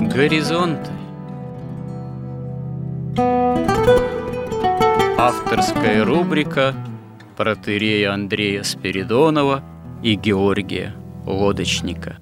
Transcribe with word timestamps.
Горизонты. 0.00 0.90
Авторская 5.18 6.04
рубрика 6.04 6.74
протерея 7.36 8.12
Андрея 8.14 8.62
Спиридонова 8.62 9.62
и 10.02 10.14
Георгия 10.14 10.94
Лодочника 11.26 12.18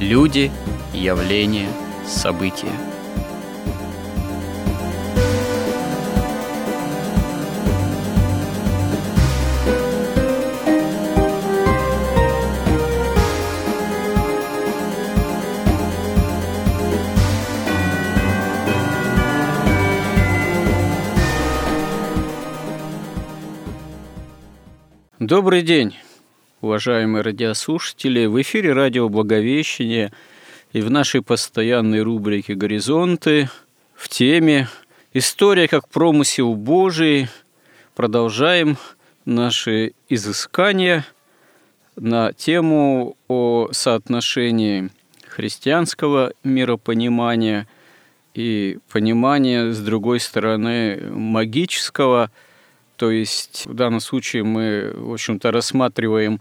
Люди, 0.00 0.50
явления, 0.94 1.68
события– 2.06 2.72
Добрый 25.40 25.62
день, 25.62 25.96
уважаемые 26.60 27.22
радиослушатели. 27.22 28.26
В 28.26 28.42
эфире 28.42 28.74
радио 28.74 29.08
«Благовещение» 29.08 30.12
и 30.74 30.82
в 30.82 30.90
нашей 30.90 31.22
постоянной 31.22 32.02
рубрике 32.02 32.52
«Горизонты» 32.52 33.48
в 33.94 34.10
теме 34.10 34.68
«История 35.14 35.66
как 35.66 35.88
промысел 35.88 36.54
Божий» 36.56 37.28
продолжаем 37.94 38.76
наши 39.24 39.94
изыскания 40.10 41.06
на 41.96 42.34
тему 42.34 43.16
о 43.26 43.70
соотношении 43.72 44.90
христианского 45.26 46.34
миропонимания 46.44 47.66
и 48.34 48.76
понимания, 48.92 49.72
с 49.72 49.80
другой 49.80 50.20
стороны, 50.20 51.00
магического– 51.10 52.30
то 53.00 53.10
есть 53.10 53.64
в 53.64 53.72
данном 53.72 54.00
случае 54.00 54.44
мы, 54.44 54.92
в 54.94 55.14
общем-то, 55.14 55.50
рассматриваем 55.50 56.38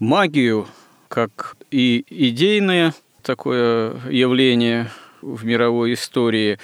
магию 0.00 0.66
как 1.06 1.56
и 1.70 2.04
идейное 2.10 2.94
такое 3.22 3.94
явление 4.10 4.90
в 5.22 5.44
мировой 5.44 5.92
истории, 5.92 6.58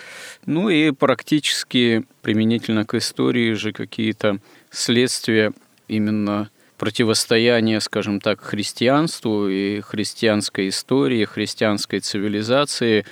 ну 0.46 0.68
и 0.68 0.90
практически 0.90 2.04
применительно 2.22 2.84
к 2.84 2.94
истории 2.94 3.52
же 3.52 3.70
какие-то 3.70 4.38
следствия 4.70 5.52
именно 5.86 6.50
противостояния, 6.76 7.78
скажем 7.78 8.20
так, 8.20 8.40
христианству 8.40 9.48
и 9.48 9.80
христианской 9.80 10.70
истории, 10.70 11.24
христианской 11.24 12.00
цивилизации, 12.00 13.06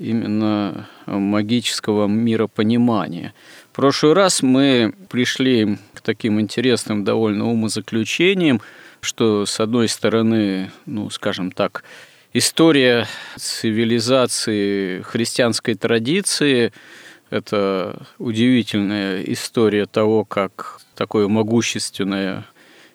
именно 0.00 0.88
магического 1.06 2.08
миропонимания– 2.08 3.32
прошлый 3.78 4.12
раз 4.12 4.42
мы 4.42 4.92
пришли 5.08 5.78
к 5.94 6.00
таким 6.00 6.40
интересным 6.40 7.04
довольно 7.04 7.46
умозаключениям, 7.46 8.60
что, 9.00 9.46
с 9.46 9.60
одной 9.60 9.86
стороны, 9.86 10.72
ну, 10.84 11.08
скажем 11.10 11.52
так, 11.52 11.84
история 12.32 13.06
цивилизации 13.36 15.02
христианской 15.02 15.76
традиции– 15.76 16.72
это 17.30 18.04
удивительная 18.18 19.22
история 19.22 19.86
того, 19.86 20.24
как 20.24 20.80
такое 20.96 21.28
могущественное 21.28 22.46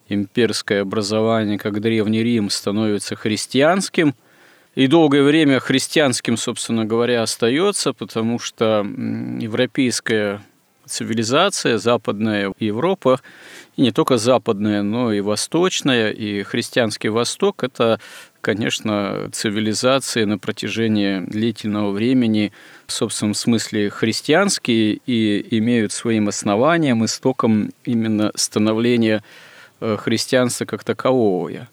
имперское 0.10 0.82
образование, 0.82 1.58
как 1.58 1.80
Древний 1.80 2.24
Рим, 2.24 2.50
становится 2.50 3.16
христианским– 3.16 4.16
и 4.76 4.88
долгое 4.88 5.22
время 5.22 5.60
христианским, 5.60 6.36
собственно 6.36 6.84
говоря, 6.84 7.22
остается, 7.22 7.94
потому 7.94 8.40
что 8.40 8.84
европейская 9.40 10.42
цивилизация, 10.86 11.78
западная 11.78 12.54
Европа, 12.60 13.20
и 13.76 13.82
не 13.82 13.92
только 13.92 14.18
западная, 14.18 14.84
но 14.84 15.12
и 15.12 15.22
восточная, 15.22 16.12
и 16.12 16.44
христианский 16.44 17.10
Восток– 17.10 17.64
это, 17.66 18.00
конечно, 18.42 19.30
цивилизации 19.32 20.26
на 20.26 20.38
протяжении 20.38 21.20
длительного 21.20 21.92
времени 21.92 22.52
в 22.86 22.92
собственном 22.92 23.34
смысле 23.34 23.90
христианские 23.90 25.00
и 25.06 25.58
имеют 25.58 25.92
своим 25.92 26.28
основанием, 26.28 27.04
истоком 27.06 27.72
именно 27.84 28.32
становления 28.36 29.24
э, 29.80 29.98
христианства 29.98 30.66
как 30.66 30.84
такового. 30.84 31.68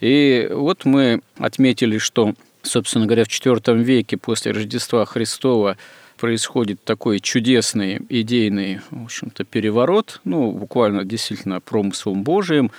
И 0.00 0.48
вот 0.50 0.84
мы 0.84 1.22
отметили, 1.38 1.98
что, 1.98 2.34
собственно 2.62 3.06
говоря, 3.06 3.24
в 3.24 3.28
IV 3.28 3.82
веке 3.82 4.16
после 4.16 4.52
Рождества 4.52 5.04
Христова 5.04 5.76
происходит 6.22 6.84
такой 6.84 7.18
чудесный 7.18 7.98
идейный, 8.08 8.78
в 8.92 9.06
общем-то, 9.06 9.42
переворот, 9.42 10.20
ну, 10.22 10.52
буквально 10.52 11.04
действительно 11.04 11.60
промыслом 11.60 12.22
Божиим, 12.22 12.70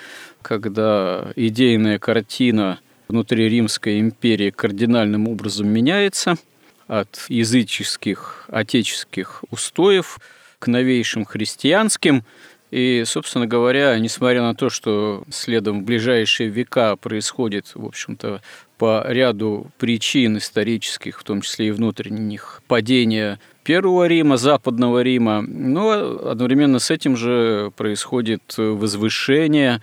когда 0.42 1.34
идейная 1.36 2.00
картина 2.00 2.80
внутри 3.09 3.50
Римской 3.50 4.00
империи 4.00 4.50
кардинальным 4.50 5.28
образом 5.28 5.68
меняется 5.68 6.36
от 6.88 7.26
языческих, 7.28 8.46
отеческих 8.48 9.44
устоев 9.52 10.20
к 10.60 10.68
новейшим 10.68 11.25
христианским. 11.25 12.24
И, 12.72 13.04
собственно 13.06 13.46
говоря, 13.46 14.00
несмотря 14.00 14.42
на 14.42 14.56
то, 14.56 14.70
что 14.70 15.25
следом 15.30 15.81
в 15.81 15.84
ближайшие 15.84 16.48
века 16.48 16.96
происходит, 16.96 17.72
в 17.75 17.86
общем-то, 17.86 18.42
по 18.83 19.01
ряду 19.07 19.67
причин 19.77 20.39
исторических, 20.39 21.21
в 21.21 21.23
том 21.23 21.39
числе 21.39 21.69
и 21.69 21.71
внутренних, 21.71 22.61
падения 22.67 23.39
Первого 23.63 24.07
Рима, 24.07 24.35
Западного 24.35 25.01
Рима, 25.01 25.39
но 25.39 26.19
одновременно 26.29 26.79
с 26.79 26.91
этим 26.91 27.16
же 27.16 27.71
происходит 27.77 28.41
возвышение 28.57 29.81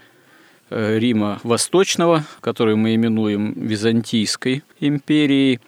э, 0.68 0.98
Рима 0.98 1.40
Восточного, 1.44 2.26
который 2.40 2.76
мы 2.76 2.94
именуем 2.94 3.54
Византийской 3.54 4.64
империей, 4.80 5.60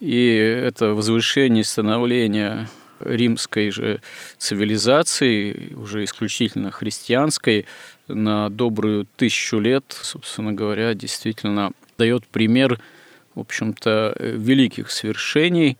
и 0.00 0.26
это 0.26 0.92
возвышение 0.92 1.64
становления 1.64 2.68
римской 3.00 3.70
же 3.70 4.02
цивилизации, 4.36 5.72
уже 5.76 6.04
исключительно 6.04 6.70
христианской, 6.70 7.64
на 8.06 8.50
добрую 8.50 9.06
тысячу 9.16 9.58
лет, 9.60 9.84
собственно 10.02 10.52
говоря, 10.52 10.92
действительно 10.92 11.72
дает 12.00 12.26
пример, 12.26 12.80
в 13.34 13.40
общем-то, 13.40 14.16
великих 14.18 14.90
свершений 14.90 15.76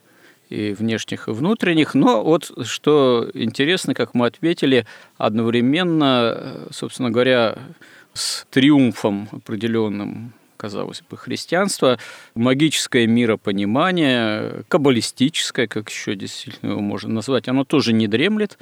и 0.49 0.73
внешних, 0.73 1.27
и 1.27 1.31
внутренних. 1.31 1.95
Но 1.95 2.23
вот 2.23 2.51
что 2.63 3.27
интересно, 3.33 3.95
как 3.95 4.13
мы 4.13 4.27
ответили, 4.27 4.85
одновременно, 5.17 6.67
собственно 6.69 7.09
говоря, 7.09 7.57
с 8.13 8.45
триумфом 8.51 9.29
определенным 9.31 10.33
казалось 10.57 11.01
бы, 11.09 11.17
христианства, 11.17 11.97
магическое 12.35 13.07
миропонимание, 13.07 14.63
каббалистическое, 14.67 15.65
как 15.65 15.89
еще 15.89 16.13
действительно 16.13 16.73
его 16.73 16.81
можно 16.81 17.09
назвать, 17.15 17.47
оно 17.47 17.63
тоже 17.63 17.93
не 17.93 18.07
дремлет, 18.07 18.59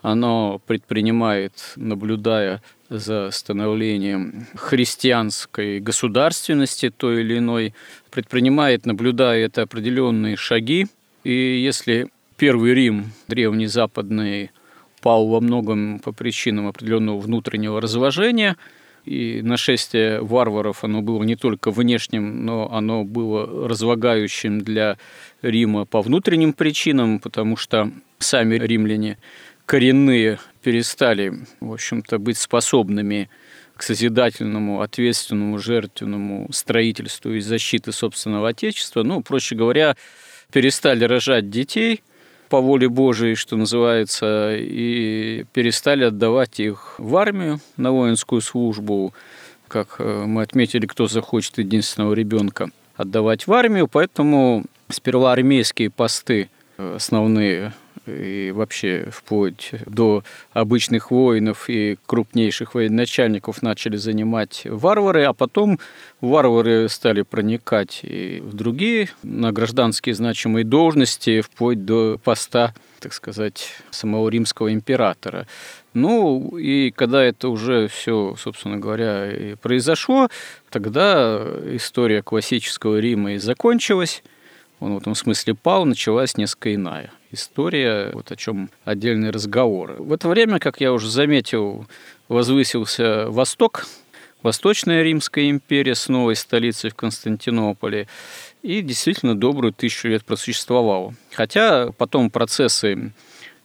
оно 0.00 0.60
предпринимает, 0.64 1.72
наблюдая 1.74 2.62
за 2.90 3.30
становлением 3.30 4.46
христианской 4.56 5.80
государственности 5.80 6.90
той 6.90 7.20
или 7.20 7.38
иной, 7.38 7.72
предпринимает, 8.10 8.84
наблюдая 8.84 9.46
это 9.46 9.62
определенные 9.62 10.36
шаги. 10.36 10.88
И 11.22 11.32
если 11.32 12.08
Первый 12.36 12.74
Рим, 12.74 13.12
древний 13.28 13.66
западный, 13.66 14.50
пал 15.02 15.28
во 15.28 15.40
многом 15.40 16.00
по 16.00 16.12
причинам 16.12 16.66
определенного 16.66 17.20
внутреннего 17.20 17.80
разложения, 17.80 18.56
и 19.04 19.40
нашествие 19.42 20.20
варваров, 20.20 20.84
оно 20.84 21.00
было 21.00 21.22
не 21.22 21.36
только 21.36 21.70
внешним, 21.70 22.44
но 22.44 22.70
оно 22.72 23.04
было 23.04 23.68
разлагающим 23.68 24.60
для 24.60 24.98
Рима 25.42 25.86
по 25.86 26.02
внутренним 26.02 26.52
причинам, 26.52 27.18
потому 27.18 27.56
что 27.56 27.90
сами 28.18 28.56
римляне 28.56 29.16
коренные 29.64 30.38
перестали, 30.62 31.32
в 31.60 31.72
общем-то, 31.72 32.18
быть 32.18 32.38
способными 32.38 33.28
к 33.76 33.82
созидательному, 33.82 34.82
ответственному, 34.82 35.58
жертвенному 35.58 36.48
строительству 36.52 37.32
и 37.32 37.40
защите 37.40 37.92
собственного 37.92 38.50
отечества. 38.50 39.02
Ну, 39.02 39.22
проще 39.22 39.54
говоря, 39.54 39.96
перестали 40.52 41.04
рожать 41.04 41.48
детей 41.48 42.02
по 42.50 42.60
воле 42.60 42.88
Божией, 42.88 43.36
что 43.36 43.56
называется, 43.56 44.54
и 44.58 45.44
перестали 45.52 46.04
отдавать 46.04 46.60
их 46.60 46.96
в 46.98 47.16
армию 47.16 47.60
на 47.76 47.92
воинскую 47.92 48.42
службу, 48.42 49.14
как 49.68 49.96
э, 49.98 50.24
мы 50.26 50.42
отметили, 50.42 50.84
кто 50.86 51.06
захочет 51.06 51.58
единственного 51.58 52.12
ребенка 52.12 52.70
отдавать 52.96 53.46
в 53.46 53.52
армию, 53.52 53.88
поэтому 53.88 54.64
сперва 54.88 55.32
армейские 55.32 55.90
посты 55.90 56.50
э, 56.76 56.96
основные 56.96 57.72
и 58.16 58.50
вообще 58.52 59.08
вплоть 59.10 59.72
до 59.86 60.24
обычных 60.52 61.10
воинов 61.10 61.68
и 61.68 61.98
крупнейших 62.06 62.74
военачальников 62.74 63.62
начали 63.62 63.96
занимать 63.96 64.62
варвары, 64.64 65.24
а 65.24 65.32
потом 65.32 65.78
варвары 66.20 66.88
стали 66.88 67.22
проникать 67.22 68.00
и 68.02 68.40
в 68.42 68.54
другие 68.54 69.08
на 69.22 69.52
гражданские 69.52 70.14
значимые 70.14 70.64
должности, 70.64 71.40
вплоть 71.40 71.84
до 71.84 72.18
поста, 72.22 72.74
так 73.00 73.12
сказать, 73.12 73.68
самого 73.90 74.28
римского 74.28 74.72
императора. 74.72 75.46
Ну, 75.94 76.56
и 76.56 76.90
когда 76.90 77.22
это 77.22 77.48
уже 77.48 77.88
все, 77.88 78.36
собственно 78.38 78.76
говоря, 78.78 79.30
и 79.30 79.54
произошло, 79.54 80.28
тогда 80.70 81.42
история 81.72 82.22
классического 82.22 82.98
Рима 82.98 83.32
и 83.32 83.38
закончилась. 83.38 84.22
Он 84.78 84.94
в 84.94 84.98
этом 84.98 85.14
смысле 85.14 85.54
пал, 85.54 85.84
началась 85.84 86.36
несколько 86.36 86.74
иная 86.74 87.10
история, 87.32 88.10
вот 88.12 88.30
о 88.30 88.36
чем 88.36 88.70
отдельный 88.84 89.30
разговор. 89.30 89.96
В 89.98 90.12
это 90.12 90.28
время, 90.28 90.58
как 90.58 90.80
я 90.80 90.92
уже 90.92 91.10
заметил, 91.10 91.86
возвысился 92.28 93.26
Восток, 93.28 93.86
Восточная 94.42 95.02
Римская 95.02 95.50
империя 95.50 95.94
с 95.94 96.08
новой 96.08 96.36
столицей 96.36 96.90
в 96.90 96.94
Константинополе, 96.94 98.08
и 98.62 98.82
действительно 98.82 99.34
добрую 99.34 99.72
тысячу 99.72 100.08
лет 100.08 100.24
просуществовала. 100.24 101.14
Хотя 101.32 101.92
потом 101.92 102.30
процессы 102.30 103.12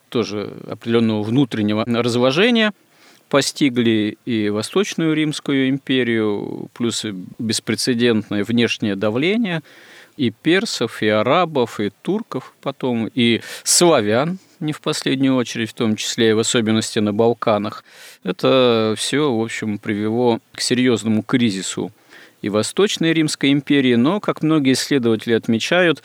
тоже 0.10 0.54
определенного 0.68 1.24
внутреннего 1.24 1.86
разложения 1.86 2.74
постигли 3.30 4.18
и 4.26 4.50
Восточную 4.50 5.14
Римскую 5.14 5.70
империю, 5.70 6.70
плюс 6.74 7.06
беспрецедентное 7.40 8.44
внешнее 8.44 8.96
давление 8.96 9.62
и 10.18 10.32
персов, 10.32 11.02
и 11.02 11.08
арабов, 11.08 11.80
и 11.80 11.92
турков 12.02 12.54
потом, 12.62 13.10
и 13.14 13.42
славян, 13.64 14.38
не 14.60 14.74
в 14.74 14.82
последнюю 14.82 15.36
очередь, 15.36 15.72
в 15.72 15.74
том 15.74 15.96
числе 15.96 16.30
и 16.30 16.34
в 16.34 16.40
особенности 16.40 17.00
на 17.00 17.14
Балканах. 17.14 17.84
Это 18.24 18.96
все, 18.98 19.32
в 19.34 19.42
общем, 19.42 19.78
привело 19.78 20.40
к 20.54 20.62
серьезному 20.62 21.24
кризису 21.24 21.92
и 22.42 22.50
Восточной 22.50 23.14
Римской 23.14 23.52
империи, 23.52 23.96
но, 23.96 24.20
как 24.20 24.42
многие 24.42 24.74
исследователи 24.74 25.34
отмечают, 25.34 26.04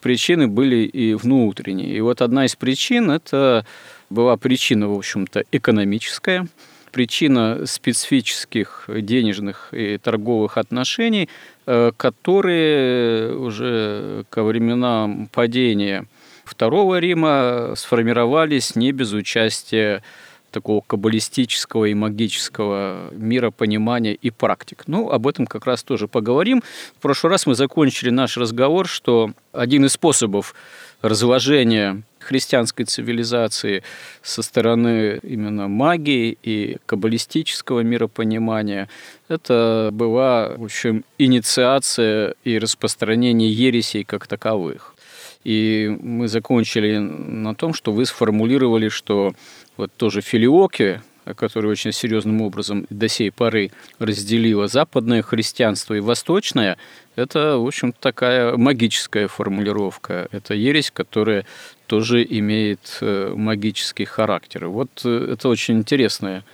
причины 0.00 0.48
были 0.48 0.84
и 0.84 1.14
внутренние. 1.14 1.96
И 1.96 2.00
вот 2.00 2.22
одна 2.22 2.46
из 2.46 2.56
причин– 2.56 3.10
это 3.12 3.64
была 4.10 4.36
причина, 4.36 4.88
в 4.88 4.96
общем-то, 4.96 5.44
экономическая, 5.52 6.46
причина 6.92 7.66
специфических 7.66 8.84
денежных 8.88 9.68
и 9.72 9.98
торговых 9.98 10.58
отношений, 10.58 11.28
э, 11.66 11.90
которые 11.96 13.36
уже 13.36 14.24
ко 14.30 14.44
временам 14.44 15.28
падения 15.32 16.06
Второго 16.44 16.98
Рима 16.98 17.74
сформировались 17.76 18.76
не 18.76 18.92
без 18.92 19.12
участия 19.12 20.02
такого 20.50 20.82
каббалистического 20.86 21.86
и 21.86 21.94
магического 21.94 23.08
миропонимания 23.12 24.12
и 24.12 24.30
практик. 24.30 24.84
Ну, 24.86 25.10
об 25.10 25.26
этом 25.26 25.46
как 25.46 25.66
раз 25.66 25.82
тоже 25.82 26.08
поговорим. 26.08 26.62
В 26.98 27.00
прошлый 27.00 27.30
раз 27.30 27.46
мы 27.46 27.54
закончили 27.54 28.10
наш 28.10 28.36
разговор, 28.36 28.86
что 28.86 29.32
один 29.52 29.86
из 29.86 29.92
способов 29.92 30.54
разложения 31.00 32.02
христианской 32.22 32.84
цивилизации 32.84 33.82
со 34.22 34.42
стороны 34.42 35.18
именно 35.22 35.68
магии 35.68 36.38
и 36.42 36.78
каббалистического 36.86 37.80
миропонимания, 37.80 38.88
это 39.28 39.90
была, 39.92 40.54
в 40.56 40.64
общем, 40.64 41.04
инициация 41.18 42.34
и 42.44 42.58
распространение 42.58 43.50
ересей 43.50 44.04
как 44.04 44.26
таковых. 44.26 44.94
И 45.44 45.96
мы 46.00 46.28
закончили 46.28 46.98
на 46.98 47.54
том, 47.54 47.74
что 47.74 47.92
вы 47.92 48.06
сформулировали, 48.06 48.88
что 48.88 49.34
вот 49.76 49.90
тоже 49.96 50.20
филиоки, 50.20 51.00
которая 51.36 51.72
очень 51.72 51.92
серьезным 51.92 52.42
образом 52.42 52.86
до 52.90 53.08
сей 53.08 53.30
поры 53.30 53.70
разделила 53.98 54.68
западное 54.68 55.22
христианство 55.22 55.94
и 55.94 56.00
восточное, 56.00 56.78
это, 57.16 57.58
в 57.58 57.66
общем, 57.66 57.92
такая 57.92 58.56
магическая 58.56 59.28
формулировка. 59.28 60.28
Это 60.32 60.54
ересь, 60.54 60.90
которая 60.90 61.44
тоже 61.86 62.24
имеет 62.24 62.98
э, 63.00 63.32
магический 63.36 64.04
характер. 64.04 64.66
Вот 64.68 65.02
э, 65.04 65.32
это 65.32 65.48
очень 65.48 65.78
интересная 65.78 66.44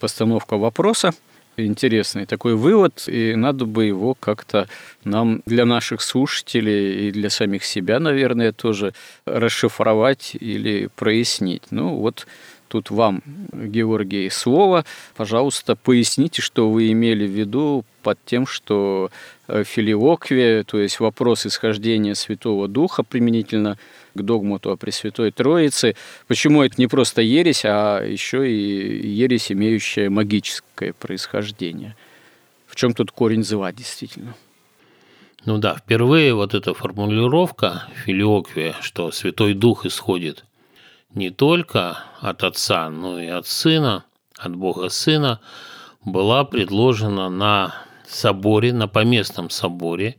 постановка 0.00 0.56
вопроса 0.56 1.12
интересный 1.56 2.26
такой 2.26 2.54
вывод, 2.54 3.04
и 3.08 3.34
надо 3.34 3.64
бы 3.66 3.84
его 3.86 4.14
как-то 4.14 4.68
нам 5.04 5.42
для 5.46 5.64
наших 5.64 6.02
слушателей 6.02 7.08
и 7.08 7.10
для 7.10 7.30
самих 7.30 7.64
себя, 7.64 7.98
наверное, 8.00 8.52
тоже 8.52 8.94
расшифровать 9.26 10.36
или 10.38 10.88
прояснить. 10.94 11.64
Ну 11.70 11.96
вот 11.96 12.26
Тут 12.68 12.90
вам, 12.90 13.22
Георгий, 13.52 14.28
слово. 14.28 14.84
Пожалуйста, 15.16 15.74
поясните, 15.74 16.42
что 16.42 16.70
вы 16.70 16.92
имели 16.92 17.26
в 17.26 17.30
виду 17.30 17.84
под 18.02 18.18
тем, 18.26 18.46
что 18.46 19.10
э, 19.48 19.64
филиоквия, 19.64 20.64
то 20.64 20.78
есть 20.78 21.00
вопрос 21.00 21.46
исхождения 21.46 22.14
Святого 22.14 22.68
Духа 22.68 23.02
применительно 23.02 23.78
к 24.14 24.20
догмату 24.20 24.70
о 24.70 24.76
Пресвятой 24.76 25.30
Троице, 25.30 25.96
почему 26.26 26.62
это 26.62 26.74
не 26.76 26.88
просто 26.88 27.22
ересь, 27.22 27.62
а 27.64 28.04
еще 28.04 28.50
и 28.50 29.06
ересь, 29.08 29.50
имеющая 29.50 30.10
магическое 30.10 30.92
происхождение. 30.92 31.96
В 32.66 32.76
чем 32.76 32.92
тут 32.92 33.12
корень 33.12 33.44
зла, 33.44 33.72
действительно? 33.72 34.34
Ну 35.46 35.56
да, 35.56 35.76
впервые 35.76 36.34
вот 36.34 36.52
эта 36.52 36.74
формулировка 36.74 37.84
филиоквия, 38.04 38.74
что 38.82 39.10
Святой 39.10 39.54
Дух 39.54 39.86
исходит 39.86 40.44
не 41.14 41.30
только 41.30 41.98
от 42.20 42.44
Отца, 42.44 42.90
но 42.90 43.20
и 43.20 43.26
от 43.26 43.46
Сына, 43.46 44.04
от 44.36 44.54
Бога 44.54 44.88
Сына, 44.88 45.40
была 46.04 46.44
предложена 46.44 47.28
на 47.28 47.74
соборе, 48.06 48.72
на 48.72 48.88
поместном 48.88 49.50
соборе 49.50 50.16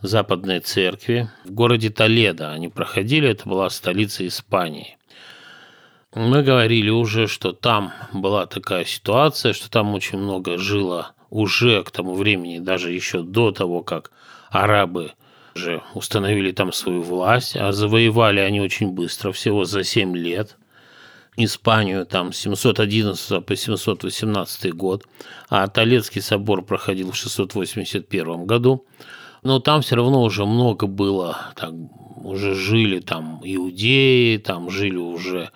Западной 0.00 0.60
Церкви 0.60 1.30
в 1.44 1.52
городе 1.52 1.90
Толедо. 1.90 2.52
Они 2.52 2.68
проходили, 2.68 3.28
это 3.28 3.48
была 3.48 3.70
столица 3.70 4.26
Испании. 4.26 4.98
Мы 6.14 6.42
говорили 6.42 6.90
уже, 6.90 7.26
что 7.26 7.52
там 7.52 7.92
была 8.12 8.46
такая 8.46 8.84
ситуация, 8.84 9.52
что 9.52 9.70
там 9.70 9.94
очень 9.94 10.18
много 10.18 10.58
жило 10.58 11.12
уже 11.30 11.82
к 11.82 11.90
тому 11.90 12.14
времени, 12.14 12.58
даже 12.58 12.92
еще 12.92 13.22
до 13.22 13.52
того, 13.52 13.82
как 13.82 14.10
арабы– 14.50 15.12
же 15.56 15.82
установили 15.94 16.52
там 16.52 16.72
свою 16.72 17.02
власть, 17.02 17.56
а 17.56 17.72
завоевали 17.72 18.40
они 18.40 18.60
очень 18.60 18.92
быстро, 18.92 19.32
всего 19.32 19.64
за 19.64 19.84
7 19.84 20.16
лет. 20.16 20.56
Испанию 21.38 22.06
там 22.06 22.32
с 22.32 22.38
711 22.38 23.44
по 23.44 23.56
718 23.56 24.74
год, 24.74 25.04
а 25.50 25.66
Толецкий 25.68 26.22
собор 26.22 26.62
проходил 26.62 27.12
в 27.12 27.16
681 27.16 28.46
году. 28.46 28.86
Но 29.42 29.60
там 29.60 29.82
все 29.82 29.96
равно 29.96 30.22
уже 30.22 30.46
много 30.46 30.86
было, 30.86 31.52
так, 31.54 31.72
уже 32.16 32.54
жили 32.54 33.00
там 33.00 33.40
иудеи, 33.44 34.38
там 34.38 34.70
жили 34.70 34.96
уже 34.96 35.50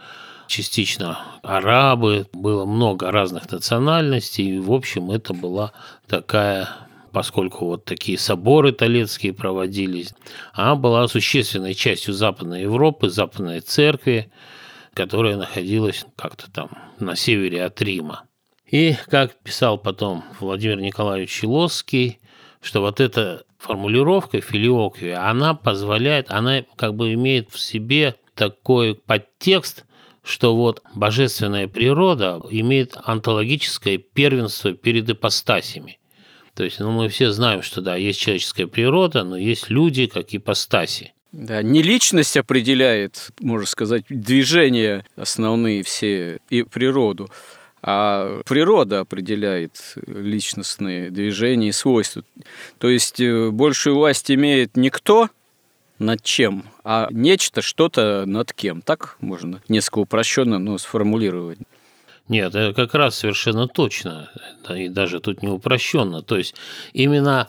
частично 0.46 1.18
арабы, 1.42 2.26
было 2.32 2.66
много 2.66 3.10
разных 3.10 3.50
национальностей, 3.50 4.56
и, 4.56 4.58
в 4.58 4.72
общем, 4.72 5.10
это 5.10 5.32
была 5.32 5.72
такая 6.06 6.68
поскольку 7.12 7.66
вот 7.66 7.84
такие 7.84 8.18
соборы 8.18 8.72
толецкие 8.72 9.32
проводились, 9.32 10.14
она 10.52 10.74
была 10.76 11.08
существенной 11.08 11.74
частью 11.74 12.14
Западной 12.14 12.62
Европы, 12.62 13.08
Западной 13.08 13.60
Церкви, 13.60 14.30
которая 14.94 15.36
находилась 15.36 16.04
как-то 16.16 16.50
там 16.50 16.70
на 16.98 17.16
севере 17.16 17.64
от 17.64 17.80
Рима. 17.80 18.24
И, 18.66 18.96
как 19.06 19.40
писал 19.42 19.78
потом 19.78 20.24
Владимир 20.38 20.80
Николаевич 20.80 21.30
Чилосский, 21.30 22.20
что 22.60 22.80
вот 22.80 23.00
эта 23.00 23.44
формулировка 23.58 24.40
филиоквия, 24.40 25.28
она 25.28 25.54
позволяет, 25.54 26.30
она 26.30 26.64
как 26.76 26.94
бы 26.94 27.12
имеет 27.12 27.50
в 27.50 27.58
себе 27.58 28.16
такой 28.34 28.94
подтекст, 28.94 29.84
что 30.22 30.56
вот 30.56 30.82
божественная 30.94 31.68
природа 31.68 32.40
имеет 32.50 32.96
онтологическое 33.04 33.98
первенство 33.98 34.72
перед 34.72 35.08
ипостасями. 35.10 35.99
То 36.54 36.64
есть, 36.64 36.80
ну, 36.80 36.90
мы 36.90 37.08
все 37.08 37.30
знаем, 37.30 37.62
что 37.62 37.80
да, 37.80 37.96
есть 37.96 38.20
человеческая 38.20 38.66
природа, 38.66 39.24
но 39.24 39.36
есть 39.36 39.70
люди 39.70 40.06
как 40.06 40.34
ипостаси. 40.34 41.12
Да, 41.32 41.62
не 41.62 41.82
личность 41.82 42.36
определяет, 42.36 43.30
можно 43.40 43.66
сказать, 43.66 44.04
движения 44.08 45.06
основные 45.16 45.84
все 45.84 46.40
и 46.48 46.64
природу, 46.64 47.30
а 47.82 48.42
природа 48.46 49.00
определяет 49.00 49.94
личностные 50.06 51.10
движения 51.10 51.68
и 51.68 51.72
свойства. 51.72 52.24
То 52.78 52.88
есть 52.88 53.20
э, 53.20 53.50
большую 53.50 53.96
власть 53.96 54.30
имеет 54.30 54.76
не 54.76 54.90
кто 54.90 55.30
над 56.00 56.22
чем, 56.22 56.64
а 56.82 57.08
нечто, 57.10 57.62
что-то 57.62 58.24
над 58.26 58.52
кем. 58.52 58.82
Так 58.82 59.16
можно 59.20 59.62
несколько 59.68 60.00
упрощенно 60.00 60.58
но 60.58 60.78
сформулировать. 60.78 61.58
Нет, 62.30 62.54
это 62.54 62.72
как 62.72 62.94
раз 62.94 63.16
совершенно 63.16 63.66
точно, 63.66 64.30
и 64.72 64.88
даже 64.88 65.18
тут 65.18 65.42
не 65.42 65.48
упрощенно. 65.48 66.22
То 66.22 66.36
есть 66.36 66.54
именно 66.92 67.48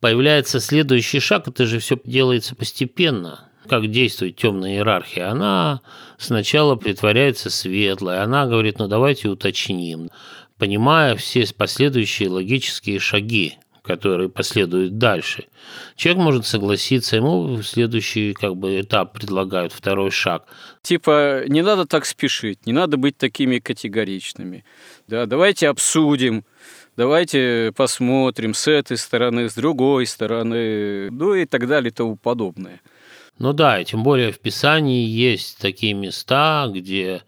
появляется 0.00 0.58
следующий 0.58 1.20
шаг, 1.20 1.46
это 1.46 1.64
же 1.64 1.78
все 1.78 1.96
делается 2.04 2.56
постепенно. 2.56 3.48
как 3.68 3.88
действует 3.88 4.34
темная 4.34 4.72
иерархия, 4.74 5.30
она 5.30 5.80
сначала 6.18 6.74
притворяется 6.74 7.50
светлой, 7.50 8.20
она 8.20 8.46
говорит, 8.46 8.80
ну 8.80 8.88
давайте 8.88 9.28
уточним, 9.28 10.10
понимая 10.58 11.14
все 11.14 11.46
последующие 11.56 12.28
логические 12.28 12.98
шаги, 12.98 13.58
которые 13.86 14.28
последуют 14.28 14.98
дальше. 14.98 15.44
Человек 15.94 16.22
может 16.22 16.46
согласиться, 16.46 17.16
ему 17.16 17.56
в 17.56 17.62
следующий 17.62 18.34
как 18.34 18.56
бы, 18.56 18.80
этап 18.80 19.12
предлагают 19.12 19.72
второй 19.72 20.10
шаг. 20.10 20.46
Типа, 20.82 21.44
не 21.46 21.62
надо 21.62 21.86
так 21.86 22.04
спешить, 22.04 22.66
не 22.66 22.72
надо 22.72 22.96
быть 22.96 23.16
такими 23.16 23.58
категоричными. 23.60 24.64
Да, 25.06 25.26
давайте 25.26 25.68
обсудим, 25.68 26.44
давайте 26.96 27.72
посмотрим 27.76 28.54
с 28.54 28.66
этой 28.66 28.96
стороны, 28.96 29.48
с 29.48 29.54
другой 29.54 30.06
стороны, 30.06 31.10
ну 31.10 31.34
и 31.34 31.46
так 31.46 31.68
далее 31.68 31.90
и 31.90 31.94
тому 31.94 32.16
подобное. 32.16 32.80
Ну 33.38 33.52
да, 33.52 33.80
и 33.80 33.84
тем 33.84 34.02
более 34.02 34.32
в 34.32 34.40
Писании 34.40 35.06
есть 35.06 35.58
такие 35.58 35.94
места, 35.94 36.68
где 36.72 37.22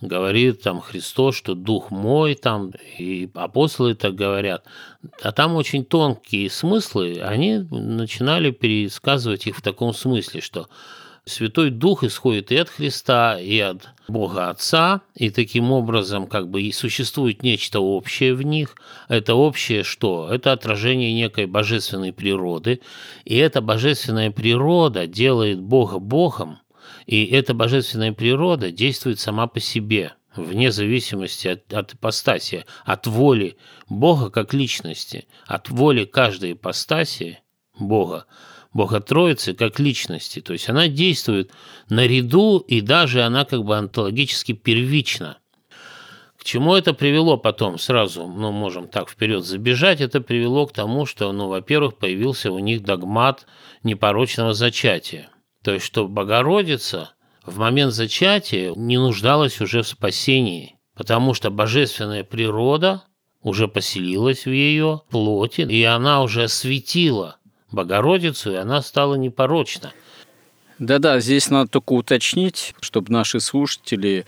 говорит 0.00 0.62
там 0.62 0.80
Христос, 0.80 1.36
что 1.36 1.54
Дух 1.54 1.90
мой, 1.90 2.34
там 2.34 2.72
и 2.98 3.28
апостолы 3.34 3.94
так 3.94 4.14
говорят. 4.14 4.64
А 5.22 5.32
там 5.32 5.54
очень 5.54 5.84
тонкие 5.84 6.50
смыслы, 6.50 7.20
они 7.22 7.58
начинали 7.70 8.50
пересказывать 8.50 9.46
их 9.46 9.56
в 9.56 9.62
таком 9.62 9.94
смысле, 9.94 10.40
что 10.40 10.68
Святой 11.28 11.70
Дух 11.70 12.04
исходит 12.04 12.52
и 12.52 12.56
от 12.56 12.68
Христа, 12.68 13.36
и 13.40 13.58
от 13.58 13.88
Бога 14.06 14.48
Отца, 14.48 15.00
и 15.16 15.30
таким 15.30 15.72
образом 15.72 16.28
как 16.28 16.48
бы 16.48 16.62
и 16.62 16.70
существует 16.70 17.42
нечто 17.42 17.80
общее 17.80 18.32
в 18.32 18.42
них. 18.42 18.76
Это 19.08 19.34
общее 19.34 19.82
что? 19.82 20.28
Это 20.32 20.52
отражение 20.52 21.12
некой 21.12 21.46
божественной 21.46 22.12
природы, 22.12 22.80
и 23.24 23.36
эта 23.36 23.60
божественная 23.60 24.30
природа 24.30 25.08
делает 25.08 25.60
Бога 25.60 25.98
Богом, 25.98 26.60
и 27.06 27.24
эта 27.26 27.54
божественная 27.54 28.12
природа 28.12 28.70
действует 28.70 29.20
сама 29.20 29.46
по 29.46 29.60
себе, 29.60 30.14
вне 30.34 30.72
зависимости 30.72 31.48
от, 31.48 31.72
от 31.72 31.94
ипостаси, 31.94 32.64
от 32.84 33.06
воли 33.06 33.56
Бога 33.88 34.28
как 34.30 34.52
личности, 34.52 35.26
от 35.46 35.68
воли 35.68 36.04
каждой 36.04 36.52
ипостаси 36.52 37.40
Бога, 37.78 38.26
Бога 38.72 39.00
Троицы 39.00 39.54
как 39.54 39.78
личности. 39.78 40.40
То 40.40 40.52
есть 40.52 40.68
она 40.68 40.88
действует 40.88 41.52
наряду, 41.88 42.58
и 42.58 42.80
даже 42.80 43.22
она 43.22 43.44
как 43.44 43.64
бы 43.64 43.76
онтологически 43.76 44.52
первична. 44.52 45.38
К 46.36 46.44
чему 46.44 46.74
это 46.74 46.92
привело 46.92 47.38
потом 47.38 47.78
сразу, 47.78 48.26
ну, 48.26 48.52
можем 48.52 48.88
так 48.88 49.08
вперед 49.08 49.44
забежать, 49.44 50.00
это 50.00 50.20
привело 50.20 50.66
к 50.66 50.72
тому, 50.72 51.06
что, 51.06 51.32
ну, 51.32 51.48
во-первых, 51.48 51.96
появился 51.96 52.52
у 52.52 52.58
них 52.58 52.82
догмат 52.82 53.46
непорочного 53.84 54.54
зачатия– 54.54 55.30
то 55.66 55.72
есть, 55.72 55.84
что 55.84 56.06
Богородица 56.06 57.10
в 57.44 57.58
момент 57.58 57.92
зачатия 57.92 58.72
не 58.76 58.98
нуждалась 58.98 59.60
уже 59.60 59.82
в 59.82 59.88
спасении, 59.88 60.76
потому 60.94 61.34
что 61.34 61.50
божественная 61.50 62.22
природа 62.22 63.02
уже 63.42 63.66
поселилась 63.66 64.46
в 64.46 64.50
ее 64.50 65.02
плоти, 65.10 65.62
и 65.62 65.82
она 65.82 66.22
уже 66.22 66.44
осветила 66.44 67.38
Богородицу, 67.72 68.52
и 68.52 68.54
она 68.54 68.80
стала 68.80 69.16
непорочна. 69.16 69.92
Да-да, 70.78 71.20
здесь 71.20 71.48
надо 71.48 71.70
только 71.70 71.94
уточнить, 71.94 72.74
чтобы 72.80 73.10
наши 73.10 73.40
слушатели 73.40 74.26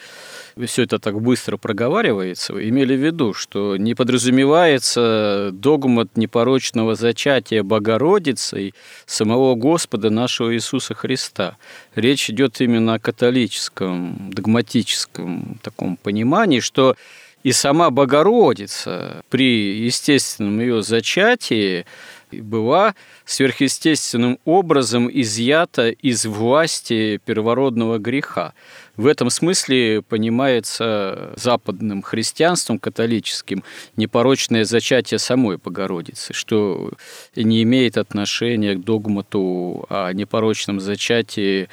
все 0.66 0.84
это 0.84 0.98
так 0.98 1.20
быстро 1.20 1.58
проговаривается, 1.58 2.54
имели 2.54 2.96
в 2.96 3.04
виду, 3.04 3.34
что 3.34 3.76
не 3.76 3.94
подразумевается 3.94 5.50
догмат 5.52 6.16
непорочного 6.16 6.94
зачатия 6.94 7.62
Богородицей 7.62 8.74
самого 9.04 9.56
Господа 9.56 10.08
нашего 10.08 10.54
Иисуса 10.54 10.94
Христа. 10.94 11.58
Речь 11.94 12.30
идет 12.30 12.62
именно 12.62 12.94
о 12.94 12.98
католическом, 12.98 14.30
догматическом 14.32 15.58
таком 15.62 15.96
понимании, 15.98 16.60
что 16.60 16.96
и 17.42 17.52
сама 17.52 17.90
Богородица 17.90 19.22
при 19.28 19.84
естественном 19.84 20.60
ее 20.60 20.82
зачатии 20.82 21.86
была 22.32 22.94
сверхъестественным 23.24 24.38
образом 24.44 25.08
изъята 25.12 25.90
из 25.90 26.26
власти 26.26 27.20
первородного 27.24 27.98
греха. 27.98 28.54
В 28.96 29.06
этом 29.06 29.30
смысле 29.30 30.02
понимается 30.02 31.32
западным 31.36 32.02
христианством 32.02 32.78
католическим 32.78 33.62
непорочное 33.96 34.64
зачатие 34.64 35.18
самой 35.18 35.58
Богородицы, 35.58 36.32
что 36.32 36.90
не 37.36 37.62
имеет 37.62 37.96
отношения 37.96 38.74
к 38.74 38.84
догмату 38.84 39.86
о 39.88 40.12
непорочном 40.12 40.80
зачатии 40.80 41.68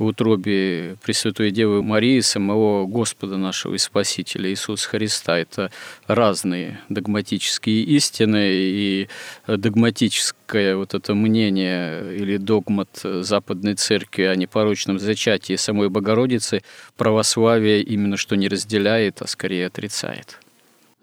в 0.00 0.06
утробе 0.06 0.96
Пресвятой 1.04 1.50
Девы 1.50 1.82
Марии, 1.82 2.20
самого 2.20 2.86
Господа 2.86 3.36
нашего 3.36 3.74
и 3.74 3.78
Спасителя 3.78 4.48
Иисуса 4.48 4.88
Христа. 4.88 5.38
Это 5.38 5.70
разные 6.06 6.80
догматические 6.88 7.82
истины, 7.82 8.48
и 8.50 9.08
догматическое 9.46 10.74
вот 10.74 10.94
это 10.94 11.14
мнение 11.14 12.16
или 12.16 12.38
догмат 12.38 12.88
Западной 13.02 13.74
Церкви 13.74 14.22
о 14.22 14.34
непорочном 14.36 14.98
зачатии 14.98 15.56
самой 15.56 15.90
Богородицы 15.90 16.62
православие 16.96 17.82
именно 17.82 18.16
что 18.16 18.36
не 18.36 18.48
разделяет, 18.48 19.20
а 19.20 19.26
скорее 19.26 19.66
отрицает. 19.66 20.38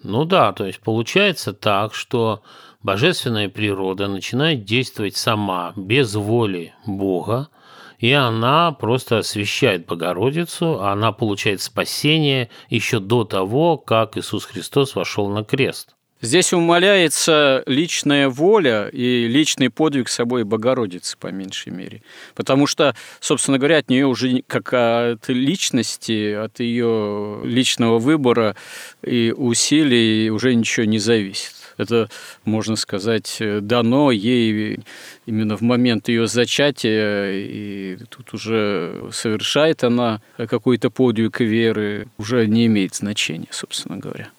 Ну 0.02 0.26
да, 0.26 0.54
то 0.54 0.66
есть 0.66 0.80
получается 0.80 1.54
так, 1.54 1.94
что 1.94 2.42
божественная 2.82 3.48
природа 3.48 4.08
начинает 4.08 4.66
действовать 4.66 5.18
сама, 5.18 5.74
без 5.76 6.16
воли 6.16 6.74
Бога, 6.88 7.50
и 8.00 8.12
она 8.12 8.72
просто 8.72 9.20
освящает 9.20 9.86
Богородицу, 9.86 10.82
она 10.82 11.12
получает 11.12 11.62
спасение 11.62 12.50
еще 12.70 13.00
до 13.00 13.24
того, 13.24 13.78
как 13.78 14.18
Иисус 14.18 14.46
Христос 14.46 14.96
вошел 14.96 15.30
на 15.30 15.44
крест. 15.44 15.98
Здесь 16.20 16.52
умаляется 16.52 17.62
личная 17.68 18.28
воля 18.28 18.88
и 18.88 19.28
личный 19.28 19.70
подвиг 19.70 20.10
собой 20.10 20.46
Богородицы, 20.46 21.16
по 21.16 21.28
меньшей 21.28 21.72
мере. 21.72 22.02
Потому 22.34 22.66
что, 22.66 22.96
собственно 23.20 23.60
говоря, 23.60 23.78
от 23.78 23.90
нее 23.90 24.08
уже 24.08 24.42
как 24.48 24.74
от 24.74 25.30
личности, 25.30 26.34
от 26.34 26.60
ее 26.60 27.42
личного 27.44 28.00
выбора 28.00 28.56
и 29.04 29.32
усилий 29.36 30.32
уже 30.32 30.56
ничего 30.56 30.88
не 30.88 30.98
зависит. 30.98 31.54
Это, 31.78 32.10
можно 32.44 32.76
сказать, 32.76 33.38
дано 33.62 34.12
ей 34.12 34.80
именно 35.26 35.56
в 35.56 35.62
момент 35.62 36.10
ее 36.10 36.28
зачатия, 36.28 37.32
и 37.32 37.98
тут 38.10 38.34
уже 38.34 39.10
совершает 39.12 39.84
она 39.84 40.22
какой-то 40.38 40.90
подвиг 40.90 41.40
веры, 41.40 42.08
уже 42.18 42.48
не 42.48 42.66
имеет 42.66 42.96
значения, 42.96 43.50
собственно 43.52 43.98
говоря. 43.98 44.30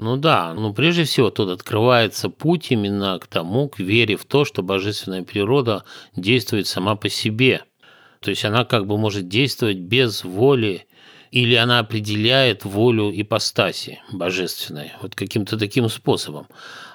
Ну 0.00 0.16
да, 0.16 0.54
но 0.54 0.72
прежде 0.72 1.04
всего 1.04 1.30
тут 1.30 1.50
открывается 1.50 2.28
путь 2.28 2.70
именно 2.70 3.18
к 3.18 3.26
тому, 3.26 3.68
к 3.68 3.80
вере 3.80 4.16
в 4.16 4.24
то, 4.24 4.44
что 4.44 4.62
божественная 4.62 5.24
природа 5.24 5.82
действует 6.14 6.68
сама 6.68 6.94
по 6.94 7.08
себе. 7.08 7.64
То 8.20 8.30
есть 8.30 8.44
она 8.44 8.64
как 8.64 8.86
бы 8.86 8.96
может 8.96 9.28
действовать 9.28 9.78
без 9.78 10.22
воли 10.22 10.86
или 11.30 11.56
она 11.56 11.80
определяет 11.80 12.64
волю 12.64 13.12
ипостаси 13.14 14.00
божественной, 14.12 14.92
вот 15.02 15.14
каким-то 15.14 15.58
таким 15.58 15.88
способом. 15.88 16.46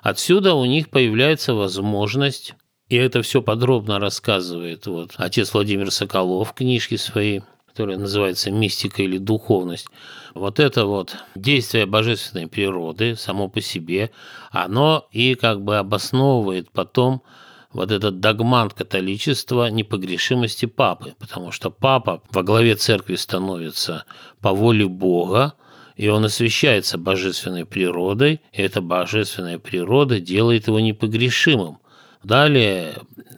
Отсюда 0.03 0.53
у 0.53 0.65
них 0.65 0.89
появляется 0.89 1.53
возможность, 1.53 2.55
и 2.89 2.97
это 2.97 3.21
все 3.21 3.41
подробно 3.41 3.99
рассказывает 3.99 4.85
вот 4.85 5.13
отец 5.15 5.53
Владимир 5.53 5.91
Соколов 5.91 6.49
в 6.49 6.53
книжке 6.53 6.97
своей, 6.97 7.41
которая 7.67 7.97
называется 7.97 8.51
«Мистика 8.51 9.01
или 9.01 9.17
духовность». 9.17 9.87
Вот 10.35 10.59
это 10.59 10.85
вот 10.85 11.15
действие 11.35 11.85
божественной 11.85 12.47
природы 12.47 13.15
само 13.15 13.47
по 13.47 13.61
себе, 13.61 14.11
оно 14.51 15.07
и 15.13 15.35
как 15.35 15.61
бы 15.61 15.77
обосновывает 15.77 16.69
потом 16.69 17.23
вот 17.71 17.89
этот 17.89 18.19
догмат 18.19 18.73
католичества 18.73 19.69
непогрешимости 19.69 20.65
папы, 20.65 21.15
потому 21.17 21.53
что 21.53 21.71
папа 21.71 22.21
во 22.29 22.43
главе 22.43 22.75
церкви 22.75 23.15
становится 23.15 24.03
по 24.41 24.51
воле 24.51 24.85
Бога, 24.85 25.53
и 25.95 26.07
он 26.07 26.25
освящается 26.25 26.97
божественной 26.97 27.65
природой, 27.65 28.41
и 28.51 28.61
эта 28.61 28.81
божественная 28.81 29.59
природа 29.59 30.19
делает 30.19 30.67
его 30.67 30.79
непогрешимым. 30.79 31.79
Далее, 32.23 32.95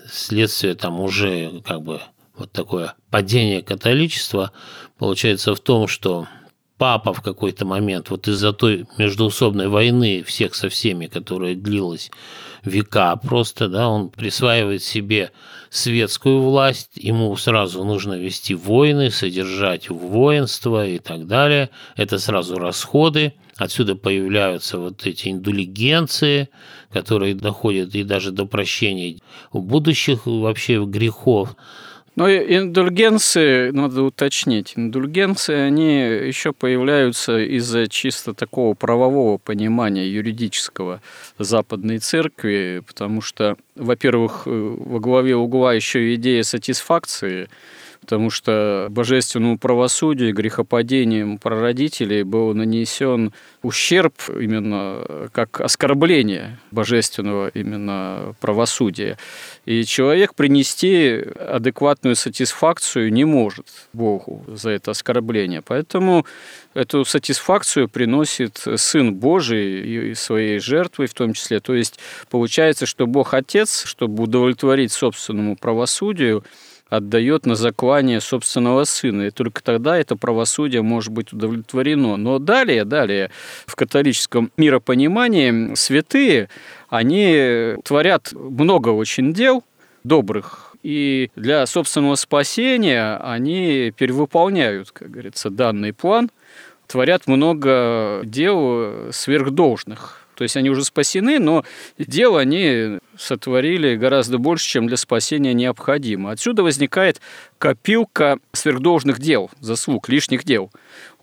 следствие 0.09 0.75
там 0.75 0.99
уже 0.99 1.61
как 1.65 1.81
бы 1.81 2.01
вот 2.37 2.51
такое 2.51 2.93
падение 3.09 3.61
католичества 3.61 4.51
получается 4.97 5.55
в 5.55 5.59
том, 5.59 5.87
что 5.87 6.27
папа 6.77 7.13
в 7.13 7.21
какой-то 7.21 7.65
момент, 7.65 8.09
вот 8.09 8.27
из-за 8.27 8.53
той 8.53 8.85
междуусобной 8.97 9.67
войны 9.67 10.23
всех 10.23 10.55
со 10.55 10.69
всеми, 10.69 11.07
которая 11.07 11.55
длилась 11.55 12.11
века 12.65 13.15
просто, 13.15 13.67
да, 13.67 13.87
он 13.89 14.09
присваивает 14.09 14.83
себе 14.83 15.31
светскую 15.69 16.41
власть, 16.41 16.91
ему 16.95 17.35
сразу 17.35 17.83
нужно 17.83 18.13
вести 18.13 18.55
войны, 18.55 19.11
содержать 19.11 19.89
воинство 19.89 20.87
и 20.87 20.99
так 20.99 21.27
далее. 21.27 21.69
Это 21.95 22.17
сразу 22.17 22.57
расходы. 22.57 23.33
Отсюда 23.57 23.95
появляются 23.95 24.77
вот 24.77 25.05
эти 25.05 25.29
индулигенции, 25.29 26.49
которые 26.91 27.35
доходят 27.35 27.95
и 27.95 28.03
даже 28.03 28.31
до 28.31 28.45
прощения 28.45 29.19
будущих 29.53 30.25
вообще 30.25 30.83
грехов. 30.83 31.55
Но 32.15 32.29
индульгенции, 32.29 33.71
надо 33.71 34.03
уточнить, 34.03 34.73
индульгенции, 34.77 35.55
они 35.55 35.99
еще 36.27 36.53
появляются 36.53 37.39
из-за 37.39 37.87
чисто 37.87 38.33
такого 38.33 38.73
правового 38.73 39.37
понимания 39.37 40.07
юридического 40.07 41.01
Западной 41.39 41.99
Церкви, 41.99 42.81
потому 42.87 43.21
что, 43.21 43.57
во-первых, 43.75 44.43
э, 44.45 44.49
во 44.49 44.99
главе 44.99 45.35
угла 45.35 45.73
еще 45.73 46.15
идея 46.15 46.43
сатисфакции– 46.43 47.49
потому 48.05 48.29
что 48.29 48.85
божественному 48.91 49.57
правосудию 49.57 50.29
и 50.29 50.31
грехопадением 50.31 51.39
прародителей 51.39 52.21
был 52.21 52.53
нанесен 52.53 53.33
ущерб 53.63 54.13
именно 54.29 55.27
как 55.31 55.59
оскорбление 55.59 56.59
божественного 56.69 57.47
именно 57.47 58.35
правосудия. 58.39 59.17
И 59.65 59.83
человек 59.85 60.35
принести 60.35 61.23
адекватную 61.35 62.15
сатисфакцию 62.15 63.11
не 63.11 63.25
может 63.25 63.65
Богу 63.91 64.45
за 64.47 64.69
это 64.69 64.91
оскорбление. 64.91 65.63
Поэтому 65.63 66.27
эту 66.75 67.05
сатисфакцию 67.05 67.89
приносит 67.89 68.63
Сын 68.75 69.15
Божий 69.15 70.11
и 70.11 70.13
своей 70.13 70.59
жертвой 70.59 71.07
в 71.07 71.15
том 71.15 71.33
числе. 71.33 71.59
То 71.59 71.73
есть 71.73 71.99
получается, 72.29 72.85
что 72.85 73.07
Бог 73.07 73.33
Отец, 73.33 73.85
чтобы 73.85 74.21
удовлетворить 74.23 74.91
собственному 74.91 75.55
правосудию, 75.55 76.43
отдает 76.97 77.45
на 77.45 77.55
заклание 77.55 78.21
собственного 78.21 78.83
сына. 78.83 79.23
И 79.23 79.31
только 79.31 79.63
тогда 79.63 79.97
это 79.97 80.15
правосудие 80.15 80.81
может 80.81 81.11
быть 81.11 81.33
удовлетворено. 81.33 82.17
Но 82.17 82.39
далее, 82.39 82.85
далее, 82.85 83.31
в 83.65 83.75
католическом 83.75 84.51
миропонимании 84.57 85.75
святые, 85.75 86.49
они 86.89 87.75
творят 87.83 88.31
много 88.33 88.89
очень 88.89 89.33
дел 89.33 89.63
добрых, 90.03 90.75
и 90.83 91.31
для 91.35 91.65
собственного 91.65 92.13
спасения 92.13 93.17
они 93.17 93.91
перевыполняют, 93.97 94.91
как 94.91 95.09
говорится, 95.09 95.49
данный 95.49 95.93
план, 95.93 96.29
творят 96.85 97.25
много 97.25 98.21
дел 98.23 99.11
сверхдолжных 99.11 100.24
то 100.35 100.43
есть 100.43 100.57
они 100.57 100.69
уже 100.69 100.83
спасены, 100.83 101.39
но 101.39 101.63
дело 101.97 102.39
они 102.39 102.99
сотворили 103.17 103.95
гораздо 103.95 104.37
больше, 104.37 104.67
чем 104.67 104.87
для 104.87 104.97
спасения 104.97 105.53
необходимо. 105.53 106.31
Отсюда 106.31 106.63
возникает 106.63 107.21
копилка 107.57 108.37
сверхдолжных 108.51 109.19
дел, 109.19 109.49
заслуг, 109.59 110.09
лишних 110.09 110.43
дел. 110.43 110.71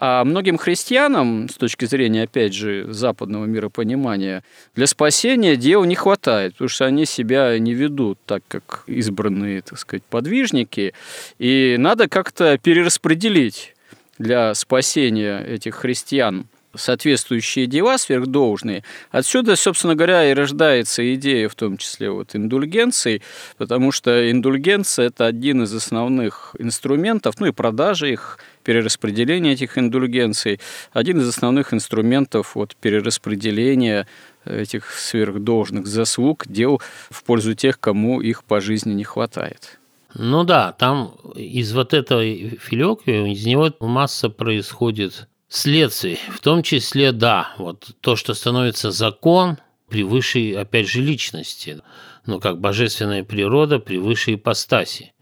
А 0.00 0.24
многим 0.24 0.58
христианам, 0.58 1.48
с 1.48 1.54
точки 1.54 1.84
зрения, 1.84 2.24
опять 2.24 2.54
же, 2.54 2.86
западного 2.92 3.44
миропонимания, 3.44 4.42
для 4.74 4.86
спасения 4.86 5.56
дел 5.56 5.84
не 5.84 5.94
хватает, 5.94 6.54
потому 6.54 6.68
что 6.68 6.86
они 6.86 7.06
себя 7.06 7.58
не 7.58 7.74
ведут 7.74 8.18
так, 8.26 8.42
как 8.48 8.84
избранные, 8.86 9.62
так 9.62 9.78
сказать, 9.78 10.02
подвижники, 10.02 10.94
и 11.38 11.76
надо 11.78 12.08
как-то 12.08 12.58
перераспределить 12.58 13.74
для 14.18 14.54
спасения 14.54 15.38
этих 15.38 15.76
христиан 15.76 16.46
соответствующие 16.74 17.66
дела 17.66 17.98
сверхдолжные. 17.98 18.84
Отсюда, 19.10 19.56
собственно 19.56 19.94
говоря, 19.94 20.30
и 20.30 20.34
рождается 20.34 21.14
идея, 21.14 21.48
в 21.48 21.54
том 21.54 21.76
числе 21.76 22.10
вот 22.10 22.34
индульгенций, 22.34 23.22
потому 23.58 23.92
что 23.92 24.30
индульгенция– 24.30 25.06
это 25.08 25.26
один 25.26 25.62
из 25.62 25.74
основных 25.74 26.56
инструментов, 26.58 27.34
ну 27.38 27.46
и 27.46 27.52
продажи 27.52 28.12
их, 28.12 28.38
перераспределение 28.64 29.54
этих 29.54 29.76
индульгенций, 29.76 30.60
один 30.92 31.20
из 31.20 31.28
основных 31.28 31.74
инструментов 31.74 32.54
вот, 32.54 32.76
перераспределения 32.76 34.06
этих 34.44 34.90
сверхдолжных 34.90 35.86
заслуг, 35.86 36.46
дел 36.46 36.80
в 37.10 37.24
пользу 37.24 37.54
тех, 37.54 37.78
кому 37.80 38.20
их 38.20 38.44
по 38.44 38.60
жизни 38.60 38.92
не 38.92 39.04
хватает. 39.04 39.78
Ну 40.14 40.44
да, 40.44 40.72
там 40.72 41.14
из 41.34 41.72
вот 41.72 41.94
этой 41.94 42.58
филиоквии, 42.60 43.32
из 43.32 43.46
него 43.46 43.70
масса 43.80 44.28
происходит 44.28 45.26
следствий. 45.56 46.18
В 46.30 46.40
том 46.40 46.62
числе, 46.62 47.12
да, 47.12 47.52
вот 47.58 47.90
то, 48.00 48.16
что 48.16 48.34
становится 48.34 48.90
закон 48.90 49.58
превыше, 49.88 50.54
опять 50.54 50.88
же, 50.88 51.00
личности, 51.00 51.80
ну, 52.26 52.40
как 52.40 52.60
божественная 52.60 53.24
природа 53.24 53.78
превыше 53.78 54.34
ипостаси. 54.34 55.12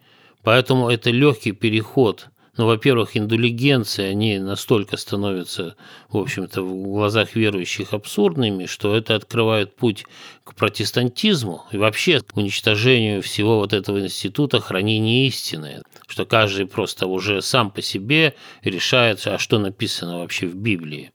Поэтому 0.42 0.88
это 0.88 1.10
легкий 1.10 1.52
переход– 1.52 2.28
ну, 2.56 2.67
во-первых, 2.67 3.17
индулигенции, 3.17 4.04
они 4.04 4.39
настолько 4.39 4.97
становятся, 4.97 5.76
в 6.08 6.19
общем-то, 6.19 6.63
в 6.63 6.82
глазах 6.82 7.34
верующих 7.34 7.93
абсурдными, 7.93 8.67
что 8.67 8.97
это 8.97 9.15
открывает 9.15 9.76
путь 9.76 10.04
к 10.45 10.54
протестантизму 10.54 11.65
и 11.71 11.76
вообще 11.76 12.21
к 12.21 12.36
уничтожению 12.36 13.23
всего 13.23 13.58
вот 13.58 13.73
этого 13.73 14.00
института 14.00 14.60
хранения 14.60 15.26
истины, 15.26 15.82
что 16.08 16.26
каждый 16.26 16.67
просто 16.67 17.06
уже 17.06 17.41
сам 17.41 17.71
по 17.71 17.82
себе 17.82 18.34
решает, 18.63 19.25
а 19.26 19.39
что 19.39 19.58
написано 19.58 20.19
вообще 20.19 20.47
в 20.47 20.56
Библии. 20.56 21.13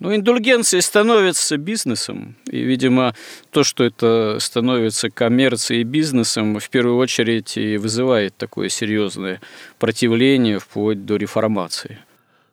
Ну, 0.00 0.14
индульгенции 0.14 0.80
становятся 0.80 1.58
бизнесом. 1.58 2.34
И, 2.50 2.62
видимо, 2.62 3.14
то, 3.50 3.64
что 3.64 3.84
это 3.84 4.38
становится 4.40 5.10
коммерцией 5.10 5.82
и 5.82 5.84
бизнесом, 5.84 6.58
в 6.58 6.70
первую 6.70 6.96
очередь 6.96 7.58
и 7.58 7.76
вызывает 7.76 8.34
такое 8.34 8.70
серьезное 8.70 9.42
противление 9.78 10.58
вплоть 10.58 11.04
до 11.04 11.16
реформации. 11.16 11.98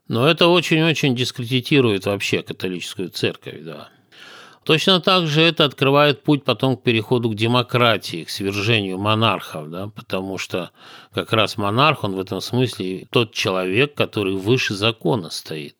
Но 0.10 0.28
это 0.28 0.48
очень-очень 0.48 1.16
дискредитирует 1.16 2.06
вообще 2.06 2.44
католическую 2.44 3.10
церковь, 3.10 3.62
да. 3.62 3.90
Точно 4.66 5.00
так 5.00 5.28
же 5.28 5.42
это 5.42 5.64
открывает 5.64 6.24
путь 6.24 6.44
потом 6.44 6.76
к 6.76 6.84
переходу 6.84 7.30
к 7.30 7.36
демократии, 7.36 8.26
к 8.26 8.30
свержению 8.30 8.98
монархов, 8.98 9.70
да, 9.70 9.88
потому 9.88 10.38
что 10.38 10.72
как 11.14 11.32
раз 11.32 11.56
монарх, 11.56 12.04
он 12.04 12.16
в 12.16 12.20
этом 12.20 12.42
смысле 12.42 13.08
тот 13.10 13.32
человек, 13.32 13.94
который 13.96 14.36
выше 14.36 14.74
закона 14.74 15.30
стоит. 15.30 15.77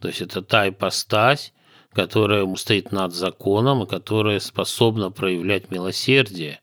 То 0.00 0.08
есть 0.08 0.20
это 0.20 0.42
та 0.42 0.68
ипостась, 0.68 1.52
которая 1.92 2.46
стоит 2.56 2.92
над 2.92 3.12
законом 3.12 3.82
и 3.82 3.86
которая 3.86 4.40
способна 4.40 5.10
проявлять 5.10 5.70
милосердие. 5.70 6.60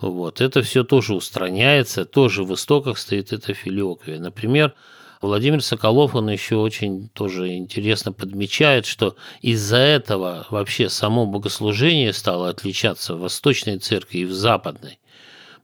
Вот. 0.00 0.40
Это 0.40 0.62
все 0.62 0.84
тоже 0.84 1.14
устраняется, 1.14 2.04
тоже 2.04 2.44
в 2.44 2.52
истоках 2.54 2.98
стоит 2.98 3.32
эта 3.32 3.54
филиоквия. 3.54 4.18
Например, 4.18 4.74
Владимир 5.22 5.62
Соколов, 5.62 6.14
он 6.14 6.28
еще 6.28 6.56
очень 6.56 7.08
тоже 7.08 7.56
интересно 7.56 8.12
подмечает, 8.12 8.84
что 8.84 9.16
из-за 9.40 9.78
этого 9.78 10.46
вообще 10.50 10.90
само 10.90 11.24
богослужение 11.24 12.12
стало 12.12 12.50
отличаться 12.50 13.14
в 13.14 13.20
Восточной 13.20 13.78
Церкви 13.78 14.18
и 14.18 14.24
в 14.26 14.32
Западной. 14.32 14.98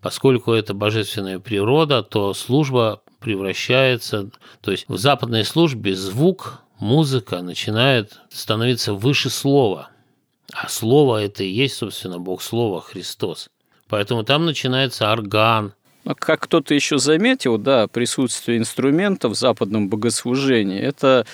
Поскольку 0.00 0.52
это 0.52 0.72
божественная 0.74 1.38
природа, 1.38 2.02
то 2.02 2.32
служба 2.32 3.02
превращается, 3.20 4.30
то 4.60 4.72
есть 4.72 4.86
в 4.88 4.96
западной 4.96 5.44
службе 5.44 5.94
звук 5.94 6.61
музыка 6.82 7.42
начинает 7.42 8.18
становиться 8.28 8.92
выше 8.92 9.30
слова. 9.30 9.90
А 10.52 10.68
слово 10.68 11.22
это 11.22 11.44
и 11.44 11.48
есть, 11.48 11.76
собственно, 11.76 12.18
Бог 12.18 12.42
Слова, 12.42 12.80
Христос. 12.82 13.48
Поэтому 13.88 14.24
там 14.24 14.44
начинается 14.44 15.10
орган. 15.10 15.74
Но 16.04 16.16
как 16.16 16.40
кто-то 16.40 16.74
еще 16.74 16.98
заметил, 16.98 17.56
да, 17.56 17.86
присутствие 17.86 18.58
инструментов 18.58 19.32
в 19.32 19.38
западном 19.38 19.88
богослужении– 19.88 20.80
это 20.80 21.24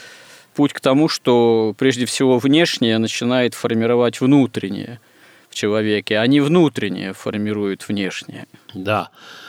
путь 0.54 0.74
к 0.74 0.80
тому, 0.80 1.08
что 1.08 1.74
прежде 1.78 2.04
всего 2.04 2.38
внешнее 2.38 2.98
начинает 2.98 3.54
формировать 3.54 4.20
внутреннее 4.20 5.00
в 5.48 5.54
человеке, 5.54 6.18
а 6.18 6.26
не 6.26 6.40
внутреннее 6.40 7.14
формирует 7.14 7.88
внешнее. 7.88 8.46
Да. 8.74 9.08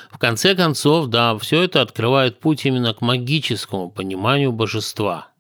В 0.09 0.17
конце 0.17 0.55
концов, 0.55 1.07
да, 1.07 1.37
все 1.37 1.63
это 1.63 1.81
открывает 1.81 2.39
путь 2.39 2.65
именно 2.65 2.93
к 2.93 3.01
магическому 3.01 3.89
пониманию 3.89 4.53
божества– 4.53 5.27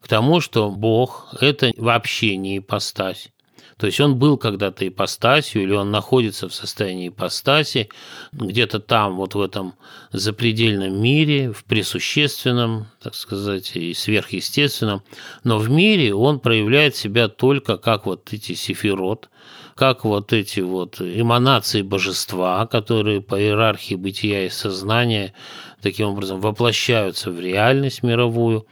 к 0.00 0.08
тому, 0.08 0.40
что 0.40 0.70
Бог– 0.70 1.28
это 1.40 1.72
вообще 1.76 2.36
не 2.36 2.58
ипостась. 2.58 3.30
То 3.78 3.86
есть 3.86 4.00
он 4.00 4.16
был 4.18 4.36
когда-то 4.38 4.86
ипостасью, 4.86 5.62
или 5.62 5.72
он 5.72 5.92
находится 5.92 6.48
в 6.48 6.54
состоянии 6.54 7.08
ипостаси, 7.08 7.88
где-то 8.32 8.80
там, 8.80 9.16
вот 9.16 9.36
в 9.36 9.40
этом 9.40 9.74
запредельном 10.10 11.00
мире, 11.00 11.52
в 11.52 11.64
присущественном, 11.64 12.88
так 13.00 13.14
сказать, 13.14 13.76
и 13.76 13.94
сверхъестественном. 13.94 15.04
Но 15.44 15.58
в 15.58 15.70
мире 15.70 16.12
он 16.12 16.40
проявляет 16.40 16.96
себя 16.96 17.28
только 17.28 17.78
как 17.78 18.06
вот 18.06 18.32
эти 18.32 18.54
сефирот, 18.54 19.30
как 19.76 20.04
вот 20.04 20.32
эти 20.32 20.58
вот 20.58 21.00
эманации 21.00 21.82
божества, 21.82 22.66
которые 22.66 23.20
по 23.20 23.40
иерархии 23.40 23.94
бытия 23.94 24.46
и 24.46 24.50
сознания 24.50 25.34
таким 25.80 26.08
образом 26.08 26.40
воплощаются 26.40 27.30
в 27.30 27.38
реальность 27.38 28.02
мировую. 28.02 28.66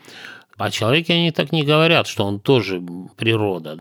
О 0.56 0.70
человеке 0.70 1.14
они 1.14 1.32
так 1.32 1.52
не 1.52 1.64
говорят, 1.64 2.06
что 2.06 2.24
он 2.24 2.40
тоже 2.40 2.82
природа. 3.16 3.78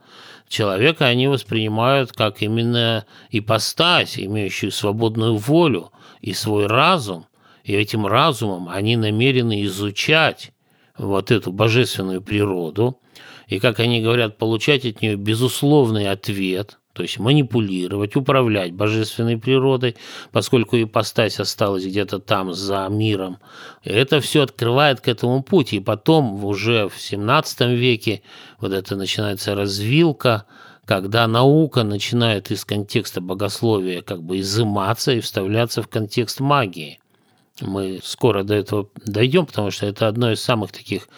Человека 0.47 1.05
они 1.05 1.27
воспринимают 1.27 2.11
как 2.11 2.41
именно 2.41 3.05
ипостась, 3.31 4.19
имеющую 4.19 4.71
свободную 4.71 5.37
волю 5.37 5.91
и 6.21 6.33
свой 6.33 6.67
разум, 6.67 7.25
и 7.63 7.73
этим 7.73 8.05
разумом 8.05 8.69
они 8.69 8.97
намерены 8.97 9.63
изучать 9.63 10.51
вот 10.97 11.31
эту 11.31 11.51
божественную 11.51 12.21
природу, 12.21 12.99
и, 13.47 13.59
как 13.59 13.79
они 13.79 14.01
говорят, 14.01 14.37
получать 14.37 14.85
от 14.85 15.01
нее 15.01 15.15
безусловный 15.15 16.09
ответ, 16.09 16.79
то 16.95 17.01
есть 17.01 17.19
манипулировать, 17.19 18.15
управлять 18.15 18.71
божественной 18.71 19.37
природой, 19.37 19.97
поскольку 20.31 20.81
ипостась 20.81 21.41
осталась 21.41 21.85
где-то 21.85 22.19
там 22.19 22.53
за 22.53 22.87
миром. 22.89 23.39
Это 23.83 24.21
все 24.21 24.43
открывает 24.43 25.01
к 25.01 25.09
этому 25.09 25.43
путь. 25.43 25.73
И 25.73 25.81
потом 25.81 26.45
уже 26.45 26.87
в 26.87 26.97
17 26.97 27.61
веке 27.71 28.21
вот 28.61 28.71
это 28.71 28.95
начинается 28.95 29.55
развилка, 29.55 30.45
когда 30.85 31.27
наука 31.27 31.83
начинает 31.83 32.49
из 32.49 32.63
контекста 32.63 33.19
богословия 33.19 34.01
как 34.01 34.23
бы 34.23 34.39
изыматься 34.39 35.11
и 35.11 35.19
вставляться 35.19 35.81
в 35.81 35.89
контекст 35.89 36.39
магии. 36.39 37.01
Мы 37.59 37.99
скоро 38.03 38.43
до 38.43 38.53
этого 38.53 38.87
дойдем, 39.05 39.45
потому 39.45 39.69
что 39.69 39.85
это 39.85 40.07
одно 40.07 40.31
из 40.31 40.39
самых 40.39 40.71
таких 40.71 41.09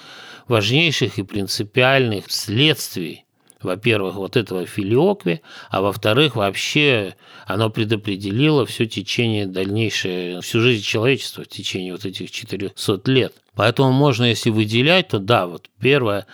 важнейших 0.47 1.19
и 1.19 1.23
принципиальных 1.23 2.31
следствий 2.31 3.26
во-первых, 3.61 4.15
вот 4.15 4.37
этого 4.37 4.65
филиокви, 4.65 5.41
а 5.69 5.81
во-вторых, 5.81 6.35
вообще 6.35 7.15
оно 7.45 7.69
предопределило 7.69 8.65
все 8.65 8.85
течение 8.85 9.45
дальнейшее, 9.45 10.41
всю 10.41 10.61
жизнь 10.61 10.83
человечества 10.83 11.43
в 11.43 11.47
течение 11.47 11.93
вот 11.93 12.05
этих 12.05 12.31
400 12.31 13.01
лет. 13.11 13.33
Поэтому 13.55 13.91
можно, 13.91 14.25
если 14.25 14.49
выделять, 14.49 15.09
то 15.09 15.19
да, 15.19 15.47
вот 15.47 15.69
первое, 15.79 16.27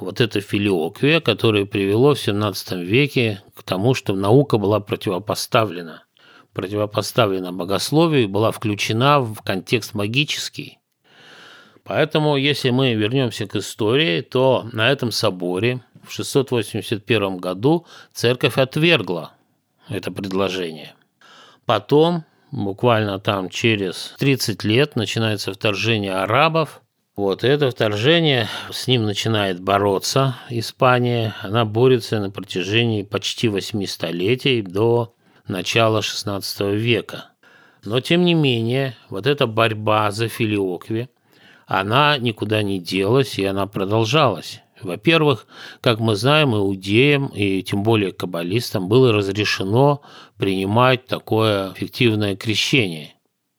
вот 0.00 0.20
это 0.20 0.40
филиоквия, 0.40 1.20
которое 1.20 1.66
привело 1.66 2.14
в 2.14 2.20
17 2.20 2.72
веке 2.72 3.42
к 3.54 3.62
тому, 3.62 3.94
что 3.94 4.14
наука 4.14 4.58
была 4.58 4.80
противопоставлена 4.80 6.02
противопоставлена 6.54 7.52
богословию 7.52 8.28
была 8.28 8.52
включена 8.52 9.20
в 9.20 9.42
контекст 9.42 9.92
магический. 9.92 10.78
Поэтому, 11.82 12.36
если 12.36 12.70
мы 12.70 12.94
вернемся 12.94 13.46
к 13.46 13.56
истории, 13.56 14.22
то 14.22 14.66
на 14.72 14.90
этом 14.90 15.10
соборе 15.10 15.80
в 16.06 16.12
681 16.12 17.38
году 17.38 17.86
церковь 18.12 18.58
отвергла 18.58 19.32
это 19.88 20.10
предложение. 20.10 20.94
Потом, 21.66 22.24
буквально 22.50 23.18
там 23.18 23.48
через 23.48 24.14
30 24.18 24.64
лет, 24.64 24.96
начинается 24.96 25.52
вторжение 25.52 26.14
арабов. 26.14 26.82
Вот 27.16 27.44
это 27.44 27.70
вторжение, 27.70 28.48
с 28.72 28.86
ним 28.86 29.04
начинает 29.04 29.60
бороться 29.60 30.36
Испания. 30.50 31.34
Она 31.42 31.64
борется 31.64 32.18
на 32.20 32.30
протяжении 32.30 33.02
почти 33.02 33.48
8 33.48 33.86
столетий 33.86 34.62
до 34.62 35.14
начала 35.46 36.00
XVI 36.00 36.74
века. 36.74 37.26
Но, 37.84 38.00
тем 38.00 38.24
не 38.24 38.34
менее, 38.34 38.96
вот 39.10 39.26
эта 39.26 39.46
борьба 39.46 40.10
за 40.10 40.28
филиокви, 40.28 41.08
она 41.66 42.18
никуда 42.18 42.62
не 42.62 42.78
делась, 42.78 43.38
и 43.38 43.44
она 43.44 43.66
продолжалась. 43.66 44.63
Во-первых, 44.84 45.46
как 45.80 46.00
мы 46.00 46.16
знаем, 46.16 46.54
иудеям 46.54 47.26
и 47.28 47.62
тем 47.62 47.82
более 47.82 48.12
каббалистам 48.12 48.88
было 48.88 49.12
разрешено 49.12 50.02
принимать 50.36 51.06
такое 51.06 51.72
фиктивное 51.74 52.36
крещение. 52.36 53.14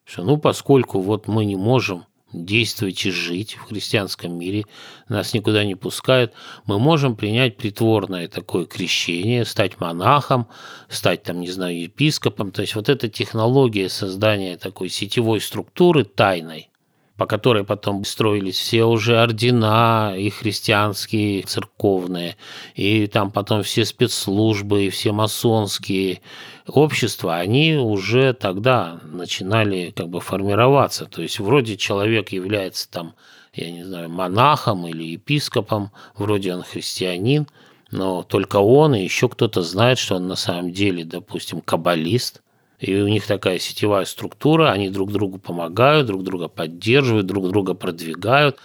Что, 0.06 0.24
ну, 0.24 0.38
поскольку 0.38 1.00
вот 1.00 1.28
мы 1.28 1.46
не 1.46 1.56
можем 1.56 2.06
действовать 2.44 3.06
и 3.06 3.12
жить 3.12 3.56
в 3.56 3.62
христианском 3.70 4.38
мире, 4.38 4.66
нас 5.08 5.34
никуда 5.34 5.64
не 5.64 5.76
пускают, 5.76 6.34
мы 6.66 6.80
можем 6.80 7.16
принять 7.16 7.58
притворное 7.58 8.28
такое 8.28 8.66
крещение, 8.66 9.46
стать 9.46 9.80
монахом, 9.80 10.48
стать 10.90 11.24
там, 11.24 11.40
не 11.40 11.50
знаю, 11.50 11.80
епископом. 11.80 12.52
То 12.52 12.62
есть 12.62 12.76
вот 12.76 12.90
эта 12.90 13.08
технология 13.10 13.90
создания 13.90 14.58
такой 14.58 14.90
сетевой 14.90 15.42
структуры 15.42 16.04
тайной, 16.04 16.70
по 17.18 17.26
которой 17.26 17.64
потом 17.64 18.04
строились 18.04 18.58
все 18.58 18.84
уже 18.84 19.18
ордена 19.22 20.14
и 20.18 20.30
христианские, 20.30 21.40
и 21.40 21.44
церковные, 21.44 22.36
и 22.76 23.08
там 23.08 23.32
потом 23.32 23.64
все 23.64 23.86
спецслужбы, 23.86 24.86
и 24.86 24.90
все 24.90 25.14
масонские 25.14 26.22
общества, 26.68 27.36
они 27.36 27.76
уже 27.76 28.34
тогда 28.34 29.00
начинали 29.04 29.94
как 29.96 30.10
бы 30.10 30.20
формироваться. 30.20 31.06
То 31.06 31.22
есть 31.22 31.40
вроде 31.40 31.78
человек 31.78 32.30
является 32.30 32.90
там, 32.90 33.16
я 33.54 33.72
не 33.72 33.84
знаю, 33.84 34.10
монахом 34.10 34.86
или 34.88 35.04
епископом, 35.04 35.92
вроде 36.16 36.54
он 36.54 36.64
христианин, 36.64 37.48
но 37.92 38.24
только 38.24 38.58
он 38.58 38.94
и 38.96 39.04
еще 39.04 39.30
кто-то 39.30 39.62
знает, 39.62 40.00
что 40.00 40.16
он 40.16 40.28
на 40.28 40.36
самом 40.36 40.74
деле, 40.74 41.06
допустим, 41.06 41.62
каббалист, 41.62 42.42
и 42.80 42.96
у 42.96 43.08
них 43.08 43.26
такая 43.26 43.60
сетевая 43.60 44.06
структура, 44.06 44.72
они 44.72 44.90
друг 44.90 45.12
другу 45.12 45.38
помогают, 45.38 46.08
друг 46.08 46.24
друга 46.24 46.48
поддерживают, 46.48 47.26
друг 47.26 47.50
друга 47.50 47.74
продвигают, 47.74 48.58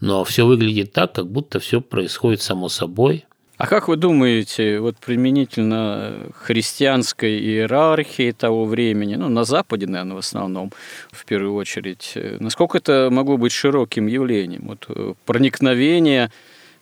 но 0.00 0.24
все 0.24 0.46
выглядит 0.46 0.92
так, 0.92 1.12
как 1.12 1.30
будто 1.30 1.60
все 1.60 1.80
происходит 1.80 2.42
само 2.42 2.68
собой. 2.68 3.26
А 3.56 3.68
как 3.68 3.86
вы 3.86 3.96
думаете, 3.96 4.80
вот 4.80 4.96
применительно 4.96 6.26
христианской 6.34 7.38
иерархии 7.38 8.32
того 8.32 8.64
времени, 8.64 9.14
ну, 9.14 9.28
на 9.28 9.44
Западе, 9.44 9.86
наверное, 9.86 10.16
в 10.16 10.18
основном, 10.18 10.72
в 11.12 11.24
первую 11.24 11.54
очередь, 11.54 12.14
насколько 12.40 12.78
это 12.78 13.10
могло 13.12 13.36
быть 13.36 13.52
широким 13.52 14.08
явлением? 14.08 14.64
Вот 14.66 14.86
э, 14.88 15.14
проникновение 15.24 16.32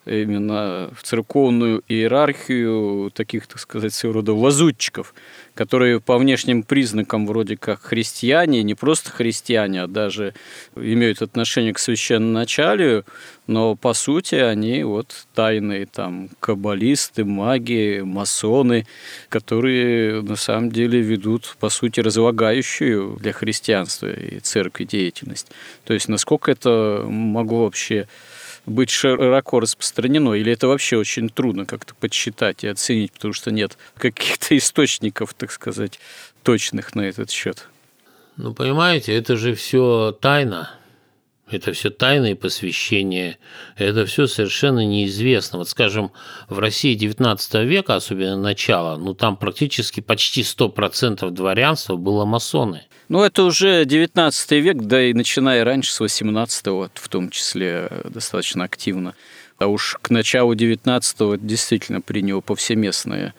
именно 0.04 0.90
в 0.96 1.02
церковную 1.02 1.82
иерархию 1.88 3.10
таких, 3.14 3.46
так 3.46 3.58
сказать, 3.58 3.94
своего 3.94 4.14
рода 4.14 4.34
лазутчиков, 4.34 5.14
которые 5.54 6.00
по 6.00 6.18
внешним 6.18 6.62
признакам 6.62 7.26
вроде 7.26 7.56
как 7.56 7.82
христиане, 7.82 8.62
не 8.62 8.74
просто 8.74 9.10
христиане, 9.10 9.82
а 9.82 9.86
даже 9.86 10.34
имеют 10.74 11.22
отношение 11.22 11.72
к 11.72 11.78
священноначалию, 11.78 13.04
но 13.46 13.76
по 13.76 13.92
сути 13.92 14.36
они 14.36 14.82
вот 14.82 15.26
тайные 15.34 15.86
там 15.86 16.30
каббалисты, 16.40 17.24
маги, 17.24 18.00
масоны, 18.04 18.86
которые 19.28 20.22
на 20.22 20.36
самом 20.36 20.70
деле 20.70 21.00
ведут 21.00 21.56
по 21.60 21.68
сути 21.68 22.00
разлагающую 22.00 23.18
для 23.20 23.32
христианства 23.32 24.12
и 24.12 24.38
церкви 24.40 24.84
деятельность. 24.84 25.50
То 25.84 25.94
есть 25.94 26.08
насколько 26.08 26.50
это 26.50 27.04
могло 27.06 27.64
вообще 27.64 28.08
быть 28.66 28.90
широко 28.90 29.60
распространено, 29.60 30.34
или 30.34 30.52
это 30.52 30.68
вообще 30.68 30.96
очень 30.96 31.28
трудно 31.28 31.66
как-то 31.66 31.94
подсчитать 31.94 32.64
и 32.64 32.68
оценить, 32.68 33.12
потому 33.12 33.34
что 33.34 33.50
нет 33.50 33.76
каких-то 33.96 34.56
источников, 34.56 35.34
так 35.34 35.50
сказать, 35.52 35.98
точных 36.42 36.94
на 36.94 37.02
этот 37.02 37.30
счет? 37.30 37.68
Ну, 38.36 38.54
понимаете, 38.54 39.14
это 39.14 39.36
же 39.36 39.54
все 39.54 40.16
тайна. 40.20 40.70
Это 41.50 41.74
все 41.74 41.90
тайные 41.90 42.34
посвящения, 42.34 43.36
это 43.76 44.06
все 44.06 44.26
совершенно 44.26 44.86
неизвестно. 44.86 45.58
Вот, 45.58 45.68
скажем, 45.68 46.10
в 46.48 46.58
России 46.58 46.96
XIX 46.96 47.64
века, 47.66 47.94
особенно 47.96 48.36
начало, 48.36 48.96
ну 48.96 49.12
там 49.12 49.36
практически 49.36 50.00
почти 50.00 50.42
100% 50.42 51.28
дворянства 51.28 51.96
было 51.96 52.24
масоны. 52.24 52.86
Ну, 53.12 53.22
это 53.22 53.42
уже 53.42 53.84
19 53.84 54.52
век, 54.52 54.78
да 54.78 55.02
и 55.02 55.12
начиная 55.12 55.64
раньше, 55.64 55.92
с 55.92 56.00
18 56.00 56.66
вот, 56.68 56.92
в 56.94 57.08
том 57.10 57.28
числе, 57.28 57.88
э, 57.90 58.08
достаточно 58.08 58.64
активно. 58.64 59.14
А 59.58 59.66
уж 59.66 59.98
к 60.00 60.08
началу 60.08 60.54
19-го 60.54 61.36
действительно 61.36 62.00
приняло 62.00 62.40
повсеместное 62.40 63.34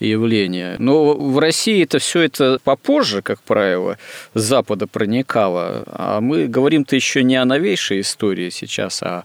явление. 0.00 0.76
Но 0.78 1.12
в 1.12 1.38
России 1.40 1.82
это 1.82 1.98
все 1.98 2.22
это 2.22 2.58
попозже, 2.64 3.20
как 3.20 3.42
правило, 3.42 3.98
с 4.32 4.40
Запада 4.40 4.86
проникало. 4.86 5.82
А 5.88 6.22
мы 6.22 6.46
говорим-то 6.46 6.96
еще 6.96 7.22
не 7.22 7.36
о 7.36 7.44
новейшей 7.44 8.00
истории 8.00 8.48
сейчас, 8.48 9.02
а 9.02 9.24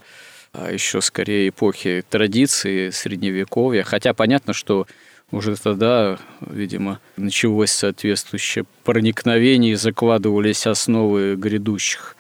еще 0.70 1.00
скорее 1.00 1.48
эпохи 1.48 2.04
традиции, 2.10 2.90
средневековья. 2.90 3.84
Хотя 3.84 4.14
понятно, 4.14 4.52
что 4.52 4.86
уже 5.34 5.56
тогда, 5.56 6.18
видимо, 6.42 7.00
началось 7.18 7.72
соответствующее 7.72 8.66
проникновение 8.84 9.74
и 9.74 9.76
закладывались 9.76 10.68
основы 10.68 11.36
грядущих 11.36 12.16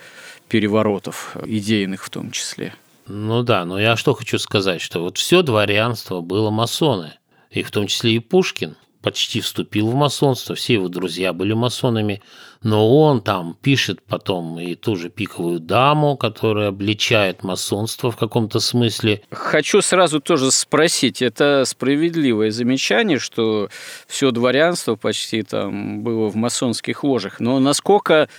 переворотов, 0.49 1.37
идейных 1.45 2.03
в 2.03 2.09
том 2.09 2.31
числе. 2.31 2.73
Ну 3.07 3.43
да, 3.43 3.65
но 3.65 3.79
я 3.79 3.95
что 3.95 4.13
хочу 4.15 4.39
сказать, 4.39 4.81
что 4.81 5.01
вот 5.01 5.17
все 5.17 5.43
дворянство 5.43 6.21
было 6.21 6.49
масоны, 6.49 7.13
и 7.51 7.61
в 7.61 7.69
том 7.69 7.87
числе 7.87 8.15
и 8.15 8.19
Пушкин 8.19 8.75
почти 9.03 9.41
вступил 9.41 9.89
в 9.89 9.95
масонство, 9.95 10.55
все 10.55 10.75
его 10.75 10.87
друзья 10.87 11.33
были 11.33 11.53
масонами, 11.53 12.23
но 12.63 12.97
он 12.97 13.21
там 13.21 13.55
пишет 13.61 14.01
потом 14.01 14.57
и 14.57 14.75
ту 14.75 14.95
же 14.95 15.09
пиковую 15.09 15.59
даму, 15.59 16.15
которая 16.15 16.69
обличает 16.69 17.43
масонство 17.43 18.09
в 18.09 18.15
каком-то 18.15 18.59
смысле. 18.61 19.21
Хочу 19.29 19.81
сразу 19.81 20.21
тоже 20.21 20.49
спросить, 20.51 21.21
это 21.21 21.63
справедливое 21.65 22.49
замечание, 22.49 23.19
что 23.19 23.69
все 24.07 24.31
дворянство 24.31 24.95
почти 24.95 25.43
там 25.43 26.01
было 26.01 26.29
в 26.29 26.35
масонских 26.35 27.03
ложах, 27.03 27.41
но 27.41 27.59
насколько 27.59 28.29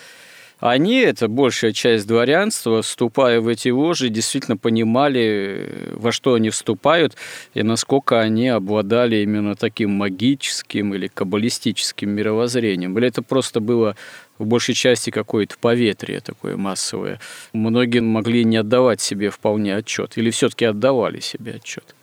они, 0.61 1.01
это 1.01 1.29
большая 1.29 1.73
часть 1.73 2.07
дворянства, 2.07 2.83
вступая 2.83 3.41
в 3.41 3.49
эти 3.49 3.69
ложи, 3.69 4.09
действительно 4.09 4.57
понимали, 4.57 5.91
во 5.93 6.13
что 6.13 6.35
они 6.35 6.51
вступают 6.51 7.17
и 7.55 7.63
насколько 7.63 8.21
они 8.21 8.49
обладали 8.49 9.17
именно 9.17 9.57
таким 9.57 9.91
магическим 9.91 10.95
или 10.95 11.09
каббалистическим 11.09 12.09
мировоззрением. 12.11 12.97
Или 12.99 13.09
это 13.09 13.23
просто 13.23 13.61
было 13.61 13.97
в 14.39 14.47
большей 14.47 14.75
части 14.75 15.11
какое-то 15.11 15.57
поветрие 15.61 16.21
такое 16.21 16.57
массовое. 16.57 17.21
Многие 17.53 18.01
могли 18.01 18.45
не 18.45 18.57
отдавать 18.57 19.01
себе 19.01 19.31
вполне 19.31 19.77
отчет, 19.77 20.17
или 20.17 20.31
все-таки 20.31 20.65
отдавали 20.65 21.21
себе 21.21 21.55
отчет. 21.55 21.95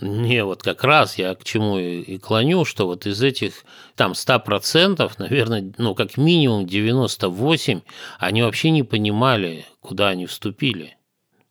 Не, 0.00 0.44
вот 0.44 0.62
как 0.62 0.84
раз 0.84 1.16
я 1.16 1.34
к 1.34 1.44
чему 1.44 1.78
и 1.78 2.18
клоню, 2.18 2.64
что 2.64 2.86
вот 2.86 3.06
из 3.06 3.22
этих 3.22 3.64
там 3.94 4.12
100%, 4.12 5.10
наверное, 5.18 5.72
ну 5.78 5.94
как 5.94 6.18
минимум 6.18 6.66
98, 6.66 7.80
они 8.18 8.42
вообще 8.42 8.70
не 8.70 8.82
понимали, 8.82 9.64
куда 9.80 10.08
они 10.08 10.26
вступили. 10.26 10.96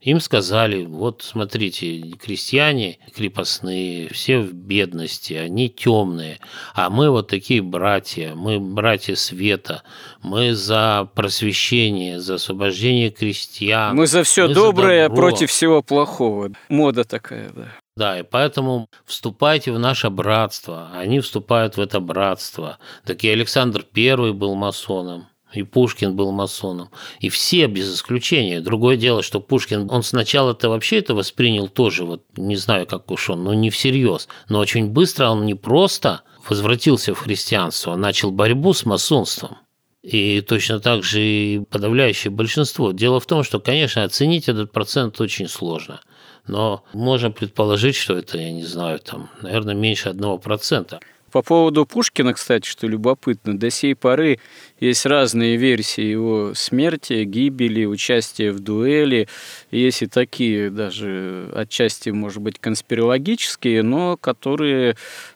Им 0.06 0.20
сказали, 0.20 0.86
вот 0.86 1.24
смотрите, 1.24 2.00
крестьяне 2.22 3.00
крепостные, 3.16 4.10
все 4.10 4.38
в 4.38 4.54
бедности, 4.54 5.34
они 5.34 5.68
темные, 5.68 6.40
а 6.76 6.92
мы 6.92 7.10
вот 7.10 7.28
такие 7.28 7.64
братья, 7.64 8.36
мы 8.36 8.60
братья 8.60 9.16
света, 9.16 9.82
мы 10.22 10.54
за 10.54 11.10
просвещение, 11.16 12.20
за 12.20 12.36
освобождение 12.36 13.10
крестьян. 13.10 13.96
Мы 13.96 14.06
за 14.06 14.22
все 14.22 14.48
мы 14.48 14.54
доброе 14.54 15.10
за 15.10 15.16
против 15.16 15.50
всего 15.50 15.82
плохого. 15.82 16.52
Мода 16.70 17.04
такая, 17.04 17.50
да. 17.50 17.72
Да, 17.98 18.20
и 18.20 18.24
поэтому 18.24 18.90
вступайте 19.06 19.72
в 19.72 19.80
наше 19.80 20.10
братство. 20.10 20.90
Они 20.94 21.22
вступают 21.22 21.78
в 21.78 21.80
это 21.80 22.02
братство. 22.02 22.78
Так 23.06 23.24
и 23.24 23.30
Александр 23.30 23.84
Первый 23.84 24.34
был 24.34 24.56
масоном 24.56 25.28
и 25.56 25.64
Пушкин 25.64 26.16
был 26.16 26.32
масоном, 26.32 26.90
и 27.20 27.30
все 27.30 27.68
без 27.68 27.94
исключения. 27.94 28.62
Другое 28.62 28.98
дело, 28.98 29.24
что 29.24 29.40
Пушкин, 29.40 29.90
он 29.90 30.04
сначала-то 30.04 30.70
вообще 30.70 31.00
это 31.00 31.16
воспринял 31.16 31.68
тоже, 31.68 32.04
вот 32.04 32.24
не 32.36 32.56
знаю, 32.56 32.86
как 32.86 33.10
уж 33.10 33.30
он, 33.30 33.44
но 33.44 33.54
не 33.54 33.70
всерьез, 33.70 34.28
но 34.50 34.60
очень 34.60 34.90
быстро 34.90 35.30
он 35.30 35.46
не 35.46 35.54
просто 35.54 36.22
возвратился 36.48 37.14
в 37.14 37.20
христианство, 37.20 37.92
он 37.92 38.02
начал 38.02 38.32
борьбу 38.32 38.74
с 38.74 38.86
масонством. 38.86 39.58
И 40.04 40.42
точно 40.42 40.80
так 40.80 41.04
же 41.04 41.20
и 41.20 41.60
подавляющее 41.62 42.30
большинство. 42.30 42.92
Дело 42.92 43.20
в 43.20 43.26
том, 43.26 43.44
что, 43.44 43.60
конечно, 43.60 44.04
оценить 44.04 44.48
этот 44.48 44.72
процент 44.72 45.20
очень 45.20 45.48
сложно. 45.48 46.00
Но 46.48 46.84
можно 46.94 47.32
предположить, 47.32 47.96
что 47.96 48.18
это, 48.18 48.38
я 48.38 48.52
не 48.52 48.64
знаю, 48.64 49.00
там, 49.00 49.30
наверное, 49.42 49.76
меньше 49.76 50.10
одного 50.10 50.38
процента. 50.38 51.00
По 51.32 51.42
поводу 51.42 51.86
Пушкина, 51.86 52.34
кстати, 52.34 52.66
что 52.66 52.88
любопытно, 52.88 53.58
до 53.58 53.70
сей 53.70 53.94
поры 53.94 54.40
есть 54.80 55.06
разные 55.06 55.58
версии 55.58 56.04
его 56.04 56.54
смерти, 56.54 57.26
гибели, 57.26 57.84
участия 57.84 58.54
в 58.54 58.62
дуэли. 58.62 59.28
Есть 59.70 60.04
и 60.04 60.08
такие 60.08 60.70
даже 60.70 61.52
отчасти, 61.54 62.12
может 62.12 62.42
быть, 62.42 62.58
конспирологические, 62.60 63.84
но 63.84 64.16
которые 64.16 64.96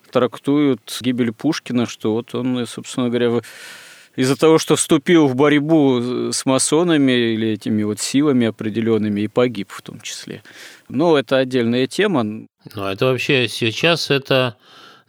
трактуют 0.10 1.00
гибель 1.02 1.34
Пушкина, 1.34 1.86
что 1.86 2.14
вот 2.14 2.34
он, 2.34 2.66
собственно 2.66 3.10
говоря, 3.10 3.42
из-за 4.20 4.36
того, 4.36 4.58
что 4.58 4.76
вступил 4.76 5.28
в 5.28 5.36
борьбу 5.36 6.32
с 6.34 6.46
масонами 6.46 7.12
или 7.12 7.50
этими 7.50 7.84
вот 7.84 8.00
силами 8.00 8.48
определенными 8.48 9.22
и 9.22 9.28
погиб 9.30 9.70
в 9.72 9.82
том 9.82 10.02
числе. 10.02 10.44
Но 10.90 11.18
это 11.18 11.38
отдельная 11.38 11.88
тема. 11.88 12.24
Ну, 12.24 12.48
это 12.76 13.06
вообще 13.06 13.48
сейчас 13.48 14.12
это 14.12 14.58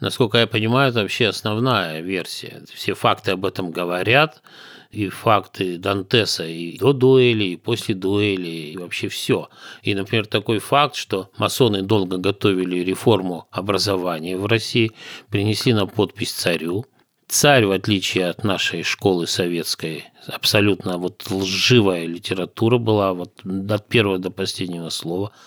Насколько 0.00 0.38
я 0.38 0.46
понимаю, 0.46 0.90
это 0.90 1.02
вообще 1.02 1.26
основная 1.26 2.00
версия. 2.00 2.62
Все 2.72 2.94
факты 2.94 3.32
об 3.32 3.44
этом 3.44 3.70
говорят, 3.70 4.42
и 4.90 5.08
факты 5.08 5.76
Дантеса 5.76 6.46
и 6.46 6.78
до 6.78 6.94
дуэли, 6.94 7.44
и 7.44 7.56
после 7.56 7.94
дуэли, 7.94 8.48
и 8.48 8.76
вообще 8.78 9.08
все. 9.08 9.50
И, 9.82 9.94
например, 9.94 10.26
такой 10.26 10.58
факт, 10.58 10.94
что 10.94 11.30
масоны 11.36 11.82
долго 11.82 12.16
готовили 12.16 12.78
реформу 12.78 13.46
образования 13.50 14.38
в 14.38 14.46
России, 14.46 14.92
принесли 15.28 15.74
на 15.74 15.86
подпись 15.86 16.32
царю. 16.32 16.86
Царь, 17.30 17.64
в 17.64 17.70
отличие 17.70 18.28
от 18.28 18.44
нашей 18.44 18.82
школы 18.82 19.26
советской, 19.26 20.04
абсолютно 20.26 20.98
вот 20.98 21.30
лживая 21.30 22.04
литература 22.06 22.76
была 22.76 23.14
вот 23.14 23.40
от 23.70 23.88
первого 23.88 24.18
до 24.18 24.30
последнего 24.30 24.90
слова– 24.90 25.32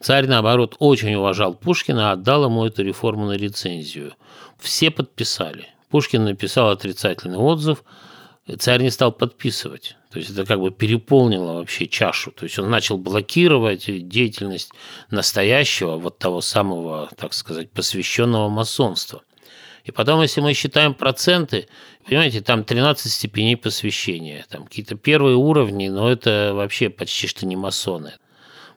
Царь, 0.00 0.26
наоборот, 0.26 0.76
очень 0.78 1.14
уважал 1.14 1.54
Пушкина, 1.54 2.12
отдал 2.12 2.44
ему 2.44 2.64
эту 2.64 2.84
реформу 2.84 3.26
на 3.26 3.32
рецензию. 3.32 4.14
Все 4.58 4.90
подписали. 4.90 5.66
Пушкин 5.90 6.24
написал 6.24 6.70
отрицательный 6.70 7.38
отзыв, 7.38 7.82
царь 8.58 8.82
не 8.82 8.90
стал 8.90 9.10
подписывать. 9.12 9.96
То 10.10 10.18
есть 10.18 10.30
это 10.30 10.44
как 10.46 10.60
бы 10.60 10.70
переполнило 10.70 11.54
вообще 11.54 11.86
чашу. 11.88 12.30
То 12.30 12.44
есть 12.44 12.58
он 12.58 12.70
начал 12.70 12.96
блокировать 12.96 13.86
деятельность 14.08 14.70
настоящего, 15.10 15.96
вот 15.96 16.18
того 16.18 16.40
самого, 16.40 17.10
так 17.16 17.34
сказать, 17.34 17.70
посвященного 17.72 18.48
масонства. 18.48 19.22
И 19.88 19.90
потом, 19.90 20.20
если 20.20 20.42
мы 20.42 20.52
считаем 20.52 20.92
проценты, 20.92 21.66
понимаете, 22.06 22.42
там 22.42 22.62
13 22.62 23.10
степеней 23.10 23.56
посвящения, 23.56 24.44
там 24.50 24.64
какие-то 24.64 24.96
первые 24.96 25.36
уровни, 25.36 25.88
но 25.88 26.10
это 26.12 26.52
вообще 26.54 26.90
почти 26.90 27.26
что 27.26 27.46
не 27.46 27.56
масоны. 27.56 28.12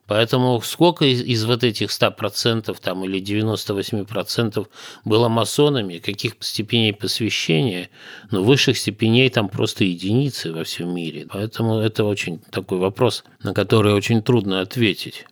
Поэтому 0.08 0.62
сколько 0.62 1.04
из, 1.04 1.22
из 1.22 1.44
вот 1.44 1.66
этих 1.66 1.90
100% 1.90 2.74
там, 2.82 3.04
или 3.04 3.22
98% 3.22 4.66
было 5.04 5.28
масонами, 5.28 5.98
каких 5.98 6.36
степеней 6.40 6.94
посвящения, 6.94 7.90
ну, 8.32 8.44
высших 8.44 8.78
степеней 8.78 9.30
там 9.30 9.50
просто 9.50 9.84
единицы 9.84 10.54
во 10.54 10.64
всем 10.64 10.96
мире. 10.96 11.28
Поэтому 11.30 11.80
это 11.80 12.06
очень 12.06 12.40
такой 12.40 12.78
вопрос, 12.78 13.26
на 13.44 13.54
который 13.54 13.94
очень 13.94 14.22
трудно 14.24 14.62
ответить. 14.62 15.26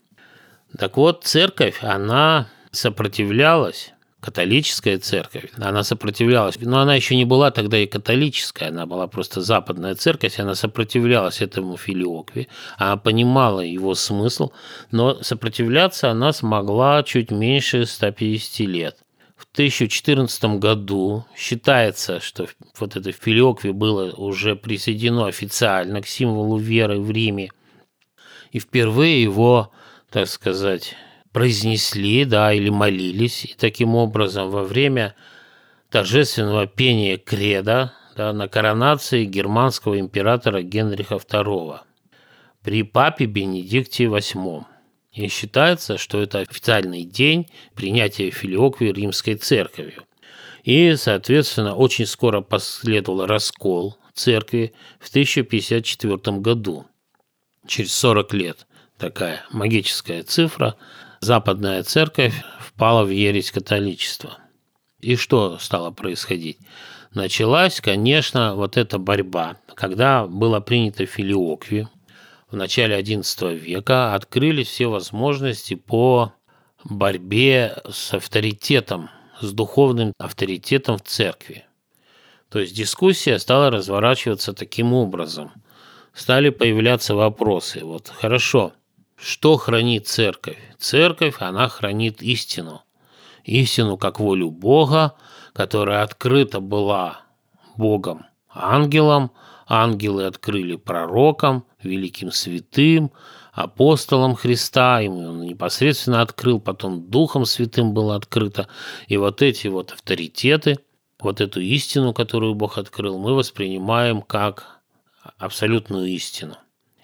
Так 0.77 0.97
вот, 0.97 1.23
церковь, 1.23 1.77
она 1.81 2.49
сопротивлялась 2.71 3.93
католическая 4.19 4.99
церковь, 4.99 5.51
она 5.57 5.83
сопротивлялась, 5.83 6.57
но 6.59 6.79
она 6.79 6.95
еще 6.95 7.15
не 7.15 7.25
была 7.25 7.51
тогда 7.51 7.77
и 7.77 7.87
католическая, 7.87 8.69
она 8.69 8.85
была 8.85 9.07
просто 9.07 9.41
западная 9.41 9.95
церковь, 9.95 10.39
она 10.39 10.55
сопротивлялась 10.55 11.41
этому 11.41 11.77
филиокве, 11.77 12.47
она 12.77 12.97
понимала 12.97 13.61
его 13.61 13.95
смысл, 13.95 14.51
но 14.91 15.21
сопротивляться 15.23 16.11
она 16.11 16.33
смогла 16.33 17.01
чуть 17.03 17.31
меньше 17.31 17.85
150 17.85 18.67
лет. 18.67 18.97
В 19.37 19.45
1014 19.53 20.59
году 20.59 21.25
считается, 21.35 22.19
что 22.19 22.47
вот 22.77 22.97
это 22.97 23.13
филиокве 23.13 23.71
было 23.71 24.11
уже 24.11 24.57
присоединено 24.57 25.27
официально 25.27 26.01
к 26.01 26.07
символу 26.07 26.57
веры 26.57 26.99
в 26.99 27.09
Риме, 27.09 27.51
и 28.51 28.59
впервые 28.59 29.23
его, 29.23 29.71
так 30.09 30.27
сказать, 30.27 30.95
произнесли, 31.31 32.25
да, 32.25 32.53
или 32.53 32.69
молились, 32.69 33.45
и 33.45 33.55
таким 33.57 33.95
образом 33.95 34.49
во 34.49 34.63
время 34.63 35.15
торжественного 35.89 36.67
пения 36.67 37.17
креда 37.17 37.93
да, 38.15 38.33
на 38.33 38.47
коронации 38.47 39.25
германского 39.25 39.99
императора 39.99 40.61
Генриха 40.61 41.15
II 41.15 41.79
при 42.63 42.83
папе 42.83 43.25
Бенедикте 43.25 44.05
VIII. 44.05 44.65
И 45.13 45.27
считается, 45.27 45.97
что 45.97 46.21
это 46.21 46.39
официальный 46.39 47.03
день 47.03 47.47
принятия 47.75 48.29
филиоквии 48.29 48.91
римской 48.91 49.35
церковью. 49.35 50.03
И, 50.63 50.95
соответственно, 50.95 51.75
очень 51.75 52.05
скоро 52.05 52.41
последовал 52.41 53.25
раскол 53.25 53.97
церкви 54.13 54.73
в 54.99 55.09
1054 55.09 56.37
году, 56.37 56.85
через 57.65 57.93
40 57.95 58.33
лет. 58.33 58.67
Такая 58.97 59.45
магическая 59.51 60.23
цифра– 60.23 60.75
западная 61.19 61.83
церковь 61.83 62.33
впала 62.59 63.03
в 63.03 63.09
ересь 63.09 63.51
католичества. 63.51 64.37
И 64.99 65.15
что 65.15 65.57
стало 65.59 65.91
происходить? 65.91 66.57
Началась, 67.13 67.81
конечно, 67.81 68.55
вот 68.55 68.77
эта 68.77 68.99
борьба. 68.99 69.57
Когда 69.73 70.27
было 70.27 70.59
принято 70.59 71.05
филиокви 71.05 71.87
в 72.51 72.55
начале 72.55 72.99
XI 72.99 73.55
века, 73.55 74.13
открылись 74.13 74.67
все 74.67 74.87
возможности 74.87 75.75
по 75.75 76.33
борьбе 76.83 77.77
с 77.89 78.13
авторитетом, 78.13 79.09
с 79.41 79.51
духовным 79.51 80.13
авторитетом 80.17 80.97
в 80.97 81.01
церкви. 81.01 81.65
То 82.49 82.59
есть 82.59 82.75
дискуссия 82.75 83.39
стала 83.39 83.69
разворачиваться 83.69 84.53
таким 84.53 84.93
образом. 84.93 85.51
Стали 86.13 86.49
появляться 86.49 87.15
вопросы. 87.15 87.83
Вот 87.83 88.09
хорошо, 88.09 88.73
что 89.21 89.57
хранит 89.57 90.07
церковь? 90.07 90.57
Церковь, 90.77 91.35
она 91.39 91.67
хранит 91.67 92.21
истину. 92.21 92.83
Истину 93.43 93.97
как 93.97 94.19
волю 94.19 94.51
Бога, 94.51 95.15
которая 95.53 96.03
открыта 96.03 96.59
была 96.59 97.21
Богом 97.75 98.25
ангелом, 98.53 99.31
ангелы 99.67 100.25
открыли 100.25 100.75
пророкам, 100.75 101.65
великим 101.81 102.31
святым, 102.31 103.11
апостолом 103.51 104.35
Христа, 104.35 104.99
ему 104.99 105.29
он 105.29 105.41
непосредственно 105.41 106.21
открыл, 106.21 106.59
потом 106.59 107.09
Духом 107.09 107.45
Святым 107.45 107.93
было 107.93 108.15
открыто. 108.15 108.67
И 109.07 109.17
вот 109.17 109.41
эти 109.41 109.67
вот 109.67 109.91
авторитеты, 109.91 110.79
вот 111.19 111.41
эту 111.41 111.59
истину, 111.59 112.13
которую 112.13 112.55
Бог 112.55 112.77
открыл, 112.77 113.17
мы 113.17 113.33
воспринимаем 113.35 114.21
как 114.21 114.79
абсолютную 115.37 116.07
истину. 116.07 116.55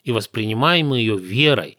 И 0.06 0.14
воспринимаем 0.14 0.94
ее 0.94 1.18
верой, 1.18 1.78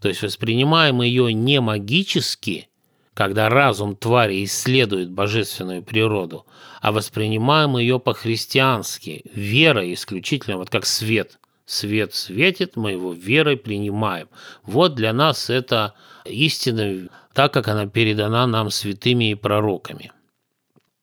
то 0.00 0.08
есть 0.08 0.22
воспринимаем 0.22 1.02
ее 1.02 1.34
не 1.34 1.60
магически, 1.60 2.68
когда 3.12 3.50
разум 3.50 3.94
твари 3.94 4.42
исследует 4.44 5.10
божественную 5.10 5.82
природу, 5.82 6.46
а 6.80 6.92
воспринимаем 6.92 7.76
ее 7.76 8.00
по-христиански, 8.00 9.24
верой 9.34 9.92
исключительно, 9.92 10.56
вот 10.56 10.70
как 10.70 10.86
свет, 10.86 11.38
Свет 11.66 12.12
светит, 12.14 12.76
мы 12.76 12.92
его 12.92 13.14
верой 13.14 13.56
принимаем. 13.56 14.28
Вот 14.64 14.94
для 14.94 15.14
нас 15.14 15.48
это 15.48 15.94
истина, 16.26 17.08
так 17.32 17.54
как 17.54 17.68
она 17.68 17.86
передана 17.86 18.46
нам 18.46 18.70
святыми 18.70 19.30
и 19.30 19.34
пророками. 19.34 20.12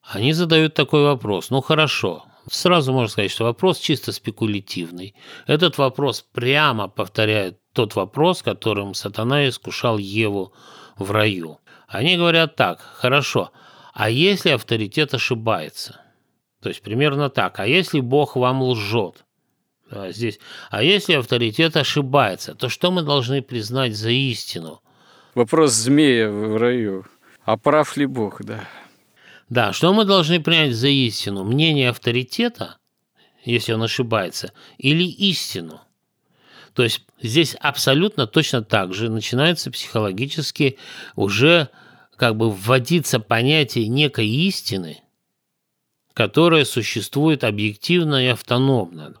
Они 0.02 0.32
задают 0.32 0.74
такой 0.74 1.02
вопрос. 1.02 1.50
Ну 1.50 1.60
хорошо, 1.62 2.26
сразу 2.50 2.92
можно 2.92 3.08
сказать, 3.08 3.30
что 3.30 3.44
вопрос 3.44 3.78
чисто 3.78 4.12
спекулятивный. 4.12 5.14
Этот 5.46 5.78
вопрос 5.78 6.24
прямо 6.32 6.88
повторяет 6.88 7.58
тот 7.72 7.94
вопрос, 7.94 8.42
которым 8.42 8.94
сатана 8.94 9.48
искушал 9.48 9.98
Еву 9.98 10.52
в 10.96 11.10
раю. 11.10 11.58
Они 11.88 12.16
говорят 12.16 12.56
так, 12.56 12.80
хорошо, 12.80 13.50
а 13.94 14.10
если 14.10 14.50
авторитет 14.50 15.14
ошибается? 15.14 16.00
То 16.62 16.68
есть 16.68 16.82
примерно 16.82 17.28
так, 17.28 17.60
а 17.60 17.66
если 17.66 18.00
Бог 18.00 18.36
вам 18.36 18.62
лжет? 18.62 19.24
Здесь, 19.90 20.38
а 20.70 20.82
если 20.82 21.14
авторитет 21.14 21.76
ошибается, 21.76 22.54
то 22.54 22.70
что 22.70 22.90
мы 22.90 23.02
должны 23.02 23.42
признать 23.42 23.94
за 23.94 24.10
истину? 24.10 24.80
Вопрос 25.34 25.72
змея 25.72 26.30
в 26.30 26.56
раю. 26.56 27.04
А 27.44 27.56
прав 27.56 27.96
ли 27.96 28.06
Бог, 28.06 28.42
да? 28.42 28.68
Да, 29.52 29.74
что 29.74 29.92
мы 29.92 30.06
должны 30.06 30.40
принять 30.40 30.72
за 30.72 30.88
истину? 30.88 31.44
Мнение 31.44 31.90
авторитета, 31.90 32.78
если 33.44 33.74
он 33.74 33.82
ошибается, 33.82 34.54
или 34.78 35.04
истину? 35.04 35.82
То 36.72 36.82
есть 36.84 37.02
здесь 37.20 37.54
абсолютно 37.60 38.26
точно 38.26 38.62
так 38.62 38.94
же 38.94 39.10
начинается 39.10 39.70
психологически 39.70 40.78
уже 41.16 41.68
как 42.16 42.34
бы 42.38 42.50
вводиться 42.50 43.20
понятие 43.20 43.88
некой 43.88 44.26
истины, 44.26 45.02
которая 46.14 46.64
существует 46.64 47.44
объективно 47.44 48.24
и 48.24 48.28
автономно, 48.28 49.16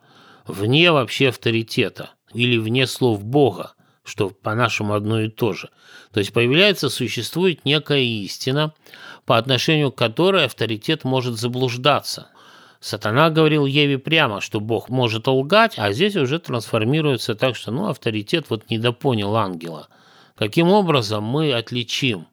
вне 0.46 0.92
вообще 0.92 1.28
авторитета 1.28 2.08
или 2.32 2.56
вне 2.56 2.86
слов 2.86 3.22
Бога, 3.22 3.74
что 4.02 4.30
по-нашему 4.30 4.94
одно 4.94 5.20
и 5.20 5.28
то 5.28 5.52
же. 5.52 5.68
То 6.10 6.20
есть 6.20 6.32
появляется, 6.32 6.88
существует 6.88 7.66
некая 7.66 8.00
истина, 8.00 8.72
по 9.26 9.38
отношению 9.38 9.92
к 9.92 9.98
которой 9.98 10.44
авторитет 10.44 11.04
может 11.04 11.38
заблуждаться. 11.38 12.28
Сатана 12.80 13.30
говорил 13.30 13.64
Еве 13.64 13.98
прямо, 13.98 14.40
что 14.40 14.58
Бог 14.58 14.88
может 14.88 15.28
лгать, 15.28 15.74
а 15.78 15.92
здесь 15.92 16.16
уже 16.16 16.40
трансформируется 16.40 17.34
так, 17.34 17.54
что 17.54 17.70
ну, 17.70 17.88
авторитет 17.88 18.46
вот 18.48 18.70
недопонял 18.70 19.36
ангела. 19.36 19.88
Каким 20.34 20.68
образом 20.68 21.22
мы 21.22 21.52
отличим 21.52 22.26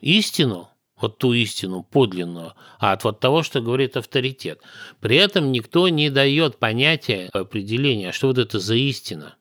истину, 0.00 0.68
вот 1.00 1.18
ту 1.18 1.32
истину 1.32 1.82
подлинную, 1.82 2.54
а 2.78 2.92
от 2.92 3.04
вот 3.04 3.20
того, 3.20 3.42
что 3.42 3.60
говорит 3.60 3.96
авторитет. 3.96 4.60
При 5.00 5.16
этом 5.16 5.52
никто 5.52 5.88
не 5.88 6.10
дает 6.10 6.58
понятия 6.58 7.28
определения, 7.32 8.12
что 8.12 8.28
вот 8.28 8.38
это 8.38 8.58
за 8.58 8.74
истина. 8.74 9.36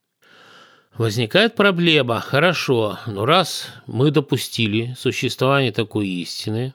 Возникает 0.97 1.55
проблема, 1.55 2.21
хорошо, 2.21 2.99
но 3.05 3.25
раз 3.25 3.67
мы 3.85 4.11
допустили 4.11 4.95
существование 4.97 5.73
такой 5.73 6.07
истины, 6.07 6.73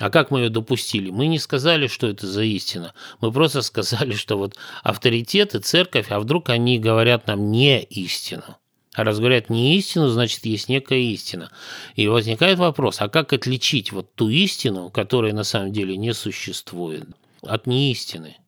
а 0.00 0.08
как 0.08 0.30
мы 0.30 0.40
ее 0.40 0.48
допустили? 0.48 1.10
Мы 1.10 1.26
не 1.26 1.38
сказали, 1.38 1.86
что 1.86 2.08
это 2.08 2.26
за 2.26 2.42
истина. 2.42 2.94
Мы 3.20 3.30
просто 3.30 3.60
сказали, 3.62 4.14
что 4.14 4.38
вот 4.38 4.56
авторитет 4.82 5.54
и 5.54 5.60
церковь, 5.60 6.06
а 6.10 6.18
вдруг 6.18 6.48
они 6.48 6.78
говорят 6.78 7.26
нам 7.26 7.50
не 7.52 7.82
истину. 7.82 8.56
А 8.94 9.04
раз 9.04 9.18
говорят 9.18 9.50
не 9.50 9.76
истину, 9.76 10.08
значит, 10.08 10.44
есть 10.46 10.68
некая 10.68 10.98
истина. 10.98 11.52
И 11.94 12.08
возникает 12.08 12.58
вопрос, 12.58 13.00
а 13.00 13.08
как 13.08 13.32
отличить 13.32 13.92
вот 13.92 14.14
ту 14.14 14.30
истину, 14.30 14.90
которая 14.90 15.32
на 15.32 15.44
самом 15.44 15.72
деле 15.72 15.96
не 15.96 16.12
существует, 16.14 17.06
от 17.42 17.66
неистины? 17.66 18.38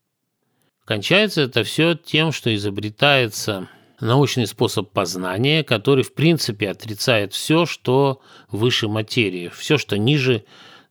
Кончается 0.86 1.42
это 1.42 1.62
все 1.64 1.94
тем, 1.94 2.32
что 2.32 2.52
изобретается 2.54 3.68
научный 4.00 4.46
способ 4.46 4.90
познания, 4.90 5.62
который, 5.62 6.02
в 6.02 6.14
принципе, 6.14 6.70
отрицает 6.70 7.34
все, 7.34 7.66
что 7.66 8.20
выше 8.50 8.88
материи, 8.88 9.48
все, 9.54 9.78
что 9.78 9.96
ниже 9.96 10.44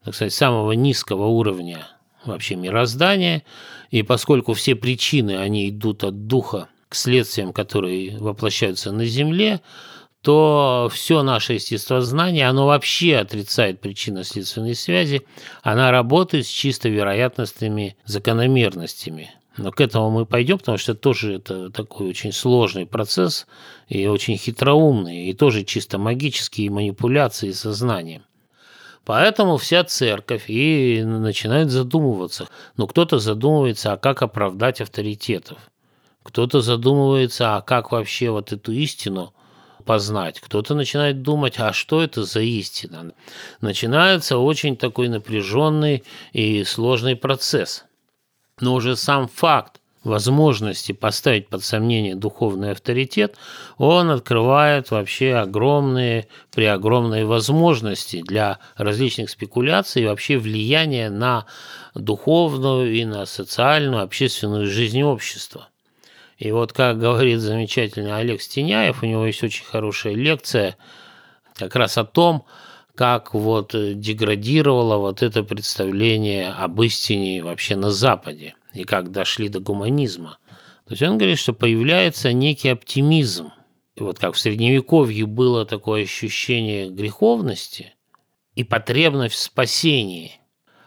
так 0.04 0.16
сказать, 0.16 0.34
самого 0.34 0.72
низкого 0.74 1.26
уровня 1.26 1.88
вообще 2.26 2.56
мироздания, 2.56 3.44
и 3.90 4.04
поскольку 4.04 4.54
все 4.54 4.76
причины, 4.76 5.38
они 5.38 5.70
идут 5.70 6.04
от 6.04 6.28
духа 6.28 6.70
к 6.90 6.96
следствиям, 6.96 7.54
которые 7.54 8.18
воплощаются 8.18 8.92
на 8.92 9.06
Земле, 9.06 9.62
то 10.22 10.90
все 10.92 11.24
наше 11.24 11.54
естествознание, 11.54 12.48
оно 12.48 12.68
вообще 12.68 13.18
отрицает 13.18 13.82
причинно-следственные 13.82 14.76
связи, 14.76 15.24
она 15.64 15.90
работает 15.90 16.46
с 16.46 16.50
чисто 16.50 16.90
вероятностными 16.90 17.98
закономерностями. 18.06 19.32
Но 19.58 19.72
к 19.72 19.82
этому 19.82 20.10
мы 20.12 20.26
пойдем, 20.26 20.60
потому 20.60 20.78
что 20.78 20.96
тоже 20.96 21.36
это 21.36 21.70
такой 21.72 22.10
очень 22.10 22.32
сложный 22.32 22.86
процесс 22.86 23.48
и 23.90 24.08
очень 24.08 24.38
хитроумный, 24.38 25.26
и 25.26 25.34
тоже 25.34 25.64
чисто 25.64 25.98
магические 25.98 26.70
манипуляции 26.70 27.52
сознанием. 27.52 28.24
Поэтому 29.06 29.58
вся 29.58 29.84
церковь 29.84 30.46
и 30.48 31.04
начинает 31.04 31.72
задумываться. 31.72 32.48
Ну, 32.78 32.88
кто-то 32.88 33.20
задумывается, 33.20 33.94
а 33.94 33.98
как 33.98 34.22
оправдать 34.22 34.80
авторитетов. 34.80 35.58
Кто-то 36.24 36.62
задумывается, 36.62 37.56
а 37.56 37.62
как 37.62 37.92
вообще 37.92 38.30
вот 38.30 38.54
эту 38.54 38.72
истину 38.72 39.34
познать. 39.82 40.40
Кто-то 40.40 40.76
начинает 40.76 41.24
думать, 41.24 41.60
а 41.60 41.74
что 41.74 42.04
это 42.04 42.24
за 42.24 42.42
истина. 42.42 43.12
Начинается 43.60 44.38
очень 44.38 44.78
такой 44.78 45.10
напряженный 45.10 46.04
и 46.32 46.64
сложный 46.64 47.16
процесс. 47.16 47.86
Но 48.60 48.76
уже 48.76 48.96
сам 48.96 49.28
факт 49.28 49.81
возможности 50.04 50.92
поставить 50.92 51.48
под 51.48 51.64
сомнение 51.64 52.16
духовный 52.16 52.72
авторитет, 52.72 53.36
он 53.78 54.10
открывает 54.10 54.92
вообще 54.92 55.36
огромные, 55.36 56.28
преогромные 56.54 57.26
возможности 57.26 58.22
для 58.22 58.60
различных 58.76 59.30
спекуляций 59.30 60.04
и 60.04 60.06
вообще 60.06 60.38
влияния 60.38 61.10
на 61.10 61.46
духовную 61.94 62.94
и 62.94 63.06
на 63.06 63.26
социальную, 63.26 64.04
общественную 64.04 64.68
жизнь 64.68 65.04
общества. 65.04 65.68
И 66.38 66.52
вот, 66.52 66.74
как 66.74 66.98
говорит 66.98 67.40
замечательный 67.40 68.18
Олег 68.18 68.42
Стеняев, 68.42 69.04
у 69.04 69.06
него 69.06 69.28
есть 69.28 69.44
очень 69.44 69.66
хорошая 69.66 70.16
лекция 70.16 70.76
как 71.56 71.76
раз 71.76 72.00
о 72.00 72.06
том, 72.06 72.46
как 72.96 73.36
вот 73.36 73.74
деградировало 73.74 74.98
вот 74.98 75.22
это 75.22 75.44
представление 75.44 76.50
об 76.50 76.82
истине 76.82 77.44
вообще 77.44 77.76
на 77.76 77.92
Западе 77.92 78.56
и 78.74 78.84
как 78.84 79.12
дошли 79.12 79.50
до 79.50 79.60
гуманизма. 79.60 80.38
То 80.86 80.94
есть 80.94 81.04
он 81.04 81.18
говорит, 81.18 81.40
что 81.40 81.54
появляется 81.54 82.34
некий 82.34 82.70
оптимизм. 82.70 83.52
И 83.96 84.04
вот 84.04 84.20
как 84.20 84.36
в 84.36 84.40
Средневековье 84.40 85.26
было 85.26 85.66
такое 85.66 86.04
ощущение 86.04 86.90
греховности 86.90 87.94
и 88.56 88.64
потребность 88.64 89.36
в 89.36 89.40
спасении. 89.40 90.40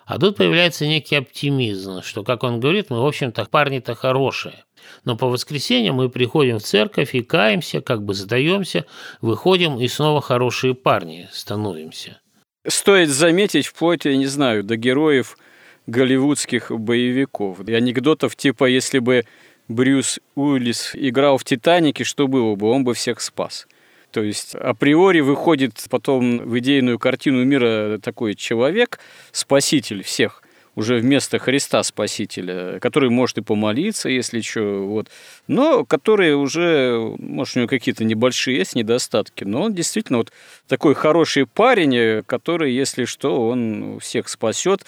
А 0.06 0.18
тут 0.18 0.36
появляется 0.36 0.86
некий 0.86 1.16
оптимизм, 1.16 2.02
что, 2.02 2.24
как 2.24 2.42
он 2.42 2.60
говорит, 2.60 2.90
мы, 2.90 3.00
в 3.00 3.06
общем-то, 3.06 3.46
парни-то 3.46 3.94
хорошие. 3.94 4.64
Но 5.04 5.16
по 5.16 5.28
воскресеньям 5.28 5.96
мы 5.96 6.10
приходим 6.10 6.58
в 6.58 6.62
церковь 6.62 7.14
и 7.14 7.22
каемся, 7.22 7.80
как 7.80 8.04
бы 8.04 8.12
сдаемся, 8.12 8.84
выходим 9.22 9.80
и 9.80 9.88
снова 9.88 10.20
хорошие 10.20 10.74
парни 10.74 11.28
становимся. 11.32 12.20
Стоит 12.66 13.08
заметить, 13.08 13.66
вплоть, 13.66 14.04
я 14.04 14.16
не 14.16 14.26
знаю, 14.26 14.62
до 14.62 14.76
героев 14.76 15.38
голливудских 15.86 16.70
боевиков. 16.70 17.66
И 17.68 17.74
анекдотов 17.74 18.36
типа, 18.36 18.64
если 18.64 18.98
бы 18.98 19.24
Брюс 19.68 20.20
Уиллис 20.34 20.90
играл 20.94 21.38
в 21.38 21.44
«Титанике», 21.44 22.04
что 22.04 22.28
было 22.28 22.54
бы? 22.54 22.68
Он 22.68 22.84
бы 22.84 22.94
всех 22.94 23.20
спас. 23.20 23.66
То 24.10 24.22
есть 24.22 24.54
априори 24.54 25.20
выходит 25.20 25.84
потом 25.90 26.38
в 26.38 26.58
идейную 26.58 26.98
картину 26.98 27.44
мира 27.44 27.98
такой 28.00 28.34
человек, 28.34 29.00
спаситель 29.32 30.04
всех, 30.04 30.42
уже 30.76 30.98
вместо 30.98 31.38
Христа 31.38 31.82
Спасителя, 31.82 32.78
который 32.78 33.10
может 33.10 33.38
и 33.38 33.42
помолиться, 33.42 34.08
если 34.08 34.40
что, 34.40 34.86
вот, 34.86 35.08
но 35.48 35.84
который 35.84 36.34
уже, 36.34 36.96
может, 37.18 37.56
у 37.56 37.60
него 37.60 37.68
какие-то 37.68 38.04
небольшие 38.04 38.58
есть 38.58 38.74
недостатки, 38.74 39.44
но 39.44 39.62
он 39.62 39.74
действительно 39.74 40.18
вот 40.18 40.32
такой 40.68 40.94
хороший 40.94 41.46
парень, 41.46 42.22
который, 42.24 42.72
если 42.72 43.06
что, 43.06 43.48
он 43.48 43.98
всех 44.00 44.28
спасет, 44.28 44.84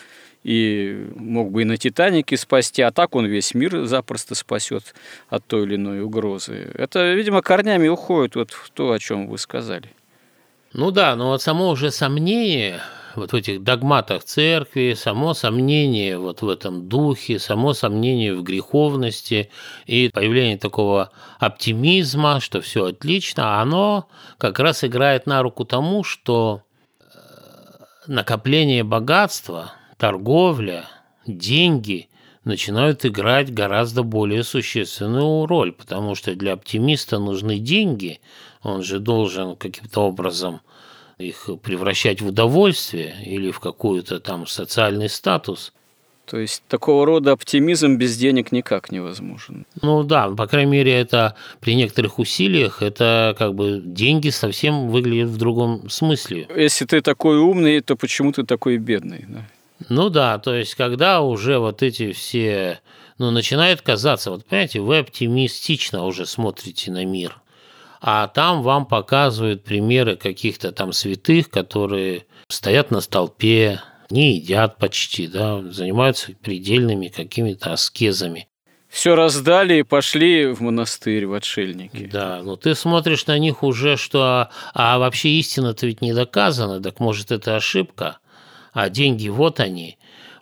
и 0.47 1.09
мог 1.17 1.51
бы 1.51 1.63
и 1.63 1.65
на 1.65 1.77
«Титанике» 1.77 2.37
спасти, 2.37 2.81
а 2.81 2.93
так 2.93 3.17
он 3.17 3.27
весь 3.27 3.53
мир 3.53 3.85
запросто 3.85 4.37
спасет 4.37 4.95
от 5.29 5.45
той 5.45 5.65
или 5.65 5.75
иной 5.75 6.03
угрозы. 6.03 6.71
Это, 6.75 7.15
видимо, 7.15 7.43
корнями 7.43 7.89
уходит 7.89 8.37
вот 8.37 8.53
в 8.53 8.71
то, 8.71 8.93
о 8.93 8.99
чем 9.01 9.27
вы 9.27 9.39
сказали. 9.39 9.91
Ну 10.73 10.93
да, 10.93 11.17
но 11.17 11.31
вот 11.31 11.43
само 11.43 11.71
уже 11.71 11.91
сомнение 11.91 12.79
вот 13.17 13.33
в 13.33 13.35
этих 13.35 13.65
догматах 13.65 14.23
церкви, 14.23 14.95
само 14.97 15.35
сомнение 15.35 16.17
вот 16.17 16.43
в 16.43 16.49
этом 16.49 16.89
духе, 16.89 17.41
само 17.41 17.73
сомнение 17.73 18.33
в 18.33 18.45
греховности 18.45 19.51
и 19.87 20.11
появление 20.15 20.59
такого 20.59 21.11
оптимизма, 21.41 22.39
что 22.39 22.61
все 22.61 22.85
отлично, 22.85 23.61
оно 23.61 24.07
как 24.39 24.61
раз 24.61 24.85
играет 24.85 25.27
на 25.27 25.43
руку 25.43 25.65
тому, 25.65 26.05
что 26.05 26.63
э, 27.01 27.05
накопление 28.07 28.85
богатства– 28.85 29.73
торговля, 29.99 30.89
деньги 31.27 32.09
начинают 32.45 33.05
играть 33.05 33.53
гораздо 33.53 34.03
более 34.03 34.45
существенную 34.45 35.47
роль, 35.47 35.73
потому 35.73 36.15
что 36.15 36.35
для 36.35 36.53
оптимиста 36.53 37.19
нужны 37.19 37.59
деньги, 37.59 38.21
он 38.63 38.83
же 38.83 39.01
должен 39.01 39.57
каким-то 39.57 40.03
образом 40.03 40.61
их 41.19 41.49
превращать 41.63 42.21
в 42.21 42.27
удовольствие 42.27 43.15
или 43.25 43.51
в 43.51 43.59
какой-то 43.61 44.21
там 44.21 44.47
социальный 44.47 45.09
статус. 45.09 45.73
То 46.27 46.39
есть 46.39 46.63
такого 46.69 47.07
рода 47.07 47.33
оптимизм 47.33 47.97
без 47.97 48.17
денег 48.17 48.51
никак 48.51 48.91
невозможен. 48.91 49.65
Ну 49.81 50.03
да, 50.03 50.29
по 50.29 50.47
крайней 50.49 50.73
мере, 50.73 50.93
это 50.93 51.37
при 51.61 51.77
некоторых 51.77 52.19
усилиях, 52.19 52.83
это 52.83 53.35
как 53.39 53.55
бы 53.55 53.81
деньги 53.85 54.31
совсем 54.31 54.89
выглядят 54.89 55.31
в 55.31 55.37
другом 55.37 55.89
смысле. 55.89 56.49
Если 56.55 56.85
ты 56.85 57.01
такой 57.01 57.39
умный, 57.39 57.81
то 57.81 57.95
почему 57.95 58.33
ты 58.33 58.43
такой 58.43 58.77
бедный? 58.79 59.25
Да? 59.29 59.47
Ну 59.89 60.09
да, 60.09 60.39
то 60.39 60.55
есть 60.55 60.75
когда 60.75 61.21
уже 61.21 61.59
вот 61.59 61.83
эти 61.83 62.13
все, 62.13 62.81
ну 63.19 63.31
начинает 63.31 63.83
казаться, 63.83 64.31
вот 64.31 64.45
понимаете, 64.47 64.81
вы 64.81 64.99
оптимистично 64.99 66.05
уже 66.05 66.27
смотрите 66.27 66.91
на 66.91 67.05
мир, 67.05 67.37
а 68.01 68.29
там 68.29 68.63
вам 68.63 68.87
показывают 68.87 69.65
примеры 69.65 70.17
каких-то 70.17 70.73
там 70.73 70.93
святых, 70.93 71.51
которые 71.51 72.27
стоят 72.49 72.91
на 72.91 73.01
столпе, 73.01 73.81
не 74.11 74.37
едят 74.37 74.79
почти, 74.79 75.27
да, 75.27 75.63
занимаются 75.71 76.33
предельными 76.43 77.09
какими-то 77.09 77.73
аскезами. 77.73 78.49
Все 78.89 79.15
раздали 79.15 79.81
и 79.81 79.83
пошли 79.83 80.47
в 80.47 80.61
монастырь, 80.61 81.27
в 81.27 81.35
отшельники. 81.35 82.09
Да, 82.11 82.41
но 82.43 82.57
ты 82.57 82.75
смотришь 82.75 83.27
на 83.27 83.39
них 83.39 83.63
уже, 83.63 83.97
что... 83.97 84.49
А 84.75 84.99
вообще 84.99 85.31
истина-то 85.31 85.87
ведь 85.87 86.01
не 86.01 86.15
доказана, 86.15 86.81
так 86.81 87.01
может 87.01 87.31
это 87.31 87.57
ошибка? 87.57 88.19
А 88.77 88.91
деньги 88.91 89.31
вот 89.31 89.59
они. 89.59 89.97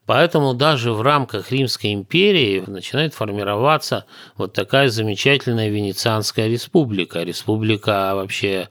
Поэтому 0.07 0.55
даже 0.55 0.93
в 0.93 1.03
рамках 1.03 1.53
Римской 1.53 1.95
империи 1.95 2.64
начинает 2.66 3.14
формироваться 3.14 4.07
вот 4.37 4.53
такая 4.53 4.89
замечательная 4.89 5.68
Венецианская 5.68 6.49
республика. 6.49 7.22
Республика 7.22 8.11
вообще 8.16 8.70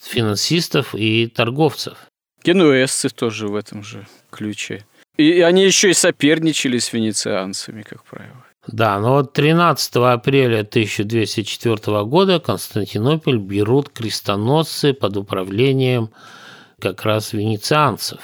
финансистов 0.00 0.94
и 0.94 1.26
торговцев. 1.26 1.98
Генуэзцы 2.44 3.08
тоже 3.08 3.48
в 3.48 3.56
этом 3.56 3.82
же 3.82 4.06
ключе. 4.30 4.86
И 5.16 5.40
они 5.40 5.64
еще 5.64 5.90
и 5.90 5.94
соперничали 5.94 6.78
с 6.78 6.92
венецианцами, 6.92 7.82
как 7.82 8.04
правило. 8.04 8.46
Да, 8.68 9.00
но 9.00 9.14
вот 9.14 9.32
13 9.32 9.96
апреля 9.96 10.60
1204 10.60 12.04
года 12.04 12.38
Константинополь 12.38 13.38
берут 13.38 13.88
крестоносцы 13.88 14.92
под 14.92 15.16
управлением 15.16 16.10
как 16.78 17.02
раз 17.02 17.32
венецианцев. 17.32 18.20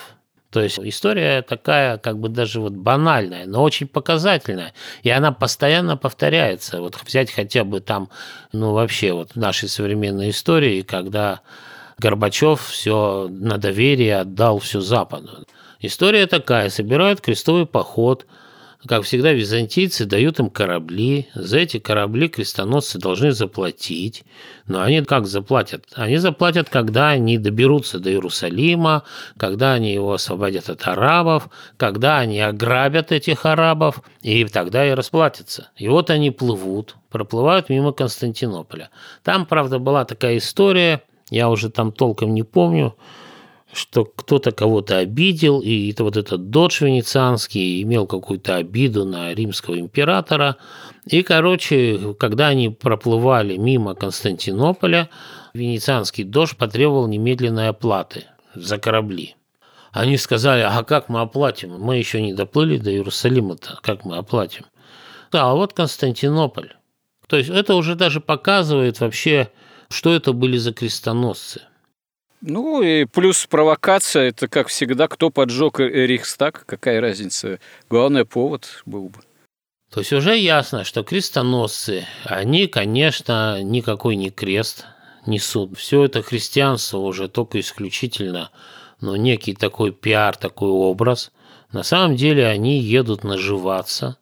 То 0.51 0.63
есть 0.63 0.79
история 0.79 1.43
такая, 1.43 1.99
как 1.99 2.19
бы 2.19 2.31
даже 2.31 2.61
вот 2.61 2.73
банальная, 2.73 3.45
но 3.47 3.63
очень 3.63 3.87
показательная. 3.87 4.73
И 5.03 5.11
она 5.11 5.31
постоянно 5.31 5.97
повторяется. 5.97 6.81
Вот 6.81 6.97
взять 7.05 7.31
хотя 7.31 7.65
бы 7.65 7.81
там, 7.81 8.09
ну 8.53 8.73
вообще 8.73 9.13
вот 9.13 9.37
нашей 9.37 9.69
современной 9.69 10.31
истории, 10.31 10.83
когда 10.83 11.41
Горбачев 11.99 12.63
все 12.63 13.29
на 13.31 13.59
доверие 13.59 14.21
отдал 14.21 14.59
все 14.59 14.81
Западу. 14.81 15.47
История 15.81 16.27
такая, 16.27 16.71
собирают 16.71 17.21
крестовый 17.21 17.67
поход, 17.67 18.27
как 18.87 19.03
всегда, 19.03 19.33
византийцы 19.33 20.05
дают 20.05 20.39
им 20.39 20.51
корабли. 20.51 21.27
За 21.35 21.59
эти 21.59 21.81
корабли 21.81 22.29
крестоносцы 22.29 22.99
должны 22.99 23.33
заплатить. 23.33 24.23
Но 24.67 24.81
они 24.81 25.03
как 25.03 25.27
заплатят? 25.27 25.85
Они 25.95 26.19
заплатят, 26.19 26.69
когда 26.69 27.09
они 27.09 27.39
доберутся 27.39 27.99
до 27.99 28.11
Иерусалима, 28.11 29.03
когда 29.37 29.73
они 29.73 29.93
его 29.93 30.13
освободят 30.13 30.71
от 30.71 30.87
арабов, 30.87 31.49
когда 31.77 32.19
они 32.19 32.41
ограбят 32.41 33.11
этих 33.11 33.47
арабов, 33.47 34.01
и 34.23 34.45
тогда 34.45 34.87
и 34.87 34.93
расплатятся. 34.93 35.71
И 35.77 35.89
вот 35.89 36.11
они 36.11 36.31
плывут, 36.31 36.95
проплывают 37.11 37.71
мимо 37.71 37.93
Константинополя. 37.93 38.91
Там, 39.25 39.45
правда, 39.45 39.81
была 39.81 40.05
такая 40.05 40.39
история, 40.39 41.03
я 41.31 41.51
уже 41.51 41.69
там 41.69 41.91
толком 41.91 42.33
не 42.33 42.45
помню, 42.45 42.95
что 43.73 44.05
кто-то 44.05 44.53
кого-то 44.53 44.99
обидел, 44.99 45.61
и 45.61 45.91
это 45.91 46.05
вот 46.05 46.17
этот 46.17 46.51
додж 46.51 46.83
венецианский 46.83 47.83
имел 47.83 48.07
какую-то 48.07 48.57
обиду 48.57 49.05
на 49.05 49.35
римского 49.35 49.79
императора. 49.79 50.57
И, 51.07 51.23
короче, 51.23 52.15
когда 52.19 52.49
они 52.49 52.71
проплывали 52.71 53.57
мимо 53.57 53.95
Константинополя, 53.95 55.11
венецианский 55.55 56.25
додж 56.25 56.55
потребовал 56.57 57.07
немедленной 57.07 57.69
оплаты 57.69 58.25
за 58.55 58.79
корабли. 58.79 59.37
Они 59.93 60.17
сказали, 60.17 60.63
а 60.63 60.83
как 60.85 61.09
мы 61.09 61.21
оплатим? 61.21 61.79
Мы 61.79 61.97
еще 61.97 62.21
не 62.21 62.35
доплыли 62.35 62.79
до 62.79 62.91
Иерусалима-то, 62.91 63.79
как 63.83 64.05
мы 64.05 64.17
оплатим? 64.17 64.65
Да, 65.33 65.51
а 65.51 65.55
вот 65.55 65.73
Константинополь. 65.73 66.73
То 67.27 67.37
есть 67.37 67.51
это 67.51 67.75
уже 67.75 67.95
даже 67.95 68.21
показывает 68.21 69.01
вообще, 69.01 69.51
что 69.91 70.13
это 70.15 70.33
были 70.33 70.57
за 70.57 70.73
крестоносцы. 70.73 71.63
Ну 72.41 72.83
и 72.83 73.05
плюс 73.05 73.47
провокация, 73.47 74.29
это 74.29 74.47
как 74.47 74.69
всегда, 74.69 75.09
кто 75.09 75.31
поджег 75.31 75.81
Рейхстаг, 75.81 76.65
какая 76.67 77.01
разница. 77.01 77.59
Главный 77.91 78.25
повод 78.25 78.83
был 78.87 79.09
бы. 79.09 79.21
То 79.91 80.01
есть 80.01 80.13
уже 80.13 80.37
ясно, 80.37 80.85
что 80.85 81.03
крестоносцы, 81.03 82.07
они, 82.25 82.67
конечно, 82.67 83.63
никакой 83.63 84.17
не 84.17 84.31
крест 84.31 84.85
несут. 85.27 85.77
Все 85.79 86.05
это 86.05 86.23
христианство 86.23 86.99
уже 86.99 87.29
только 87.29 87.59
исключительно, 87.59 88.51
но 89.01 89.17
некий 89.17 89.55
такой 89.55 89.93
пиар, 89.93 90.37
такой 90.37 90.71
образ. 90.71 91.33
На 91.73 91.83
самом 91.83 92.17
деле 92.17 92.47
они 92.47 92.79
едут 92.79 93.25
наживаться 93.25 94.19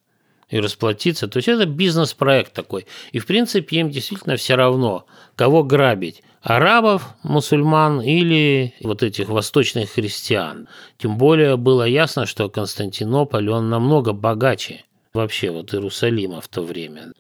и 0.49 0.61
расплатиться. 0.61 1.29
То 1.29 1.39
есть 1.39 1.49
это 1.49 1.67
бизнес-проект 1.67 2.53
такой. 2.53 2.87
И 3.13 3.19
в 3.19 3.27
принципе 3.27 3.81
им 3.81 3.91
действительно 3.91 4.37
все 4.37 4.55
равно, 4.55 5.07
кого 5.35 5.65
грабить 5.65 6.23
арабов, 6.41 7.15
мусульман 7.25 8.01
или 8.01 8.75
вот 8.81 9.03
этих 9.03 9.29
восточных 9.29 9.91
христиан. 9.91 10.69
Тем 10.99 11.19
более 11.19 11.57
было 11.57 11.83
ясно, 11.85 12.27
что 12.27 12.49
Константинополь, 12.49 13.51
он 13.51 13.69
намного 13.69 14.13
богаче 14.13 14.85
вообще 15.13 15.51
вот 15.51 15.75
Иерусалима 15.75 16.41
в 16.41 16.47
то 16.47 16.63
время. 16.63 17.13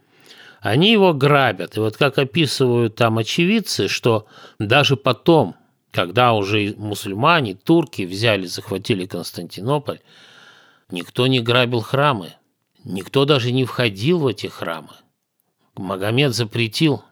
Они 0.60 0.92
его 0.92 1.12
грабят. 1.12 1.76
И 1.76 1.80
вот 1.80 1.96
как 1.96 2.18
описывают 2.18 2.94
там 2.94 3.18
очевидцы, 3.18 3.88
что 3.88 4.26
даже 4.58 4.96
потом, 4.96 5.56
когда 5.90 6.32
уже 6.32 6.74
мусульмане, 6.76 7.54
турки 7.54 8.02
взяли, 8.02 8.46
захватили 8.46 9.06
Константинополь, 9.06 10.00
никто 10.90 11.26
не 11.26 11.40
грабил 11.40 11.80
храмы. 11.80 12.34
Никто 12.86 13.24
даже 13.24 13.50
не 13.50 13.64
входил 13.64 14.20
в 14.20 14.26
эти 14.28 14.46
храмы. 14.46 14.90
Магомед 15.74 16.34
запретил 16.34 17.02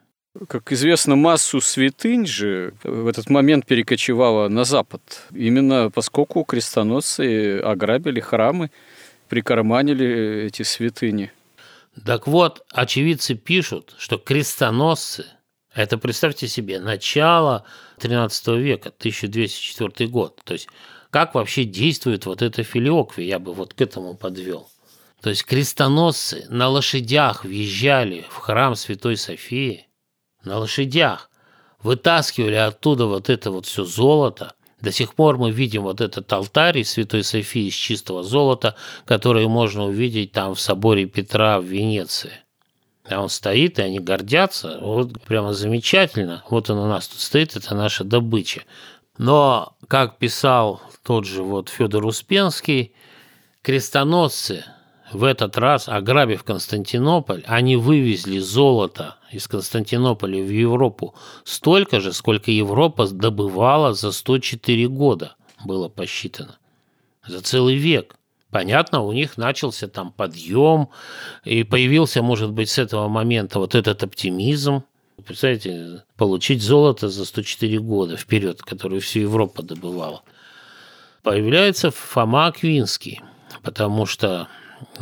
как 0.48 0.72
известно, 0.72 1.14
массу 1.14 1.60
святынь 1.60 2.26
же 2.26 2.74
в 2.82 3.06
этот 3.06 3.30
момент 3.30 3.66
перекочевала 3.66 4.48
на 4.48 4.64
запад. 4.64 5.28
Именно 5.32 5.92
поскольку 5.94 6.42
крестоносцы 6.42 7.60
ограбили 7.60 8.18
храмы, 8.18 8.72
прикарманили 9.28 10.46
эти 10.46 10.62
святыни. 10.62 11.30
Так 12.04 12.26
вот, 12.26 12.64
очевидцы 12.72 13.36
пишут, 13.36 13.94
что 13.96 14.18
крестоносцы, 14.18 15.24
это, 15.72 15.98
представьте 15.98 16.48
себе, 16.48 16.80
начало 16.80 17.64
13 18.00 18.48
века, 18.58 18.88
1204 18.88 20.10
год. 20.10 20.40
То 20.42 20.54
есть, 20.54 20.66
как 21.10 21.36
вообще 21.36 21.62
действует 21.62 22.26
вот 22.26 22.42
эта 22.42 22.64
филиоквия, 22.64 23.24
я 23.24 23.38
бы 23.38 23.54
вот 23.54 23.74
к 23.74 23.80
этому 23.80 24.16
подвел. 24.16 24.68
То 25.24 25.30
есть, 25.30 25.46
крестоносцы 25.46 26.44
на 26.50 26.68
лошадях 26.68 27.44
въезжали 27.44 28.26
в 28.28 28.36
храм 28.36 28.74
Святой 28.76 29.16
Софии– 29.16 29.88
на 30.44 30.58
лошадях, 30.58 31.30
вытаскивали 31.82 32.56
оттуда 32.56 33.06
вот 33.06 33.30
это 33.30 33.50
вот 33.50 33.64
все 33.64 33.84
золото. 33.84 34.52
До 34.82 34.92
сих 34.92 35.14
пор 35.14 35.38
мы 35.38 35.50
видим 35.50 35.84
вот 35.84 36.02
этот 36.02 36.30
алтарь 36.30 36.80
из 36.80 36.90
Святой 36.90 37.24
Софии 37.24 37.68
из 37.68 37.72
чистого 37.72 38.22
золота, 38.22 38.74
который 39.06 39.48
можно 39.48 39.86
увидеть 39.86 40.32
там 40.32 40.54
в 40.54 40.60
соборе 40.60 41.06
Петра 41.06 41.58
в 41.58 41.64
Венеции. 41.64 42.32
А 43.08 43.22
он 43.22 43.30
стоит, 43.30 43.78
и 43.78 43.82
они 43.82 44.00
гордятся. 44.00 44.78
Вот 44.82 45.22
прямо 45.22 45.54
замечательно. 45.54 46.44
Вот 46.50 46.68
он 46.68 46.76
у 46.76 46.86
нас 46.86 47.08
тут 47.08 47.20
стоит, 47.20 47.56
это 47.56 47.74
наша 47.74 48.04
добыча. 48.04 48.64
Но, 49.16 49.74
как 49.88 50.18
писал 50.18 50.82
тот 51.02 51.24
же 51.24 51.42
вот 51.42 51.70
Федор 51.70 52.04
Успенский, 52.04 52.94
крестоносцы 53.62 54.66
в 55.14 55.24
этот 55.24 55.56
раз, 55.56 55.88
ограбив 55.88 56.42
Константинополь, 56.42 57.44
они 57.46 57.76
вывезли 57.76 58.38
золото 58.40 59.16
из 59.30 59.46
Константинополя 59.46 60.42
в 60.42 60.50
Европу 60.50 61.14
столько 61.44 62.00
же, 62.00 62.12
сколько 62.12 62.50
Европа 62.50 63.06
добывала 63.06 63.94
за 63.94 64.12
104 64.12 64.88
года, 64.88 65.36
было 65.64 65.88
посчитано. 65.88 66.58
За 67.26 67.40
целый 67.40 67.76
век. 67.76 68.16
Понятно, 68.50 69.02
у 69.02 69.12
них 69.12 69.36
начался 69.36 69.88
там 69.88 70.12
подъем, 70.12 70.88
и 71.44 71.64
появился, 71.64 72.22
может 72.22 72.52
быть, 72.52 72.70
с 72.70 72.78
этого 72.78 73.08
момента 73.08 73.58
вот 73.58 73.74
этот 73.74 74.02
оптимизм. 74.02 74.82
Представляете, 75.24 76.04
получить 76.16 76.62
золото 76.62 77.08
за 77.08 77.24
104 77.24 77.78
года 77.78 78.16
вперед, 78.16 78.62
которое 78.62 79.00
всю 79.00 79.20
Европу 79.20 79.62
добывала. 79.62 80.22
Появляется 81.22 81.90
Фома 81.90 82.46
Аквинский, 82.46 83.20
потому 83.62 84.06
что 84.06 84.48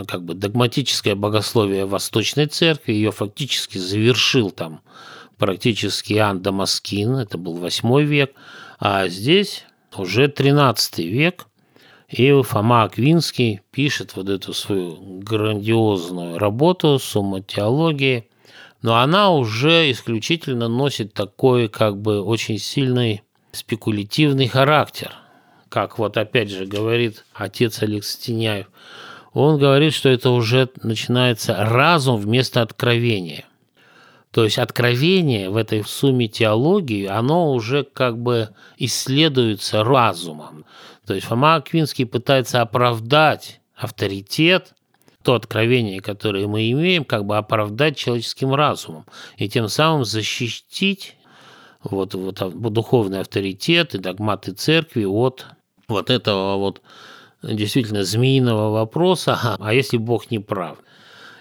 как 0.06 0.24
бы 0.24 0.34
догматическое 0.34 1.14
богословие 1.14 1.86
Восточной 1.86 2.46
Церкви, 2.46 2.92
ее 2.92 3.12
фактически 3.12 3.78
завершил 3.78 4.50
там 4.50 4.80
практически 5.38 6.14
Иоанн 6.14 6.40
Дамаскин, 6.40 7.16
это 7.16 7.36
был 7.38 7.54
8 7.54 8.02
век, 8.02 8.32
а 8.78 9.08
здесь 9.08 9.64
уже 9.96 10.28
13 10.28 10.98
век, 10.98 11.46
и 12.08 12.30
Фома 12.42 12.84
Аквинский 12.84 13.60
пишет 13.70 14.16
вот 14.16 14.28
эту 14.28 14.52
свою 14.52 15.20
грандиозную 15.20 16.38
работу 16.38 16.98
«Сумма 16.98 17.40
теологии», 17.40 18.28
но 18.82 18.98
она 18.98 19.30
уже 19.30 19.90
исключительно 19.90 20.68
носит 20.68 21.14
такой 21.14 21.68
как 21.68 21.96
бы 22.00 22.20
очень 22.20 22.58
сильный 22.58 23.22
спекулятивный 23.52 24.48
характер. 24.48 25.12
Как 25.68 25.98
вот 25.98 26.16
опять 26.16 26.50
же 26.50 26.66
говорит 26.66 27.24
отец 27.32 27.82
Алекс 27.82 28.16
Тиняев, 28.16 28.66
он 29.32 29.58
говорит, 29.58 29.94
что 29.94 30.08
это 30.08 30.30
уже 30.30 30.68
начинается 30.82 31.56
разум 31.56 32.16
вместо 32.16 32.62
откровения. 32.62 33.44
То 34.30 34.44
есть 34.44 34.58
откровение 34.58 35.50
в 35.50 35.56
этой 35.56 35.84
сумме 35.84 36.26
теологии, 36.26 37.06
оно 37.06 37.52
уже 37.52 37.84
как 37.84 38.18
бы 38.18 38.48
исследуется 38.78 39.84
разумом. 39.84 40.64
То 41.06 41.14
есть 41.14 41.26
Фома 41.26 41.56
Аквинский 41.56 42.06
пытается 42.06 42.62
оправдать 42.62 43.60
авторитет, 43.74 44.74
то 45.22 45.34
откровение, 45.34 46.00
которое 46.00 46.46
мы 46.46 46.70
имеем, 46.70 47.04
как 47.04 47.26
бы 47.26 47.36
оправдать 47.36 47.96
человеческим 47.96 48.54
разумом 48.54 49.06
и 49.36 49.48
тем 49.48 49.68
самым 49.68 50.04
защитить 50.04 51.16
вот, 51.82 52.14
вот 52.14 52.72
духовный 52.72 53.20
авторитет 53.20 53.94
и 53.94 53.98
догматы 53.98 54.52
церкви 54.52 55.04
от 55.04 55.46
вот 55.88 56.10
этого 56.10 56.56
вот 56.56 56.80
действительно 57.42 58.04
змеиного 58.04 58.70
вопроса, 58.70 59.56
а 59.60 59.74
если 59.74 59.96
Бог 59.96 60.30
не 60.30 60.38
прав? 60.38 60.78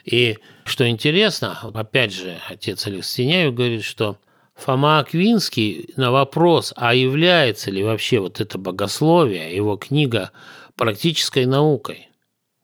И 0.03 0.37
что 0.65 0.87
интересно, 0.87 1.57
опять 1.73 2.13
же, 2.13 2.37
отец 2.49 2.87
Алексеняев 2.87 3.53
говорит, 3.53 3.83
что 3.83 4.17
Фома 4.55 4.99
Аквинский 4.99 5.89
на 5.95 6.11
вопрос, 6.11 6.73
а 6.75 6.93
является 6.93 7.71
ли 7.71 7.83
вообще 7.83 8.19
вот 8.19 8.41
это 8.41 8.57
богословие, 8.57 9.55
его 9.55 9.77
книга 9.77 10.31
практической 10.75 11.45
наукой, 11.45 12.09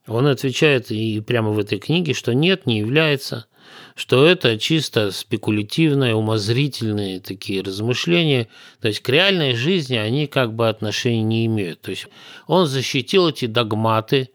он 0.07 0.27
отвечает 0.27 0.89
и 0.91 1.19
прямо 1.21 1.51
в 1.51 1.59
этой 1.59 1.79
книге, 1.79 2.13
что 2.13 2.33
нет, 2.33 2.65
не 2.65 2.79
является, 2.79 3.47
что 3.95 4.25
это 4.25 4.57
чисто 4.57 5.11
спекулятивные, 5.11 6.15
умозрительные 6.15 7.19
такие 7.19 7.61
размышления, 7.61 8.47
то 8.79 8.87
есть 8.87 8.99
к 9.01 9.09
реальной 9.09 9.55
жизни 9.55 9.95
они 9.95 10.27
как 10.27 10.53
бы 10.53 10.69
отношения 10.69 11.23
не 11.23 11.45
имеют. 11.47 11.81
То 11.81 11.91
есть 11.91 12.07
он 12.45 12.67
защитил 12.67 13.29
эти 13.29 13.45
догматы, 13.45 14.29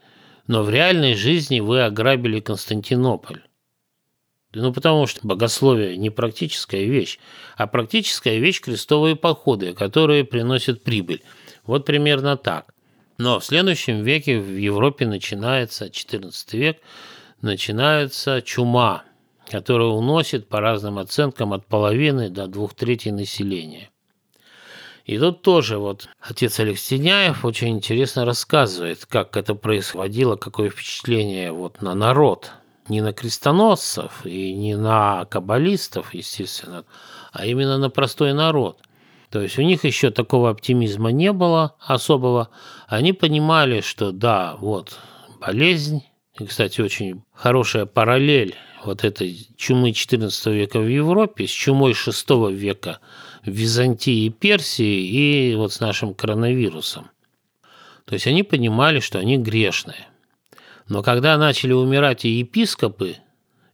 но 0.47 0.63
в 0.63 0.71
реальной 0.71 1.15
жизни 1.15 1.61
вы 1.61 1.83
ограбили 1.83 2.41
Константинополь. 2.41 3.43
Ну, 4.55 4.73
потому 4.73 5.07
что 5.07 5.27
богословие 5.27 5.97
не 5.97 6.11
практическая 6.11 6.85
вещь, 6.85 7.19
а 7.57 7.67
практическая 7.67 8.39
вещь– 8.39 8.61
крестовые 8.63 9.17
походы, 9.17 9.73
которые 9.73 10.25
приносят 10.25 10.83
прибыль. 10.83 11.23
Вот 11.65 11.87
примерно 11.87 12.37
так. 12.37 12.75
Но 13.17 13.39
в 13.41 13.45
следующем 13.45 14.03
веке 14.03 14.39
в 14.39 14.57
Европе 14.57 15.07
начинается, 15.07 15.89
14 15.89 16.55
век, 16.55 16.79
начинается 17.41 18.43
чума, 18.43 19.05
которая 19.51 19.89
уносит, 19.89 20.49
по 20.49 20.61
разным 20.61 20.99
оценкам, 20.99 21.53
от 21.53 21.67
половины 21.67 22.31
до 22.31 22.47
двух 22.47 22.75
третей 22.75 23.11
населения. 23.11 23.91
И 25.05 25.19
тут 25.19 25.43
тоже 25.43 25.79
вот 25.79 26.09
отец 26.21 26.61
Алексеняев 26.61 27.45
очень 27.45 27.71
интересно 27.71 28.25
рассказывает, 28.25 29.05
как 29.07 29.37
это 29.37 29.55
происходило, 29.55 30.37
какое 30.37 30.71
впечатление 30.71 31.51
вот 31.51 31.83
на 31.83 31.95
народ, 31.95 32.53
не 32.89 33.01
на 33.01 33.13
крестоносцев 33.13 34.25
и 34.25 34.55
не 34.55 34.77
на 34.77 35.25
каббалистов, 35.25 36.15
естественно, 36.15 36.85
а 37.33 37.47
именно 37.47 37.79
на 37.79 37.91
простой 37.91 38.33
народ. 38.33 38.79
То 39.31 39.41
есть 39.41 39.59
у 39.59 39.63
них 39.63 39.85
еще 39.85 40.11
такого 40.11 40.51
оптимизма 40.51 41.11
не 41.11 41.33
было 41.33 41.75
особого. 41.81 42.51
Они 42.87 43.13
понимали, 43.13 43.81
что 43.81 44.13
да, 44.13 44.57
вот 44.61 44.99
болезнь, 45.41 46.05
и, 46.39 46.45
кстати, 46.45 46.81
очень 46.81 47.23
хорошая 47.35 47.87
параллель 47.87 48.55
вот 48.85 49.05
этой 49.05 49.49
чумы 49.57 49.91
XIV 49.91 50.53
века 50.53 50.81
в 50.81 50.89
Европе 50.89 51.47
с 51.47 51.51
чумой 51.51 51.93
VI 51.93 52.53
века 52.53 53.01
в 53.45 53.51
Византии 53.51 54.27
и 54.27 54.31
Персии 54.31 55.07
и 55.07 55.55
вот 55.55 55.73
с 55.73 55.81
нашим 55.81 56.15
коронавирусом. 56.15 57.11
То 58.05 58.15
есть 58.15 58.27
они 58.27 58.43
понимали, 58.43 59.01
что 59.01 59.19
они 59.19 59.39
грешные. 59.39 60.09
Но 60.89 61.03
когда 61.03 61.37
начали 61.39 61.73
умирать 61.73 62.25
и 62.25 62.29
епископы, 62.29 63.17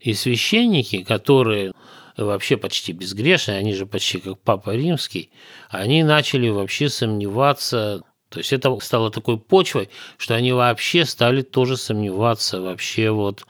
и 0.00 0.14
священники, 0.14 1.02
которые 1.02 1.72
вообще 2.16 2.56
почти 2.56 2.92
безгрешные, 2.92 3.58
они 3.58 3.74
же 3.74 3.86
почти 3.86 4.18
как 4.18 4.38
Папа 4.40 4.74
Римский, 4.74 5.30
они 5.70 6.02
начали 6.02 6.48
вообще 6.48 6.88
сомневаться 6.88 8.02
то 8.28 8.38
есть 8.38 8.52
это 8.52 8.76
стало 8.80 9.10
такой 9.10 9.38
почвой, 9.38 9.88
что 10.16 10.34
они 10.34 10.52
вообще 10.52 11.04
стали 11.04 11.42
тоже 11.42 11.76
сомневаться 11.76 12.60
вообще 12.60 13.10
вот 13.10 13.46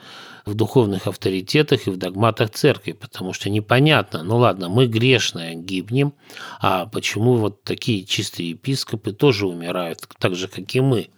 в 0.46 0.54
духовных 0.54 1.06
авторитетах 1.06 1.86
и 1.86 1.90
в 1.90 1.96
догматах 1.96 2.50
церкви, 2.50 2.92
потому 2.92 3.32
что 3.32 3.50
непонятно, 3.50 4.22
ну 4.22 4.38
ладно, 4.38 4.68
мы 4.68 4.86
грешные 4.86 5.54
гибнем, 5.54 6.14
а 6.60 6.86
почему 6.86 7.34
вот 7.34 7.64
такие 7.64 8.04
чистые 8.04 8.50
епископы 8.50 9.12
тоже 9.12 9.46
умирают, 9.46 10.08
так 10.18 10.34
же, 10.34 10.48
как 10.48 10.74
и 10.74 10.80
мы? 10.80 11.10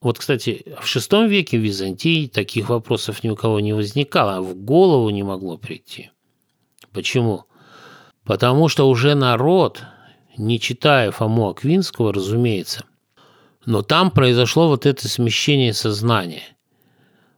Вот, 0.00 0.18
кстати, 0.18 0.64
в 0.80 0.84
VI 0.84 1.28
веке 1.28 1.58
в 1.58 1.62
Византии 1.62 2.26
таких 2.26 2.68
вопросов 2.68 3.22
ни 3.22 3.30
у 3.30 3.36
кого 3.36 3.60
не 3.60 3.72
возникало, 3.72 4.36
а 4.36 4.42
в 4.42 4.54
голову 4.54 5.10
не 5.10 5.22
могло 5.22 5.56
прийти. 5.56 6.10
Почему? 6.92 7.44
Потому 8.24 8.68
что 8.68 8.88
уже 8.88 9.14
народ, 9.14 9.82
не 10.36 10.58
читая 10.60 11.10
Фому 11.10 11.48
Аквинского, 11.48 12.12
разумеется, 12.12 12.84
но 13.64 13.82
там 13.82 14.10
произошло 14.10 14.68
вот 14.68 14.86
это 14.86 15.08
смещение 15.08 15.72
сознания. 15.72 16.56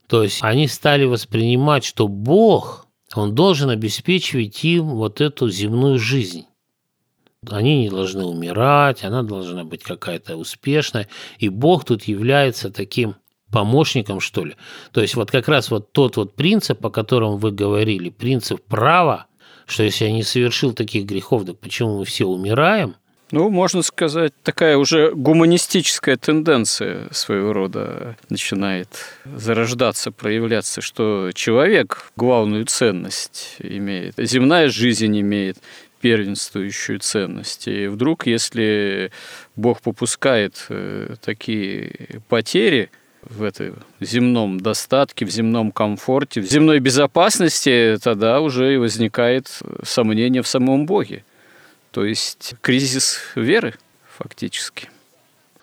То 0.07 0.23
есть 0.23 0.39
они 0.43 0.69
стали 0.69 1.05
воспринимать, 1.05 1.85
что 1.85 2.09
Бог, 2.09 2.87
Он 3.15 3.35
должен 3.35 3.71
обеспечивать 3.71 4.65
им 4.65 4.91
вот 4.91 5.21
эту 5.21 5.49
земную 5.51 5.99
жизнь. 5.99 6.47
Они 7.51 7.83
не 7.83 7.91
должны 7.91 8.25
умирать, 8.25 9.05
она 9.05 9.23
должна 9.23 9.65
быть 9.65 9.83
какая-то 9.83 10.37
успешная. 10.37 11.09
И 11.39 11.49
Бог 11.49 11.85
тут 11.85 12.05
является 12.05 12.71
таким 12.71 13.17
помощником, 13.53 14.21
что 14.21 14.45
ли. 14.45 14.57
То 14.93 15.01
есть 15.01 15.15
вот 15.15 15.31
как 15.31 15.47
раз 15.49 15.71
вот 15.71 15.93
тот 15.93 16.17
вот 16.17 16.35
принцип, 16.35 16.85
о 16.85 16.91
котором 16.91 17.37
вы 17.37 17.53
говорили, 17.53 18.09
принцип 18.09 18.65
права, 18.65 19.27
что 19.67 19.83
если 19.83 20.05
я 20.07 20.13
не 20.13 20.23
совершил 20.23 20.73
таких 20.73 21.05
грехов, 21.05 21.45
то 21.45 21.55
почему 21.55 21.99
мы 21.99 22.05
все 22.05 22.27
умираем– 22.27 22.95
ну, 23.35 23.49
можно 23.49 23.83
сказать, 23.83 24.33
такая 24.45 24.77
уже 24.77 25.11
гуманистическая 25.13 26.17
тенденция 26.17 27.09
своего 27.11 27.53
рода 27.53 28.17
начинает 28.29 28.89
зарождаться, 29.25 30.13
проявляться, 30.13 30.81
что 30.81 31.33
человек 31.35 32.13
главную 32.15 32.67
ценность 32.67 33.57
имеет, 33.59 34.15
земная 34.19 34.69
жизнь 34.69 35.19
имеет 35.21 35.59
первенствующую 36.01 37.01
ценность. 37.01 37.67
И 37.67 37.89
вдруг, 37.89 38.27
если 38.27 39.11
Бог 39.57 39.81
попускает 39.81 40.67
э, 40.69 41.17
такие 41.21 42.21
потери 42.29 42.89
в 43.31 43.43
этом 43.43 43.77
земном 44.01 44.61
достатке, 44.61 45.25
в 45.25 45.31
земном 45.31 45.73
комфорте, 45.73 46.41
в 46.41 46.45
земной 46.45 46.79
безопасности, 46.79 47.99
тогда 48.03 48.41
уже 48.41 48.75
и 48.75 48.77
возникает 48.77 49.61
сомнение 49.83 50.43
в 50.43 50.49
самом 50.49 50.87
Боге. 50.87 51.25
То 51.91 52.05
есть 52.05 52.55
кризис 52.61 53.21
веры 53.35 53.75
фактически. 54.17 54.91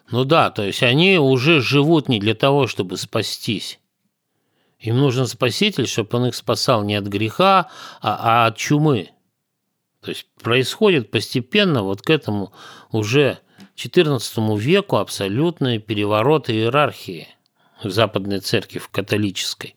Ну 0.09 0.26
да, 0.26 0.49
то 0.49 0.64
есть 0.64 0.84
они 0.84 1.18
уже 1.20 1.62
живут 1.62 2.09
не 2.09 2.20
для 2.20 2.36
того, 2.36 2.68
чтобы 2.68 2.97
спастись. 2.97 3.80
Им 4.80 4.97
нужен 4.97 5.28
спаситель, 5.28 5.88
чтобы 5.88 6.18
он 6.18 6.28
их 6.28 6.36
спасал 6.36 6.84
не 6.84 6.95
от 6.95 7.05
греха, 7.05 7.70
а, 8.01 8.43
а 8.43 8.47
от 8.47 8.57
чумы. 8.57 9.09
То 10.01 10.09
есть 10.09 10.26
происходит 10.41 11.12
постепенно 11.12 11.84
вот 11.84 12.01
к 12.01 12.09
этому 12.09 12.51
уже 12.91 13.39
XIV 13.76 14.57
веку 14.57 14.97
абсолютный 14.97 15.80
переворот 15.80 16.49
иерархии 16.49 17.28
Западной 17.90 18.40
Церкви, 18.40 18.80
в 18.80 18.90
католической. 18.90 19.76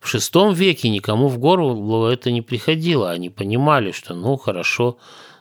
В 0.00 0.14
VI 0.14 0.54
веке 0.54 0.88
никому 0.88 1.28
в 1.28 1.38
голову 1.38 2.06
это 2.06 2.30
не 2.30 2.42
приходило. 2.42 3.10
Они 3.10 3.30
понимали, 3.30 3.92
что 3.92 4.14
ну 4.14 4.36
хорошо, 4.36 4.98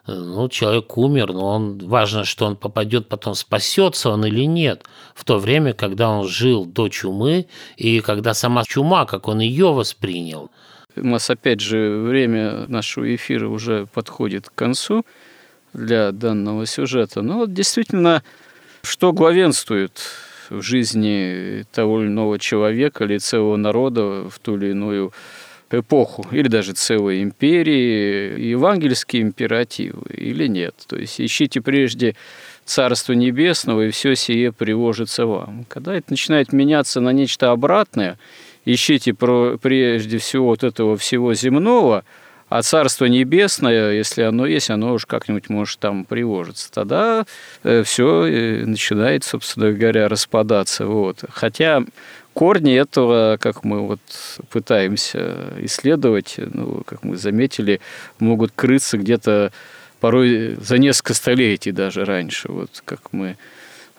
ну, 0.08 0.50
человек 0.50 0.98
умер, 0.98 1.34
но 1.34 1.48
он, 1.56 1.80
важно, 1.80 2.26
что 2.26 2.46
он 2.46 2.56
попадет, 2.56 3.08
потом 3.08 3.34
спасется 3.34 4.10
он 4.10 4.26
или 4.26 4.46
нет, 4.46 4.86
в 5.16 5.24
то 5.24 5.40
время, 5.40 5.74
когда 5.74 6.10
он 6.10 6.28
жил 6.28 6.66
до 6.66 6.90
чумы, 6.90 7.48
и 7.78 8.02
когда 8.02 8.34
сама 8.34 8.64
чума, 8.66 9.06
как 9.06 9.28
он 9.28 9.40
ее 9.40 9.74
воспринял. 9.74 10.52
У 10.96 11.08
нас, 11.08 11.30
опять 11.30 11.60
же, 11.60 11.98
время 12.08 12.68
нашего 12.68 13.14
эфира 13.16 13.50
уже 13.50 13.88
подходит 13.88 14.50
к 14.50 14.56
концу 14.56 15.04
для 15.74 16.12
данного 16.12 16.66
сюжета. 16.66 17.22
Но 17.22 17.40
вот 17.40 17.54
действительно, 17.54 18.24
что 18.84 19.12
главенствует 19.12 20.02
в 20.50 20.62
жизни 20.62 21.66
того 21.72 22.02
или 22.02 22.08
иного 22.08 22.40
человека 22.40 23.04
или 23.04 23.18
целого 23.18 23.56
народа 23.56 24.30
в 24.30 24.40
ту 24.40 24.58
или 24.58 24.72
иную 24.72 25.14
эпоху, 25.72 26.26
или 26.32 26.48
даже 26.48 26.74
целой 26.74 27.24
империи, 27.24 28.40
евангельские 28.40 29.24
императивы 29.24 30.04
или 30.14 30.48
нет. 30.48 30.76
То 30.88 30.98
есть 30.98 31.20
ищите 31.20 31.62
прежде 31.62 32.16
Царство 32.66 33.14
Небесного, 33.14 33.88
и 33.88 33.92
все 33.92 34.16
сие 34.16 34.52
привожится 34.52 35.26
вам. 35.26 35.66
Когда 35.68 35.96
это 35.96 36.08
начинает 36.10 36.54
меняться 36.54 37.00
на 37.00 37.10
нечто 37.10 37.52
обратное, 37.52 38.18
ищите 38.66 39.14
прежде 39.14 40.18
всего 40.18 40.48
вот 40.48 40.64
этого 40.64 40.98
всего 40.98 41.34
земного– 41.34 42.04
а 42.58 42.62
Царство 42.62 43.06
Небесное, 43.06 43.92
если 43.92 44.22
оно 44.22 44.46
есть, 44.46 44.70
оно 44.70 44.94
уж 44.94 45.06
как-нибудь 45.06 45.50
может 45.50 45.78
там 45.80 46.06
привожиться. 46.06 46.72
Тогда 46.72 47.26
э, 47.64 47.84
все 47.84 48.26
э, 48.26 48.66
начинает, 48.66 49.26
собственно 49.26 49.74
говоря, 49.74 50.08
распадаться. 50.08 50.86
Вот. 50.86 51.26
Хотя 51.30 51.84
корни 52.34 52.74
этого, 52.74 53.38
как 53.42 53.66
мы 53.66 53.86
вот 53.86 54.00
пытаемся 54.52 55.54
исследовать, 55.60 56.36
ну, 56.38 56.82
как 56.86 57.04
мы 57.04 57.18
заметили, 57.18 57.82
могут 58.20 58.54
крыться 58.56 58.98
где-то 58.98 59.52
порой 60.00 60.56
за 60.62 60.78
несколько 60.78 61.14
столетий 61.14 61.74
даже 61.74 62.06
раньше. 62.06 62.50
Вот 62.50 62.82
как 62.86 63.12
мы 63.12 63.36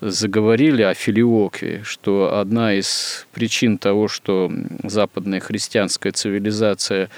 заговорили 0.00 0.80
о 0.80 0.94
филиокве, 0.94 1.82
что 1.84 2.38
одна 2.38 2.72
из 2.74 3.26
причин 3.32 3.76
того, 3.76 4.08
что 4.08 4.50
западная 4.82 5.40
христианская 5.40 6.12
цивилизация 6.12 7.10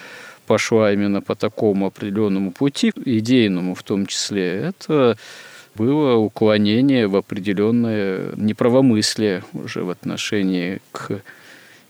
пошла 0.49 0.93
именно 0.93 1.21
по 1.21 1.35
такому 1.35 1.87
определенному 1.87 2.53
пути, 2.53 2.91
идейному 3.05 3.75
в 3.75 3.83
том 3.83 4.07
числе, 4.07 4.73
это 4.73 5.19
было 5.75 6.15
уклонение 6.15 7.07
в 7.07 7.17
определенное 7.17 8.33
неправомыслие 8.37 9.45
уже 9.53 9.85
в 9.85 9.91
отношении 9.91 10.81
к 10.91 11.21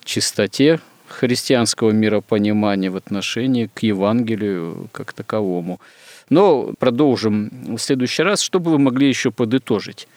чистоте 0.05 0.81
христианского 1.07 1.93
миропонимания, 1.93 2.91
в 2.91 2.97
отношении 2.97 3.71
к 3.73 3.85
Евангелию 3.85 4.89
как 4.93 5.13
таковому. 5.13 5.81
Но 6.29 6.73
продолжим 6.79 7.51
в 7.77 7.79
следующий 7.79 8.25
раз. 8.25 8.43
Что 8.43 8.59
бы 8.59 8.73
вы 8.73 8.79
могли 8.79 9.09
еще 9.09 9.31
подытожить? 9.31 10.09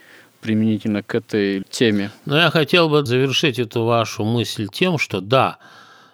применительно 0.42 1.04
к 1.04 1.14
этой 1.14 1.64
теме. 1.70 2.10
Ну, 2.26 2.36
я 2.36 2.50
хотел 2.50 2.90
бы 2.90 3.06
завершить 3.06 3.60
эту 3.60 3.84
вашу 3.84 4.26
мысль 4.26 4.68
тем, 4.74 4.98
что 4.98 5.22
да, 5.22 5.60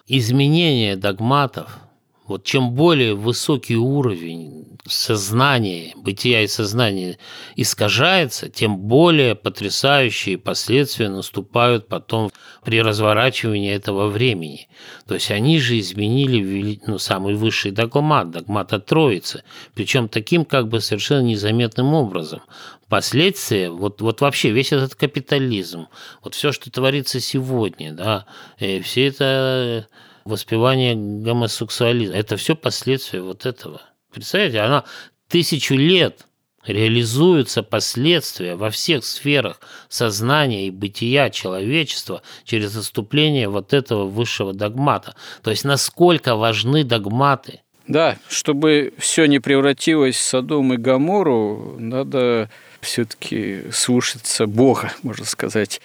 изменение 0.06 0.98
догматов 0.98 1.80
вот 2.28 2.44
чем 2.44 2.72
более 2.74 3.16
высокий 3.16 3.78
уровень 3.78 4.78
сознания, 4.86 5.94
бытия 5.96 6.42
и 6.42 6.48
сознания 6.48 7.18
искажается, 7.56 8.50
тем 8.50 8.78
более 8.78 9.36
потрясающие 9.36 10.38
последствия 10.38 11.10
наступают 11.10 11.88
потом 11.88 12.32
при 12.64 12.82
разворачивании 12.82 13.74
этого 13.74 14.08
времени. 14.08 14.68
То 15.08 15.14
есть 15.14 15.32
они 15.32 15.60
же 15.60 15.80
изменили 15.80 16.80
ну, 16.86 16.98
самый 16.98 17.36
высший 17.36 17.72
догмат, 17.72 18.32
догмат 18.32 18.74
от 18.74 18.86
Троицы, 18.86 19.44
причем 19.74 20.10
таким 20.10 20.44
как 20.46 20.68
бы 20.68 20.82
совершенно 20.82 21.22
незаметным 21.22 21.94
образом. 21.94 22.42
Последствия, 22.90 23.70
вот, 23.70 24.02
вот 24.02 24.22
вообще 24.22 24.50
весь 24.52 24.72
этот 24.72 24.96
капитализм, 24.96 25.88
вот 26.24 26.36
все, 26.36 26.52
что 26.52 26.72
творится 26.72 27.20
сегодня, 27.20 27.94
да, 27.94 28.26
э, 28.60 28.82
все 28.82 29.08
это 29.08 29.88
воспевание 30.28 30.96
гомосексуализма. 30.96 32.16
Это 32.16 32.38
все 32.38 32.56
последствия 32.56 33.22
вот 33.22 33.46
этого. 33.46 33.82
Представляете, 34.12 34.60
она 34.60 34.84
тысячу 35.28 35.76
лет 35.76 36.28
реализуются 36.66 37.64
последствия 37.64 38.56
во 38.56 38.70
всех 38.70 39.06
сферах 39.06 39.60
сознания 39.90 40.68
и 40.68 40.72
бытия 40.72 41.30
человечества 41.30 42.22
через 42.44 42.72
заступление 42.72 43.48
вот 43.48 43.74
этого 43.74 44.06
высшего 44.06 44.54
догмата. 44.54 45.16
То 45.44 45.52
есть 45.52 45.64
насколько 45.64 46.36
важны 46.36 46.84
догматы. 46.84 47.62
Да, 47.88 48.18
чтобы 48.28 48.94
все 48.98 49.26
не 49.28 49.40
превратилось 49.40 50.18
в 50.18 50.22
Содом 50.22 50.74
и 50.74 50.78
Гамору, 50.78 51.78
надо 51.80 52.50
все-таки 52.82 53.72
слушаться 53.72 54.46
Бога, 54.46 54.92
можно 55.04 55.24
сказать 55.24 55.80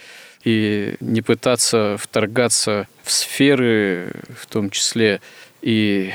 и 0.45 0.97
не 1.01 1.23
пытаться 1.23 1.97
вторгаться 1.99 2.89
в 3.03 3.11
сферы, 3.11 4.13
в 4.37 4.47
том 4.47 4.71
числе 4.71 5.21
и 5.61 6.11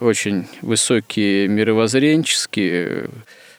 очень 0.00 0.46
высокие 0.60 1.48
мировоззренческие, 1.48 3.08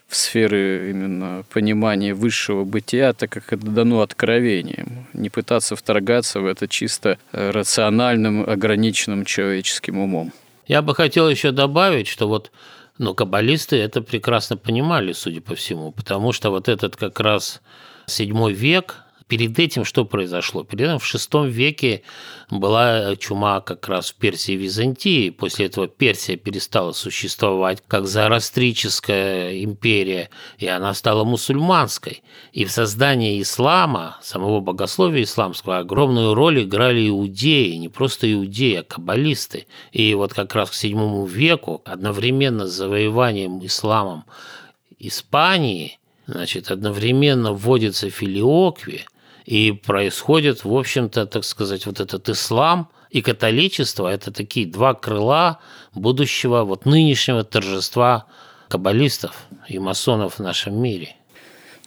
в 0.07 0.15
сферы 0.15 0.91
именно 0.91 1.43
понимания 1.51 2.13
высшего 2.13 2.65
бытия, 2.65 3.13
так 3.13 3.31
как 3.31 3.51
это 3.51 3.65
дано 3.65 4.01
откровением. 4.01 5.07
Не 5.13 5.29
пытаться 5.29 5.75
вторгаться 5.75 6.39
в 6.39 6.45
это 6.45 6.67
чисто 6.67 7.17
рациональным, 7.31 8.47
ограниченным 8.47 9.25
человеческим 9.25 9.97
умом. 9.97 10.31
Я 10.67 10.83
бы 10.83 10.93
хотел 10.93 11.27
еще 11.29 11.51
добавить, 11.51 12.07
что 12.07 12.27
вот 12.27 12.51
ну, 12.99 13.15
каббалисты 13.15 13.77
это 13.77 14.03
прекрасно 14.03 14.55
понимали, 14.55 15.13
судя 15.13 15.41
по 15.41 15.55
всему, 15.55 15.91
потому 15.91 16.31
что 16.31 16.51
вот 16.51 16.69
этот 16.69 16.95
как 16.95 17.19
раз 17.19 17.61
седьмой 18.05 18.53
век, 18.53 19.02
Перед 19.33 19.57
этим 19.57 19.83
что 19.83 20.05
произошло? 20.05 20.63
Перед 20.63 20.89
этим 20.89 20.99
в 20.99 21.03
VI 21.11 21.49
веке 21.49 22.03
была 22.51 23.15
чума 23.15 23.61
как 23.61 23.87
раз 23.87 24.11
в 24.11 24.15
Персии 24.17 24.53
и 24.53 24.57
Византии. 24.57 25.31
После 25.31 25.65
этого 25.65 25.87
Персия 25.87 26.37
перестала 26.37 26.91
существовать 26.91 27.81
как 27.87 28.05
зороастрическая 28.05 29.63
империя, 29.63 30.29
и 30.59 30.67
она 30.67 30.93
стала 30.93 31.23
мусульманской. 31.23 32.21
И 32.51 32.63
в 32.63 32.71
создании 32.71 33.41
ислама, 33.41 34.19
самого 34.21 34.59
богословия 34.59 35.23
исламского, 35.23 35.79
огромную 35.79 36.35
роль 36.35 36.61
играли 36.61 37.09
иудеи, 37.09 37.73
не 37.77 37.89
просто 37.89 38.31
иудеи, 38.31 38.75
а 38.75 38.83
каббалисты. 38.83 39.65
И 39.91 40.13
вот 40.13 40.31
как 40.35 40.53
раз 40.53 40.69
к 40.69 40.73
VII 40.75 41.27
веку, 41.27 41.81
одновременно 41.85 42.67
с 42.67 42.71
завоеванием 42.73 43.65
исламом 43.65 44.25
Испании, 44.99 45.97
значит, 46.27 46.69
одновременно 46.69 47.51
вводится 47.53 48.11
филиоквия, 48.11 49.07
и 49.45 49.71
происходит, 49.71 50.63
в 50.63 50.73
общем-то, 50.73 51.25
так 51.25 51.43
сказать, 51.43 51.85
вот 51.85 51.99
этот 51.99 52.29
ислам 52.29 52.89
и 53.09 53.21
католичество– 53.21 54.07
это 54.13 54.31
такие 54.31 54.65
два 54.65 54.93
крыла 54.93 55.59
будущего, 55.93 56.63
вот 56.63 56.85
нынешнего 56.85 57.43
торжества 57.43 58.25
каббалистов 58.69 59.35
и 59.67 59.79
масонов 59.79 60.35
в 60.35 60.39
нашем 60.39 60.81
мире. 60.81 61.15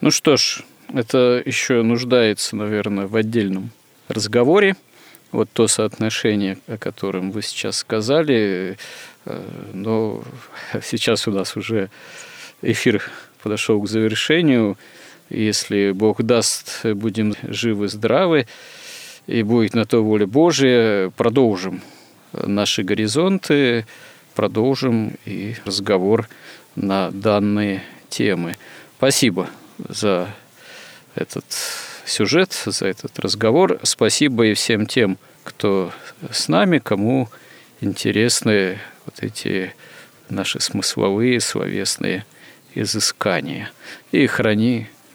Ну 0.01 0.11
что 0.11 0.37
ж, 0.37 0.63
это 0.93 1.43
еще 1.45 1.83
нуждается, 1.83 2.55
наверное, 2.55 3.07
в 3.07 3.17
отдельном 3.17 3.71
разговоре. 4.09 4.77
Вот 5.33 5.49
то 5.53 5.67
соотношение, 5.67 6.59
о 6.69 6.79
котором 6.79 7.33
вы 7.33 7.43
сейчас 7.43 7.79
сказали, 7.79 8.79
э, 9.25 9.45
но 9.73 10.23
сейчас 10.83 11.27
у 11.27 11.33
нас 11.33 11.57
уже 11.57 11.91
эфир 12.63 13.03
подошел 13.43 13.81
к 13.81 13.89
завершению– 13.89 14.77
если 15.29 15.93
Бог 15.93 16.23
даст, 16.23 16.85
будем 16.85 17.35
живы, 17.43 17.89
здравы, 17.89 18.47
и 19.27 19.43
будет 19.43 19.75
на 19.75 19.85
то 19.85 20.05
воля 20.05 20.27
Божия, 20.27 21.11
продолжим 21.11 21.83
наши 22.33 22.83
горизонты, 22.83 23.87
продолжим 24.35 25.15
и 25.25 25.57
разговор 25.65 26.29
на 26.77 27.11
данные 27.11 27.83
темы. 28.09 28.57
Спасибо 28.99 29.49
за 29.89 30.29
этот 31.15 31.45
сюжет, 32.05 32.53
за 32.65 32.87
этот 32.87 33.19
разговор. 33.19 33.81
Спасибо 33.83 34.47
и 34.47 34.55
всем 34.55 34.87
тем, 34.87 35.19
кто 35.43 35.93
с 36.31 36.49
нами, 36.49 36.79
кому 36.79 37.29
интересны 37.81 38.79
вот 39.05 39.23
эти 39.23 39.75
наши 40.29 40.61
смысловые, 40.61 41.41
словесные 41.41 42.25
изыскания. 42.75 43.71
И 44.13 44.27
храни 44.27 44.89